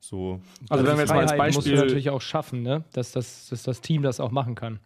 so. 0.03 0.41
Also, 0.69 0.85
wenn 0.85 0.95
wir 0.95 1.01
jetzt 1.01 1.09
mal 1.09 1.21
als 1.21 1.37
Beispiel. 1.37 1.55
musst 1.55 1.67
du 1.67 1.75
natürlich 1.75 2.09
auch 2.09 2.21
schaffen, 2.21 2.61
ne? 2.61 2.83
dass, 2.91 3.13
das, 3.13 3.47
dass 3.49 3.63
das 3.63 3.79
Team 3.79 4.01
das 4.01 4.19
auch 4.19 4.31
machen 4.31 4.53
kann. 4.53 4.79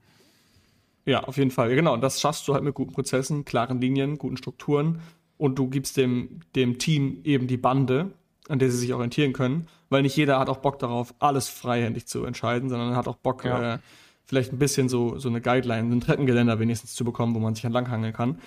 Ja, 1.06 1.24
auf 1.24 1.38
jeden 1.38 1.52
Fall. 1.52 1.74
Genau, 1.74 1.94
und 1.94 2.02
das 2.02 2.22
schaffst 2.22 2.48
du 2.48 2.54
halt 2.54 2.64
mit 2.64 2.76
guten 2.76 2.94
Prozessen, 2.94 3.44
klaren 3.44 3.82
Linien, 3.82 4.18
guten 4.18 4.38
Strukturen 4.38 5.02
und 5.38 5.58
du 5.58 5.70
gibst 5.70 5.98
dem, 5.98 6.42
dem 6.56 6.78
Team 6.78 7.22
eben 7.24 7.48
die 7.48 7.58
Bande, 7.58 8.12
an 8.48 8.60
der 8.60 8.70
sie 8.70 8.78
sich 8.78 8.94
orientieren 8.94 9.34
können, 9.34 9.68
weil 9.90 10.04
nicht 10.04 10.16
jeder 10.16 10.38
hat 10.38 10.50
auch 10.50 10.58
Bock 10.58 10.80
darauf, 10.80 11.16
alles 11.20 11.48
freihändig 11.48 12.08
zu 12.08 12.24
entscheiden, 12.26 12.70
sondern 12.70 12.96
hat 12.96 13.08
auch 13.08 13.16
Bock, 13.16 13.46
ja. 13.46 13.76
äh, 13.76 13.78
vielleicht 14.26 14.52
ein 14.52 14.60
bisschen 14.60 14.90
so, 14.90 15.18
so 15.18 15.30
eine 15.30 15.42
Guideline, 15.42 15.96
ein 15.96 16.02
Treppengeländer 16.02 16.60
wenigstens 16.60 16.94
zu 16.94 17.06
bekommen, 17.06 17.34
wo 17.34 17.40
man 17.40 17.56
sich 17.56 17.64
entlanghangeln 17.64 18.14
kann. 18.14 18.40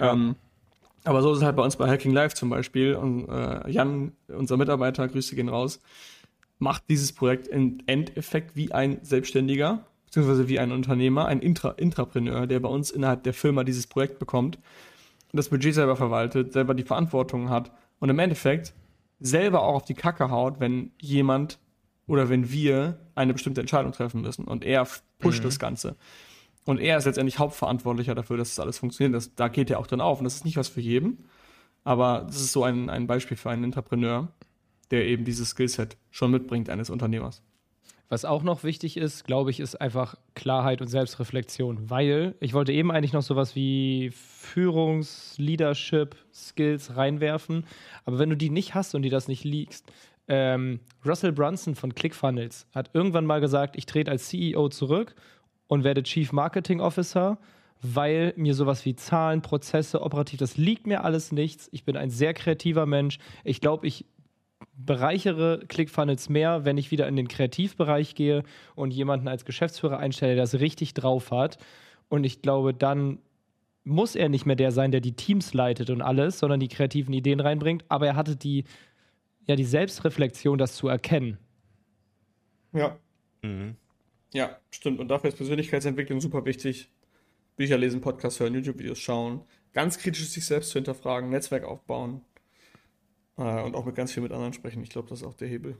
Ja. 0.00 0.12
Ähm, 0.12 0.36
aber 1.04 1.20
so 1.20 1.32
ist 1.32 1.38
es 1.38 1.44
halt 1.44 1.56
bei 1.56 1.62
uns 1.62 1.76
bei 1.76 1.88
Hacking 1.88 2.12
Live 2.12 2.34
zum 2.34 2.48
Beispiel. 2.48 2.94
Und 2.94 3.28
äh, 3.28 3.70
Jan, 3.70 4.12
unser 4.28 4.56
Mitarbeiter, 4.56 5.06
Grüße 5.06 5.36
gehen 5.36 5.50
raus, 5.50 5.80
macht 6.58 6.84
dieses 6.88 7.12
Projekt 7.12 7.48
im 7.48 7.78
Endeffekt 7.86 8.56
wie 8.56 8.72
ein 8.72 8.98
Selbstständiger, 9.02 9.86
beziehungsweise 10.06 10.48
wie 10.48 10.58
ein 10.58 10.72
Unternehmer, 10.72 11.26
ein 11.26 11.40
Intra 11.40 11.70
Intrapreneur, 11.70 12.46
der 12.46 12.60
bei 12.60 12.68
uns 12.68 12.90
innerhalb 12.90 13.22
der 13.24 13.34
Firma 13.34 13.64
dieses 13.64 13.86
Projekt 13.86 14.18
bekommt 14.18 14.56
und 14.56 15.36
das 15.36 15.48
Budget 15.48 15.74
selber 15.74 15.96
verwaltet, 15.96 16.52
selber 16.52 16.74
die 16.74 16.84
Verantwortung 16.84 17.50
hat 17.50 17.72
und 17.98 18.08
im 18.08 18.18
Endeffekt 18.18 18.74
selber 19.20 19.62
auch 19.62 19.74
auf 19.74 19.84
die 19.84 19.94
Kacke 19.94 20.30
haut, 20.30 20.60
wenn 20.60 20.92
jemand 21.00 21.58
oder 22.06 22.28
wenn 22.28 22.50
wir 22.50 22.98
eine 23.14 23.32
bestimmte 23.32 23.60
Entscheidung 23.60 23.92
treffen 23.92 24.20
müssen. 24.20 24.44
Und 24.44 24.64
er 24.64 24.86
pusht 25.18 25.40
mhm. 25.40 25.44
das 25.44 25.58
Ganze. 25.58 25.96
Und 26.64 26.80
er 26.80 26.98
ist 26.98 27.04
letztendlich 27.04 27.38
Hauptverantwortlicher 27.38 28.14
dafür, 28.14 28.36
dass 28.36 28.50
das 28.50 28.60
alles 28.60 28.78
funktioniert. 28.78 29.14
Das, 29.14 29.34
da 29.34 29.48
geht 29.48 29.70
er 29.70 29.78
auch 29.78 29.86
drin 29.86 30.00
auf. 30.00 30.18
Und 30.18 30.24
das 30.24 30.36
ist 30.36 30.44
nicht 30.44 30.56
was 30.56 30.68
für 30.68 30.80
jeden. 30.80 31.24
Aber 31.84 32.24
das 32.26 32.36
ist 32.36 32.52
so 32.52 32.64
ein, 32.64 32.88
ein 32.88 33.06
Beispiel 33.06 33.36
für 33.36 33.50
einen 33.50 33.64
Entrepreneur, 33.64 34.28
der 34.94 35.06
eben 35.06 35.24
dieses 35.24 35.50
Skillset 35.50 35.96
schon 36.12 36.30
mitbringt 36.30 36.70
eines 36.70 36.88
Unternehmers. 36.88 37.42
Was 38.08 38.24
auch 38.24 38.44
noch 38.44 38.62
wichtig 38.62 38.96
ist, 38.96 39.24
glaube 39.24 39.50
ich, 39.50 39.58
ist 39.58 39.80
einfach 39.80 40.14
Klarheit 40.34 40.80
und 40.80 40.86
Selbstreflexion, 40.86 41.90
weil 41.90 42.36
ich 42.38 42.54
wollte 42.54 42.72
eben 42.72 42.92
eigentlich 42.92 43.12
noch 43.12 43.22
sowas 43.22 43.56
wie 43.56 44.12
Führungs-, 44.12 45.34
Leadership, 45.36 46.14
Skills 46.32 46.96
reinwerfen, 46.96 47.64
aber 48.04 48.20
wenn 48.20 48.30
du 48.30 48.36
die 48.36 48.50
nicht 48.50 48.76
hast 48.76 48.94
und 48.94 49.02
die 49.02 49.10
das 49.10 49.26
nicht 49.26 49.42
liegst, 49.42 49.90
ähm, 50.28 50.78
Russell 51.04 51.32
Brunson 51.32 51.74
von 51.74 51.94
ClickFunnels 51.94 52.68
hat 52.72 52.90
irgendwann 52.92 53.26
mal 53.26 53.40
gesagt, 53.40 53.74
ich 53.76 53.86
trete 53.86 54.12
als 54.12 54.28
CEO 54.28 54.68
zurück 54.68 55.16
und 55.66 55.82
werde 55.82 56.04
Chief 56.04 56.30
Marketing 56.30 56.80
Officer, 56.80 57.38
weil 57.82 58.32
mir 58.36 58.54
sowas 58.54 58.84
wie 58.84 58.94
Zahlen, 58.94 59.42
Prozesse, 59.42 60.02
operativ, 60.02 60.38
das 60.38 60.56
liegt 60.56 60.86
mir 60.86 61.04
alles 61.04 61.32
nichts. 61.32 61.68
Ich 61.72 61.84
bin 61.84 61.96
ein 61.96 62.10
sehr 62.10 62.32
kreativer 62.32 62.86
Mensch. 62.86 63.18
Ich 63.42 63.60
glaube, 63.60 63.86
ich 63.86 64.06
bereichere 64.76 65.64
ClickFunnels 65.68 66.28
mehr, 66.28 66.64
wenn 66.64 66.78
ich 66.78 66.90
wieder 66.90 67.06
in 67.08 67.16
den 67.16 67.28
Kreativbereich 67.28 68.14
gehe 68.14 68.42
und 68.74 68.92
jemanden 68.92 69.28
als 69.28 69.44
Geschäftsführer 69.44 69.98
einstelle, 69.98 70.34
der 70.34 70.44
das 70.44 70.60
richtig 70.60 70.94
drauf 70.94 71.30
hat. 71.30 71.58
Und 72.08 72.24
ich 72.24 72.42
glaube, 72.42 72.74
dann 72.74 73.18
muss 73.84 74.16
er 74.16 74.28
nicht 74.28 74.46
mehr 74.46 74.56
der 74.56 74.72
sein, 74.72 74.90
der 74.90 75.00
die 75.00 75.14
Teams 75.14 75.54
leitet 75.54 75.90
und 75.90 76.02
alles, 76.02 76.38
sondern 76.38 76.60
die 76.60 76.68
kreativen 76.68 77.12
Ideen 77.12 77.40
reinbringt. 77.40 77.84
Aber 77.88 78.06
er 78.06 78.16
hatte 78.16 78.36
die 78.36 78.64
ja 79.46 79.56
die 79.56 79.64
Selbstreflexion, 79.64 80.58
das 80.58 80.74
zu 80.74 80.88
erkennen. 80.88 81.38
Ja. 82.72 82.98
Mhm. 83.42 83.76
Ja, 84.32 84.58
stimmt. 84.70 85.00
Und 85.00 85.08
dafür 85.08 85.28
ist 85.28 85.36
Persönlichkeitsentwicklung 85.36 86.20
super 86.20 86.44
wichtig. 86.44 86.90
Bücher 87.56 87.78
lesen, 87.78 88.00
Podcasts 88.00 88.40
hören, 88.40 88.54
YouTube-Videos 88.54 88.98
schauen, 88.98 89.42
ganz 89.72 89.98
kritisch 89.98 90.28
sich 90.28 90.44
selbst 90.44 90.70
zu 90.70 90.78
hinterfragen, 90.78 91.30
Netzwerk 91.30 91.62
aufbauen 91.62 92.22
und 93.36 93.74
auch 93.74 93.84
mit 93.84 93.94
ganz 93.94 94.12
viel 94.12 94.22
mit 94.22 94.32
anderen 94.32 94.52
sprechen. 94.52 94.82
Ich 94.82 94.90
glaube, 94.90 95.08
das 95.08 95.20
ist 95.20 95.26
auch 95.26 95.34
der 95.34 95.48
Hebel. 95.48 95.76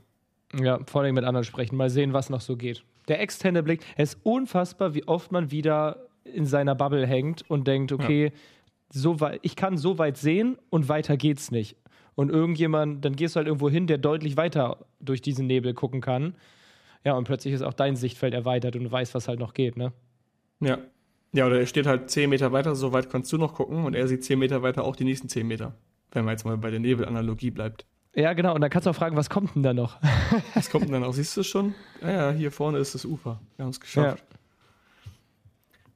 Ja, 0.53 0.79
vor 0.85 1.01
allem 1.01 1.15
mit 1.15 1.23
anderen 1.23 1.43
sprechen, 1.43 1.75
mal 1.75 1.89
sehen, 1.89 2.13
was 2.13 2.29
noch 2.29 2.41
so 2.41 2.55
geht. 2.55 2.83
Der 3.07 3.21
externe 3.21 3.63
Blick, 3.63 3.81
es 3.97 4.13
ist 4.13 4.19
unfassbar, 4.23 4.93
wie 4.93 5.07
oft 5.07 5.31
man 5.31 5.51
wieder 5.51 6.07
in 6.23 6.45
seiner 6.45 6.75
Bubble 6.75 7.05
hängt 7.05 7.49
und 7.49 7.67
denkt, 7.67 7.91
okay, 7.91 8.25
ja. 8.25 8.31
so 8.91 9.19
weit, 9.19 9.39
ich 9.43 9.55
kann 9.55 9.77
so 9.77 9.97
weit 9.97 10.17
sehen 10.17 10.57
und 10.69 10.89
weiter 10.89 11.17
geht's 11.17 11.51
nicht 11.51 11.77
und 12.15 12.31
irgendjemand, 12.31 13.05
dann 13.05 13.15
gehst 13.15 13.35
du 13.35 13.37
halt 13.37 13.47
irgendwo 13.47 13.69
hin, 13.69 13.87
der 13.87 13.97
deutlich 13.97 14.37
weiter 14.37 14.85
durch 14.99 15.21
diesen 15.21 15.47
Nebel 15.47 15.73
gucken 15.73 16.01
kann. 16.01 16.35
Ja, 17.03 17.13
und 17.13 17.25
plötzlich 17.25 17.53
ist 17.53 17.61
auch 17.61 17.73
dein 17.73 17.95
Sichtfeld 17.95 18.33
erweitert 18.33 18.75
und 18.75 18.85
du 18.85 18.91
weißt, 18.91 19.13
was 19.13 19.27
halt 19.27 19.39
noch 19.39 19.53
geht, 19.53 19.77
ne? 19.77 19.93
Ja. 20.59 20.79
Ja, 21.33 21.47
oder 21.47 21.59
er 21.59 21.65
steht 21.65 21.85
halt 21.85 22.09
zehn 22.09 22.29
Meter 22.29 22.53
weiter, 22.53 22.75
so 22.75 22.93
weit 22.93 23.09
kannst 23.09 23.31
du 23.33 23.37
noch 23.37 23.53
gucken 23.53 23.83
und 23.83 23.93
er 23.93 24.07
sieht 24.07 24.23
zehn 24.23 24.39
Meter 24.39 24.61
weiter 24.63 24.85
auch 24.85 24.95
die 24.95 25.03
nächsten 25.03 25.27
zehn 25.27 25.45
Meter. 25.45 25.75
Wenn 26.15 26.23
man 26.23 26.31
jetzt 26.31 26.45
mal 26.45 26.57
bei 26.57 26.71
der 26.71 26.79
Nebelanalogie 26.79 27.51
bleibt. 27.51 27.85
Ja, 28.15 28.31
genau. 28.31 28.55
Und 28.55 28.61
dann 28.61 28.69
kannst 28.69 28.85
du 28.85 28.89
auch 28.89 28.95
fragen, 28.95 29.17
was 29.17 29.29
kommt 29.29 29.53
denn 29.55 29.63
da 29.63 29.73
noch? 29.73 29.99
was 30.53 30.69
kommt 30.69 30.85
denn 30.85 30.93
da 30.93 30.99
noch? 30.99 31.13
Siehst 31.13 31.35
du 31.35 31.41
es 31.41 31.47
schon? 31.47 31.75
Ja, 32.01 32.11
ja, 32.11 32.31
hier 32.31 32.51
vorne 32.51 32.77
ist 32.77 32.95
das 32.95 33.03
Ufer. 33.03 33.41
Wir 33.57 33.65
haben 33.65 33.71
es 33.71 33.81
geschafft. 33.81 34.23
Ja. 34.29 34.37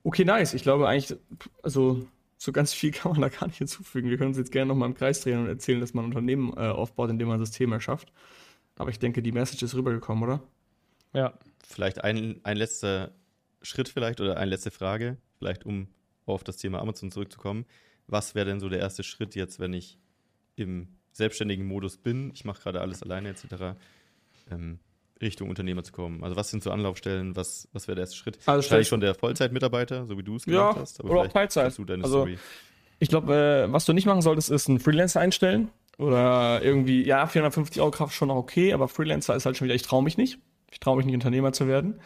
Okay, 0.03 0.25
nice. 0.25 0.53
Ich 0.53 0.63
glaube 0.63 0.89
eigentlich, 0.89 1.17
also 1.63 2.05
so 2.37 2.51
ganz 2.51 2.73
viel 2.73 2.91
kann 2.93 3.13
man 3.13 3.21
da 3.21 3.29
gar 3.29 3.47
nicht 3.47 3.59
hinzufügen. 3.59 4.09
Wir 4.09 4.17
können 4.17 4.29
uns 4.29 4.37
jetzt 4.37 4.51
gerne 4.51 4.67
nochmal 4.67 4.89
im 4.89 4.95
Kreis 4.95 5.21
drehen 5.21 5.39
und 5.39 5.47
erzählen, 5.47 5.79
dass 5.79 5.93
man 5.93 6.03
ein 6.03 6.07
Unternehmen 6.09 6.51
äh, 6.57 6.67
aufbaut, 6.67 7.09
indem 7.09 7.29
man 7.29 7.39
Systeme 7.39 7.79
schafft. 7.79 8.11
Aber 8.75 8.89
ich 8.89 8.99
denke, 8.99 9.21
die 9.21 9.31
Message 9.31 9.63
ist 9.63 9.75
rübergekommen, 9.75 10.23
oder? 10.23 10.41
Ja. 11.13 11.33
Vielleicht 11.65 12.03
ein, 12.03 12.41
ein 12.43 12.57
letzter 12.57 13.11
Schritt 13.61 13.87
vielleicht 13.87 14.19
oder 14.19 14.35
eine 14.37 14.51
letzte 14.51 14.71
Frage, 14.71 15.17
vielleicht 15.37 15.65
um 15.65 15.87
auf 16.25 16.43
das 16.43 16.57
Thema 16.57 16.81
Amazon 16.81 17.11
zurückzukommen. 17.11 17.65
Was 18.07 18.35
wäre 18.35 18.45
denn 18.45 18.59
so 18.59 18.69
der 18.69 18.79
erste 18.79 19.03
Schritt 19.03 19.35
jetzt, 19.35 19.59
wenn 19.59 19.73
ich 19.73 19.97
im 20.59 20.87
selbstständigen 21.11 21.65
Modus 21.65 21.97
bin? 21.97 22.31
Ich 22.33 22.45
mache 22.45 22.61
gerade 22.61 22.81
alles 22.81 23.03
alleine 23.03 23.29
etc. 23.29 23.77
Ähm, 24.51 24.79
Richtung 25.21 25.49
Unternehmer 25.49 25.83
zu 25.83 25.91
kommen? 25.91 26.23
Also 26.23 26.35
was 26.35 26.49
sind 26.49 26.63
so 26.63 26.71
Anlaufstellen? 26.71 27.35
Was, 27.35 27.67
was 27.73 27.87
wäre 27.87 27.95
der 27.95 28.03
erste 28.03 28.17
Schritt? 28.17 28.37
Also 28.45 28.63
Wahrscheinlich 28.63 28.87
schon 28.87 29.01
der 29.01 29.15
Vollzeitmitarbeiter, 29.15 30.05
so 30.05 30.17
wie 30.17 30.23
du 30.23 30.35
es 30.35 30.45
gemacht 30.45 30.75
ja, 30.75 30.81
hast. 30.81 30.99
Aber 30.99 31.11
oder 31.11 31.21
auch 31.21 31.27
Teilzeit. 31.27 31.77
Du 31.77 31.85
deine 31.85 32.03
also, 32.03 32.21
Story. 32.21 32.37
Ich 32.99 33.09
glaube, 33.09 33.33
äh, 33.67 33.71
was 33.71 33.85
du 33.85 33.93
nicht 33.93 34.05
machen 34.05 34.21
solltest, 34.21 34.49
ist 34.49 34.69
einen 34.69 34.79
Freelancer 34.79 35.19
einstellen. 35.19 35.69
Oder 35.97 36.61
irgendwie, 36.63 37.05
ja, 37.05 37.27
450 37.27 37.81
Euro 37.81 37.91
Kraft 37.91 38.15
schon 38.15 38.29
noch 38.29 38.37
okay, 38.37 38.71
aber 38.71 38.87
Freelancer 38.87 39.35
ist 39.35 39.45
halt 39.45 39.57
schon 39.57 39.65
wieder, 39.65 39.75
ich 39.75 39.81
traue 39.81 40.01
mich 40.01 40.17
nicht. 40.17 40.39
Ich 40.71 40.79
traue 40.79 40.97
mich 40.97 41.05
nicht, 41.05 41.15
Unternehmer 41.15 41.51
zu 41.51 41.67
werden. 41.67 41.99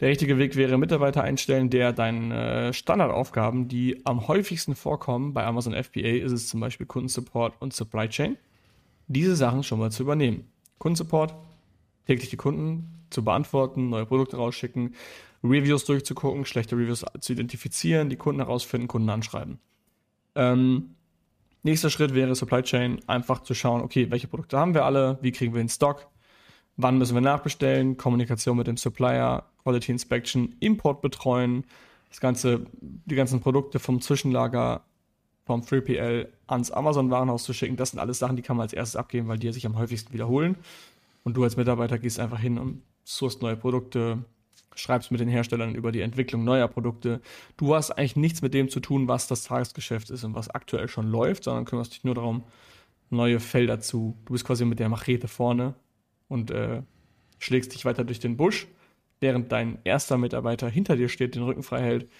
Der 0.00 0.08
richtige 0.08 0.38
Weg 0.38 0.56
wäre, 0.56 0.76
Mitarbeiter 0.76 1.22
einstellen, 1.22 1.70
der 1.70 1.92
deine 1.92 2.68
äh, 2.68 2.72
Standardaufgaben, 2.72 3.68
die 3.68 4.04
am 4.04 4.26
häufigsten 4.26 4.74
vorkommen 4.74 5.34
bei 5.34 5.44
Amazon 5.44 5.72
FBA, 5.72 6.24
ist 6.24 6.32
es 6.32 6.48
zum 6.48 6.60
Beispiel 6.60 6.86
Kundensupport 6.86 7.54
und 7.60 7.72
Supply 7.72 8.08
Chain, 8.08 8.36
diese 9.06 9.36
Sachen 9.36 9.62
schon 9.62 9.78
mal 9.78 9.92
zu 9.92 10.02
übernehmen. 10.02 10.48
Kundensupport, 10.78 11.34
täglich 12.06 12.30
die 12.30 12.36
Kunden 12.36 13.04
zu 13.10 13.24
beantworten, 13.24 13.88
neue 13.90 14.06
Produkte 14.06 14.36
rausschicken, 14.36 14.94
Reviews 15.44 15.84
durchzugucken, 15.84 16.44
schlechte 16.44 16.76
Reviews 16.76 17.04
zu 17.20 17.32
identifizieren, 17.32 18.08
die 18.08 18.16
Kunden 18.16 18.40
herausfinden, 18.40 18.88
Kunden 18.88 19.10
anschreiben. 19.10 19.60
Ähm, 20.34 20.96
nächster 21.62 21.90
Schritt 21.90 22.14
wäre 22.14 22.34
Supply 22.34 22.62
Chain, 22.62 23.00
einfach 23.06 23.42
zu 23.42 23.54
schauen, 23.54 23.82
okay, 23.82 24.10
welche 24.10 24.26
Produkte 24.26 24.58
haben 24.58 24.74
wir 24.74 24.84
alle, 24.84 25.18
wie 25.20 25.30
kriegen 25.30 25.54
wir 25.54 25.62
den 25.62 25.68
Stock, 25.68 26.08
wann 26.76 26.98
müssen 26.98 27.14
wir 27.14 27.20
nachbestellen, 27.20 27.96
Kommunikation 27.96 28.56
mit 28.56 28.66
dem 28.66 28.76
Supplier, 28.76 29.44
Quality 29.64 29.92
Inspection, 29.92 30.54
Import 30.60 31.02
betreuen, 31.02 31.64
das 32.10 32.20
ganze, 32.20 32.66
die 32.80 33.16
ganzen 33.16 33.40
Produkte 33.40 33.78
vom 33.78 34.00
Zwischenlager 34.00 34.84
vom 35.44 35.60
3PL 35.60 36.28
ans 36.46 36.70
Amazon-Warenhaus 36.70 37.44
zu 37.44 37.52
schicken, 37.52 37.76
das 37.76 37.90
sind 37.90 37.98
alles 37.98 38.18
Sachen, 38.18 38.36
die 38.36 38.42
kann 38.42 38.56
man 38.56 38.64
als 38.64 38.72
erstes 38.72 38.96
abgeben, 38.96 39.28
weil 39.28 39.38
die 39.38 39.52
sich 39.52 39.66
am 39.66 39.76
häufigsten 39.76 40.12
wiederholen. 40.12 40.56
Und 41.22 41.36
du 41.36 41.44
als 41.44 41.56
Mitarbeiter 41.56 41.98
gehst 41.98 42.20
einfach 42.20 42.38
hin 42.38 42.58
und 42.58 42.82
sourst 43.04 43.42
neue 43.42 43.56
Produkte, 43.56 44.24
schreibst 44.74 45.10
mit 45.10 45.20
den 45.20 45.28
Herstellern 45.28 45.74
über 45.74 45.92
die 45.92 46.00
Entwicklung 46.00 46.44
neuer 46.44 46.68
Produkte. 46.68 47.20
Du 47.56 47.74
hast 47.74 47.90
eigentlich 47.90 48.16
nichts 48.16 48.42
mit 48.42 48.54
dem 48.54 48.68
zu 48.68 48.80
tun, 48.80 49.08
was 49.08 49.26
das 49.26 49.44
Tagesgeschäft 49.44 50.10
ist 50.10 50.24
und 50.24 50.34
was 50.34 50.50
aktuell 50.50 50.88
schon 50.88 51.10
läuft, 51.10 51.44
sondern 51.44 51.64
kümmerst 51.64 51.94
dich 51.94 52.04
nur 52.04 52.14
darum, 52.14 52.42
neue 53.10 53.40
Felder 53.40 53.80
zu. 53.80 54.16
Du 54.24 54.32
bist 54.32 54.44
quasi 54.44 54.64
mit 54.64 54.78
der 54.78 54.88
Machete 54.88 55.28
vorne 55.28 55.74
und 56.28 56.50
äh, 56.50 56.82
schlägst 57.38 57.74
dich 57.74 57.84
weiter 57.84 58.04
durch 58.04 58.20
den 58.20 58.36
Busch, 58.36 58.66
während 59.24 59.50
dein 59.52 59.78
erster 59.84 60.18
Mitarbeiter 60.18 60.68
hinter 60.68 60.96
dir 60.96 61.08
steht, 61.08 61.34
den 61.34 61.44
Rücken 61.44 61.62
frei 61.62 61.80
hält 61.80 62.10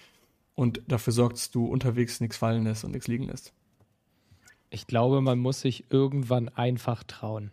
und 0.54 0.80
dafür 0.88 1.12
sorgt, 1.12 1.36
dass 1.36 1.50
du 1.50 1.66
unterwegs 1.66 2.18
nichts 2.22 2.38
fallen 2.38 2.64
lässt 2.64 2.82
und 2.82 2.92
nichts 2.92 3.08
liegen 3.08 3.26
lässt. 3.26 3.52
Ich 4.70 4.86
glaube, 4.86 5.20
man 5.20 5.38
muss 5.38 5.60
sich 5.60 5.84
irgendwann 5.90 6.48
einfach 6.48 7.04
trauen. 7.04 7.50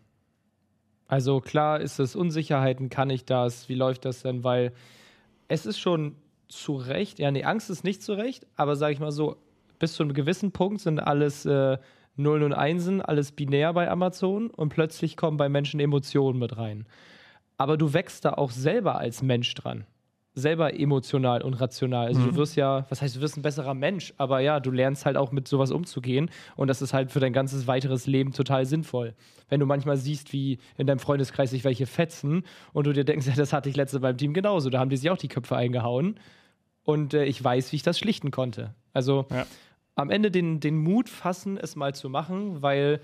Also 1.05 1.41
klar 1.41 1.81
ist 1.81 1.99
es 1.99 2.15
Unsicherheiten, 2.15 2.87
kann 2.89 3.09
ich 3.09 3.25
das, 3.25 3.67
wie 3.67 3.75
läuft 3.75 4.05
das 4.05 4.21
denn, 4.21 4.45
weil 4.45 4.71
es 5.49 5.65
ist 5.65 5.79
schon 5.79 6.15
zu 6.47 6.77
Recht, 6.77 7.19
ja, 7.19 7.29
nee, 7.29 7.43
Angst 7.43 7.69
ist 7.69 7.83
nicht 7.83 8.01
zu 8.01 8.13
Recht, 8.13 8.47
aber 8.55 8.77
sage 8.77 8.93
ich 8.93 9.01
mal 9.01 9.11
so, 9.11 9.35
bis 9.79 9.95
zu 9.95 10.03
einem 10.03 10.13
gewissen 10.13 10.53
Punkt 10.53 10.79
sind 10.79 11.01
alles 11.01 11.45
äh, 11.45 11.77
Nullen 12.15 12.43
und 12.43 12.53
Einsen, 12.53 13.01
alles 13.01 13.33
binär 13.33 13.73
bei 13.73 13.91
Amazon 13.91 14.49
und 14.49 14.69
plötzlich 14.69 15.17
kommen 15.17 15.35
bei 15.35 15.49
Menschen 15.49 15.81
Emotionen 15.81 16.39
mit 16.39 16.55
rein. 16.55 16.85
Aber 17.61 17.77
du 17.77 17.93
wächst 17.93 18.25
da 18.25 18.33
auch 18.33 18.49
selber 18.49 18.97
als 18.97 19.21
Mensch 19.21 19.53
dran 19.53 19.85
selber 20.33 20.79
emotional 20.79 21.41
und 21.41 21.53
rational. 21.55 22.07
Also 22.07 22.21
mhm. 22.21 22.29
du 22.29 22.35
wirst 22.37 22.55
ja, 22.55 22.85
was 22.89 23.01
heißt, 23.01 23.17
du 23.17 23.21
wirst 23.21 23.37
ein 23.37 23.41
besserer 23.41 23.73
Mensch, 23.73 24.13
aber 24.17 24.39
ja, 24.39 24.59
du 24.59 24.71
lernst 24.71 25.05
halt 25.05 25.15
auch 25.17 25.31
mit 25.31 25.47
sowas 25.47 25.71
umzugehen 25.71 26.29
und 26.55 26.69
das 26.69 26.81
ist 26.81 26.93
halt 26.93 27.11
für 27.11 27.19
dein 27.19 27.33
ganzes 27.33 27.67
weiteres 27.67 28.07
Leben 28.07 28.31
total 28.31 28.65
sinnvoll. 28.65 29.13
Wenn 29.49 29.59
du 29.59 29.65
manchmal 29.65 29.97
siehst, 29.97 30.31
wie 30.31 30.59
in 30.77 30.87
deinem 30.87 30.99
Freundeskreis 30.99 31.51
sich 31.51 31.63
welche 31.65 31.85
fetzen 31.85 32.43
und 32.71 32.87
du 32.87 32.93
dir 32.93 33.03
denkst, 33.03 33.27
ja, 33.27 33.33
das 33.35 33.51
hatte 33.51 33.69
ich 33.69 33.75
letzte 33.75 33.99
beim 33.99 34.17
Team 34.17 34.33
genauso, 34.33 34.69
da 34.69 34.79
haben 34.79 34.89
die 34.89 34.97
sich 34.97 35.09
auch 35.09 35.17
die 35.17 35.27
Köpfe 35.27 35.57
eingehauen 35.57 36.17
und 36.83 37.13
äh, 37.13 37.25
ich 37.25 37.43
weiß, 37.43 37.71
wie 37.73 37.75
ich 37.75 37.83
das 37.83 37.99
schlichten 37.99 38.31
konnte. 38.31 38.73
Also 38.93 39.25
ja. 39.31 39.45
am 39.95 40.09
Ende 40.09 40.31
den, 40.31 40.61
den 40.61 40.77
Mut 40.77 41.09
fassen, 41.09 41.57
es 41.57 41.75
mal 41.75 41.93
zu 41.93 42.09
machen, 42.09 42.61
weil, 42.61 43.01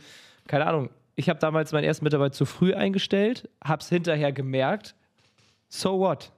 keine 0.47 0.65
Ahnung, 0.65 0.89
ich 1.17 1.29
habe 1.29 1.39
damals 1.39 1.71
meinen 1.73 1.83
ersten 1.83 2.05
Mitarbeiter 2.05 2.31
zu 2.31 2.45
früh 2.45 2.73
eingestellt, 2.73 3.49
habe 3.61 3.81
es 3.81 3.89
hinterher 3.89 4.31
gemerkt, 4.31 4.95
so 5.67 5.99
what? 5.99 6.31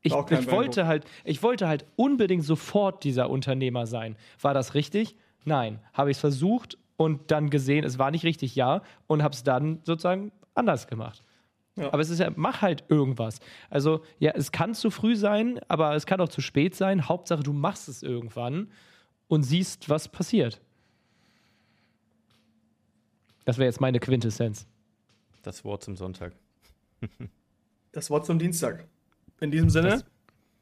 Ich, 0.00 0.14
ich 0.14 0.50
wollte 0.50 0.86
halt, 0.86 1.04
ich 1.24 1.42
wollte 1.42 1.68
halt 1.68 1.84
unbedingt 1.96 2.44
sofort 2.44 3.04
dieser 3.04 3.28
Unternehmer 3.28 3.86
sein. 3.86 4.16
War 4.40 4.54
das 4.54 4.74
richtig? 4.74 5.16
Nein. 5.44 5.80
Habe 5.92 6.10
ich 6.10 6.16
es 6.16 6.20
versucht 6.20 6.78
und 6.96 7.30
dann 7.32 7.50
gesehen, 7.50 7.84
es 7.84 7.98
war 7.98 8.12
nicht 8.12 8.24
richtig, 8.24 8.54
ja, 8.54 8.82
und 9.08 9.22
habe 9.22 9.34
es 9.34 9.42
dann 9.42 9.80
sozusagen 9.82 10.30
anders 10.54 10.86
gemacht. 10.86 11.24
Ja. 11.74 11.92
Aber 11.92 12.02
es 12.02 12.10
ist 12.10 12.20
ja, 12.20 12.30
mach 12.36 12.62
halt 12.62 12.84
irgendwas. 12.88 13.40
Also, 13.68 14.02
ja, 14.20 14.30
es 14.32 14.52
kann 14.52 14.74
zu 14.74 14.90
früh 14.90 15.16
sein, 15.16 15.58
aber 15.66 15.94
es 15.96 16.06
kann 16.06 16.20
auch 16.20 16.28
zu 16.28 16.40
spät 16.40 16.76
sein. 16.76 17.08
Hauptsache, 17.08 17.42
du 17.42 17.52
machst 17.52 17.88
es 17.88 18.04
irgendwann 18.04 18.70
und 19.26 19.42
siehst, 19.42 19.88
was 19.88 20.08
passiert. 20.08 20.60
Das 23.44 23.58
wäre 23.58 23.66
jetzt 23.66 23.80
meine 23.80 24.00
Quintessenz. 24.00 24.66
Das 25.42 25.64
Wort 25.64 25.82
zum 25.82 25.96
Sonntag. 25.96 26.32
das 27.92 28.10
Wort 28.10 28.26
zum 28.26 28.38
Dienstag. 28.38 28.86
In 29.40 29.50
diesem 29.50 29.70
Sinne, 29.70 30.04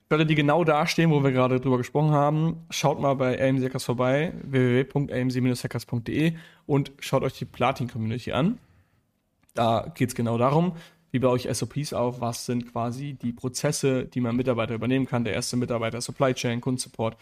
für 0.09 0.15
alle, 0.17 0.27
die 0.27 0.35
genau 0.35 0.65
da 0.65 0.87
stehen, 0.87 1.11
wo 1.11 1.23
wir 1.23 1.31
gerade 1.33 1.61
drüber 1.61 1.79
gesprochen 1.79 2.11
haben, 2.11 2.67
schaut 2.71 2.99
mal 2.99 3.15
bei 3.15 3.41
AMC 3.41 3.65
Hackers 3.65 3.85
vorbei, 3.85 4.33
www.amc-hackers.de 4.43 6.35
und 6.67 6.93
schaut 6.99 7.23
euch 7.23 7.35
die 7.35 7.45
Platin-Community 7.45 8.33
an. 8.33 8.59
Da 9.55 9.93
geht 9.95 10.09
es 10.09 10.15
genau 10.15 10.39
darum. 10.39 10.77
wie 11.13 11.19
baue 11.19 11.37
ich 11.37 11.49
SOPs 11.53 11.93
auf, 11.93 12.21
was 12.21 12.47
sind 12.47 12.73
quasi 12.73 13.15
die 13.15 13.33
Prozesse, 13.33 14.07
die 14.07 14.21
mein 14.21 14.37
Mitarbeiter 14.37 14.75
übernehmen 14.75 15.07
kann. 15.07 15.25
Der 15.25 15.35
erste 15.35 15.57
Mitarbeiter 15.57 16.01
Supply 16.01 16.35
Chain, 16.35 16.61
Kundensupport. 16.61 17.17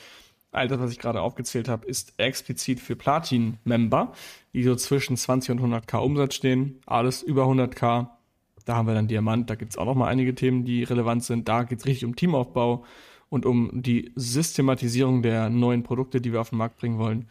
All 0.51 0.67
das, 0.67 0.81
was 0.81 0.93
ich 0.93 0.99
gerade 0.99 1.21
aufgezählt 1.21 1.69
habe, 1.69 1.87
ist 1.87 2.15
explizit 2.19 2.81
für 2.81 2.97
Platin-Member, 2.97 4.13
die 4.55 4.63
so 4.63 4.75
zwischen 4.77 5.17
20 5.17 5.53
und 5.53 5.61
100k 5.61 5.99
Umsatz 5.99 6.35
stehen. 6.35 6.81
Alles 6.87 7.23
über 7.23 7.45
100k. 7.45 8.09
Da 8.65 8.77
haben 8.77 8.87
wir 8.87 8.95
dann 8.95 9.09
Diamant. 9.09 9.51
Da 9.51 9.55
gibt 9.57 9.73
es 9.73 9.79
auch 9.79 9.85
noch 9.85 9.95
mal 9.95 10.09
einige 10.09 10.35
Themen, 10.35 10.65
die 10.65 10.85
relevant 10.85 11.25
sind. 11.25 11.49
Da 11.49 11.65
geht 11.65 11.81
es 11.81 11.87
richtig 11.87 12.07
um 12.07 12.17
Teamaufbau 12.17 12.85
und 13.29 13.45
um 13.45 13.71
die 13.75 14.13
Systematisierung 14.15 15.23
der 15.23 15.51
neuen 15.51 15.83
Produkte, 15.83 16.21
die 16.21 16.33
wir 16.33 16.41
auf 16.41 16.51
den 16.51 16.59
Markt 16.59 16.79
bringen 16.79 16.99
wollen. 16.99 17.29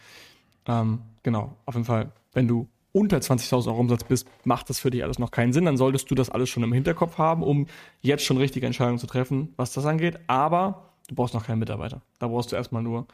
Ähm, 0.67 1.01
genau, 1.23 1.57
auf 1.65 1.73
jeden 1.73 1.85
Fall, 1.85 2.11
wenn 2.33 2.47
du 2.47 2.67
unter 2.91 3.17
20.000 3.17 3.67
Euro 3.67 3.79
Umsatz 3.79 4.03
bist, 4.03 4.27
macht 4.43 4.69
das 4.69 4.79
für 4.79 4.89
dich 4.89 5.03
alles 5.03 5.19
noch 5.19 5.31
keinen 5.31 5.53
Sinn. 5.53 5.65
Dann 5.65 5.77
solltest 5.77 6.09
du 6.09 6.15
das 6.15 6.29
alles 6.29 6.49
schon 6.49 6.63
im 6.63 6.73
Hinterkopf 6.73 7.17
haben, 7.17 7.43
um 7.43 7.67
jetzt 8.01 8.23
schon 8.25 8.37
richtige 8.37 8.65
Entscheidungen 8.65 8.99
zu 8.99 9.07
treffen, 9.07 9.53
was 9.55 9.73
das 9.73 9.85
angeht. 9.85 10.19
Aber 10.27 10.93
du 11.07 11.15
brauchst 11.15 11.33
noch 11.33 11.45
keinen 11.45 11.59
Mitarbeiter. 11.59 12.01
Da 12.19 12.27
brauchst 12.27 12.51
du 12.51 12.55
erstmal 12.55 12.83
nur 12.83 13.07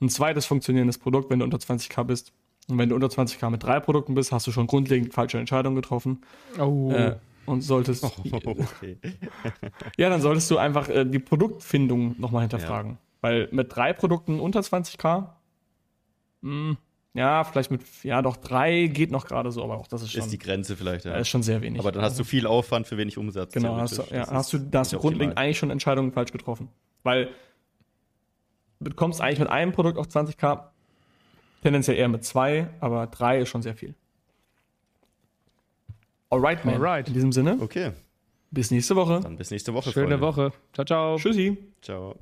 ein 0.00 0.08
zweites 0.08 0.46
funktionierendes 0.46 0.98
Produkt, 0.98 1.30
wenn 1.30 1.38
du 1.38 1.44
unter 1.44 1.58
20k 1.58 2.04
bist. 2.04 2.32
Und 2.68 2.78
wenn 2.78 2.88
du 2.88 2.94
unter 2.94 3.08
20k 3.08 3.50
mit 3.50 3.62
drei 3.62 3.80
Produkten 3.80 4.14
bist, 4.14 4.32
hast 4.32 4.46
du 4.46 4.52
schon 4.52 4.66
grundlegend 4.66 5.12
falsche 5.12 5.38
Entscheidungen 5.38 5.76
getroffen. 5.76 6.22
Oh. 6.58 6.90
Äh, 6.92 7.16
und 7.46 7.62
solltest. 7.62 8.04
Oh, 8.32 8.50
okay. 8.50 8.98
ja, 9.96 10.08
dann 10.08 10.20
solltest 10.20 10.50
du 10.50 10.58
einfach 10.58 10.88
äh, 10.88 11.04
die 11.04 11.18
Produktfindung 11.18 12.14
nochmal 12.18 12.42
hinterfragen. 12.42 12.92
Ja. 12.92 12.98
Weil 13.20 13.48
mit 13.52 13.74
drei 13.74 13.92
Produkten 13.92 14.40
unter 14.40 14.60
20k, 14.60 15.28
mh, 16.40 16.50
hm, 16.50 16.76
ja, 17.14 17.44
vielleicht 17.44 17.70
mit, 17.70 17.82
ja, 18.04 18.22
doch 18.22 18.36
drei 18.36 18.86
geht 18.86 19.10
noch 19.10 19.26
gerade 19.26 19.52
so, 19.52 19.62
aber 19.62 19.76
auch 19.76 19.86
das 19.86 20.02
ist 20.02 20.12
schon. 20.12 20.22
Ist 20.22 20.32
die 20.32 20.38
Grenze 20.38 20.76
vielleicht, 20.76 21.04
ja. 21.04 21.14
Ist 21.14 21.28
schon 21.28 21.42
sehr 21.42 21.60
wenig. 21.60 21.78
Aber 21.80 21.92
dann 21.92 22.02
hast 22.02 22.18
du 22.18 22.24
viel 22.24 22.46
Aufwand 22.46 22.86
für 22.86 22.96
wenig 22.96 23.18
Umsatz. 23.18 23.52
Genau, 23.52 23.76
hast 23.76 23.98
du, 23.98 24.02
ja, 24.10 24.30
hast 24.30 24.52
du, 24.52 24.58
da 24.58 24.80
hast 24.80 24.92
du 24.92 24.98
grundlegend 24.98 25.36
eigentlich 25.36 25.58
schon 25.58 25.70
Entscheidungen 25.70 26.12
falsch 26.12 26.32
getroffen. 26.32 26.68
Weil 27.02 27.30
du 28.80 28.92
kommst 28.94 29.20
eigentlich 29.20 29.38
mit 29.38 29.48
einem 29.48 29.72
Produkt 29.72 29.98
auf 29.98 30.06
20k, 30.06 30.64
tendenziell 31.62 31.96
eher 31.96 32.08
mit 32.08 32.24
zwei, 32.24 32.68
aber 32.80 33.06
drei 33.06 33.40
ist 33.40 33.48
schon 33.48 33.62
sehr 33.62 33.74
viel. 33.74 33.94
Alright, 36.30 36.64
man. 36.64 36.74
Alright. 36.74 37.08
In 37.08 37.14
diesem 37.14 37.32
Sinne. 37.32 37.58
Okay. 37.60 37.92
Bis 38.50 38.70
nächste 38.70 38.96
Woche. 38.96 39.20
Dann 39.22 39.36
bis 39.36 39.50
nächste 39.50 39.74
Woche. 39.74 39.92
Schöne 39.92 40.18
Freunde. 40.18 40.20
Woche. 40.20 40.52
Ciao, 40.72 40.84
ciao. 40.84 41.16
Tschüssi. 41.16 41.58
Ciao. 41.82 42.18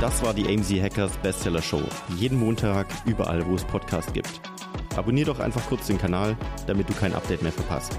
Das 0.00 0.22
war 0.22 0.34
die 0.34 0.46
AMZ 0.46 0.70
Hackers 0.80 1.16
Bestseller 1.18 1.62
Show. 1.62 1.82
Jeden 2.16 2.38
Montag, 2.38 2.86
überall, 3.06 3.44
wo 3.46 3.54
es 3.54 3.64
Podcasts 3.64 4.12
gibt. 4.12 4.40
Abonnier 4.94 5.24
doch 5.24 5.40
einfach 5.40 5.66
kurz 5.68 5.86
den 5.86 5.98
Kanal, 5.98 6.36
damit 6.66 6.88
du 6.88 6.94
kein 6.94 7.14
Update 7.14 7.42
mehr 7.42 7.52
verpasst. 7.52 7.98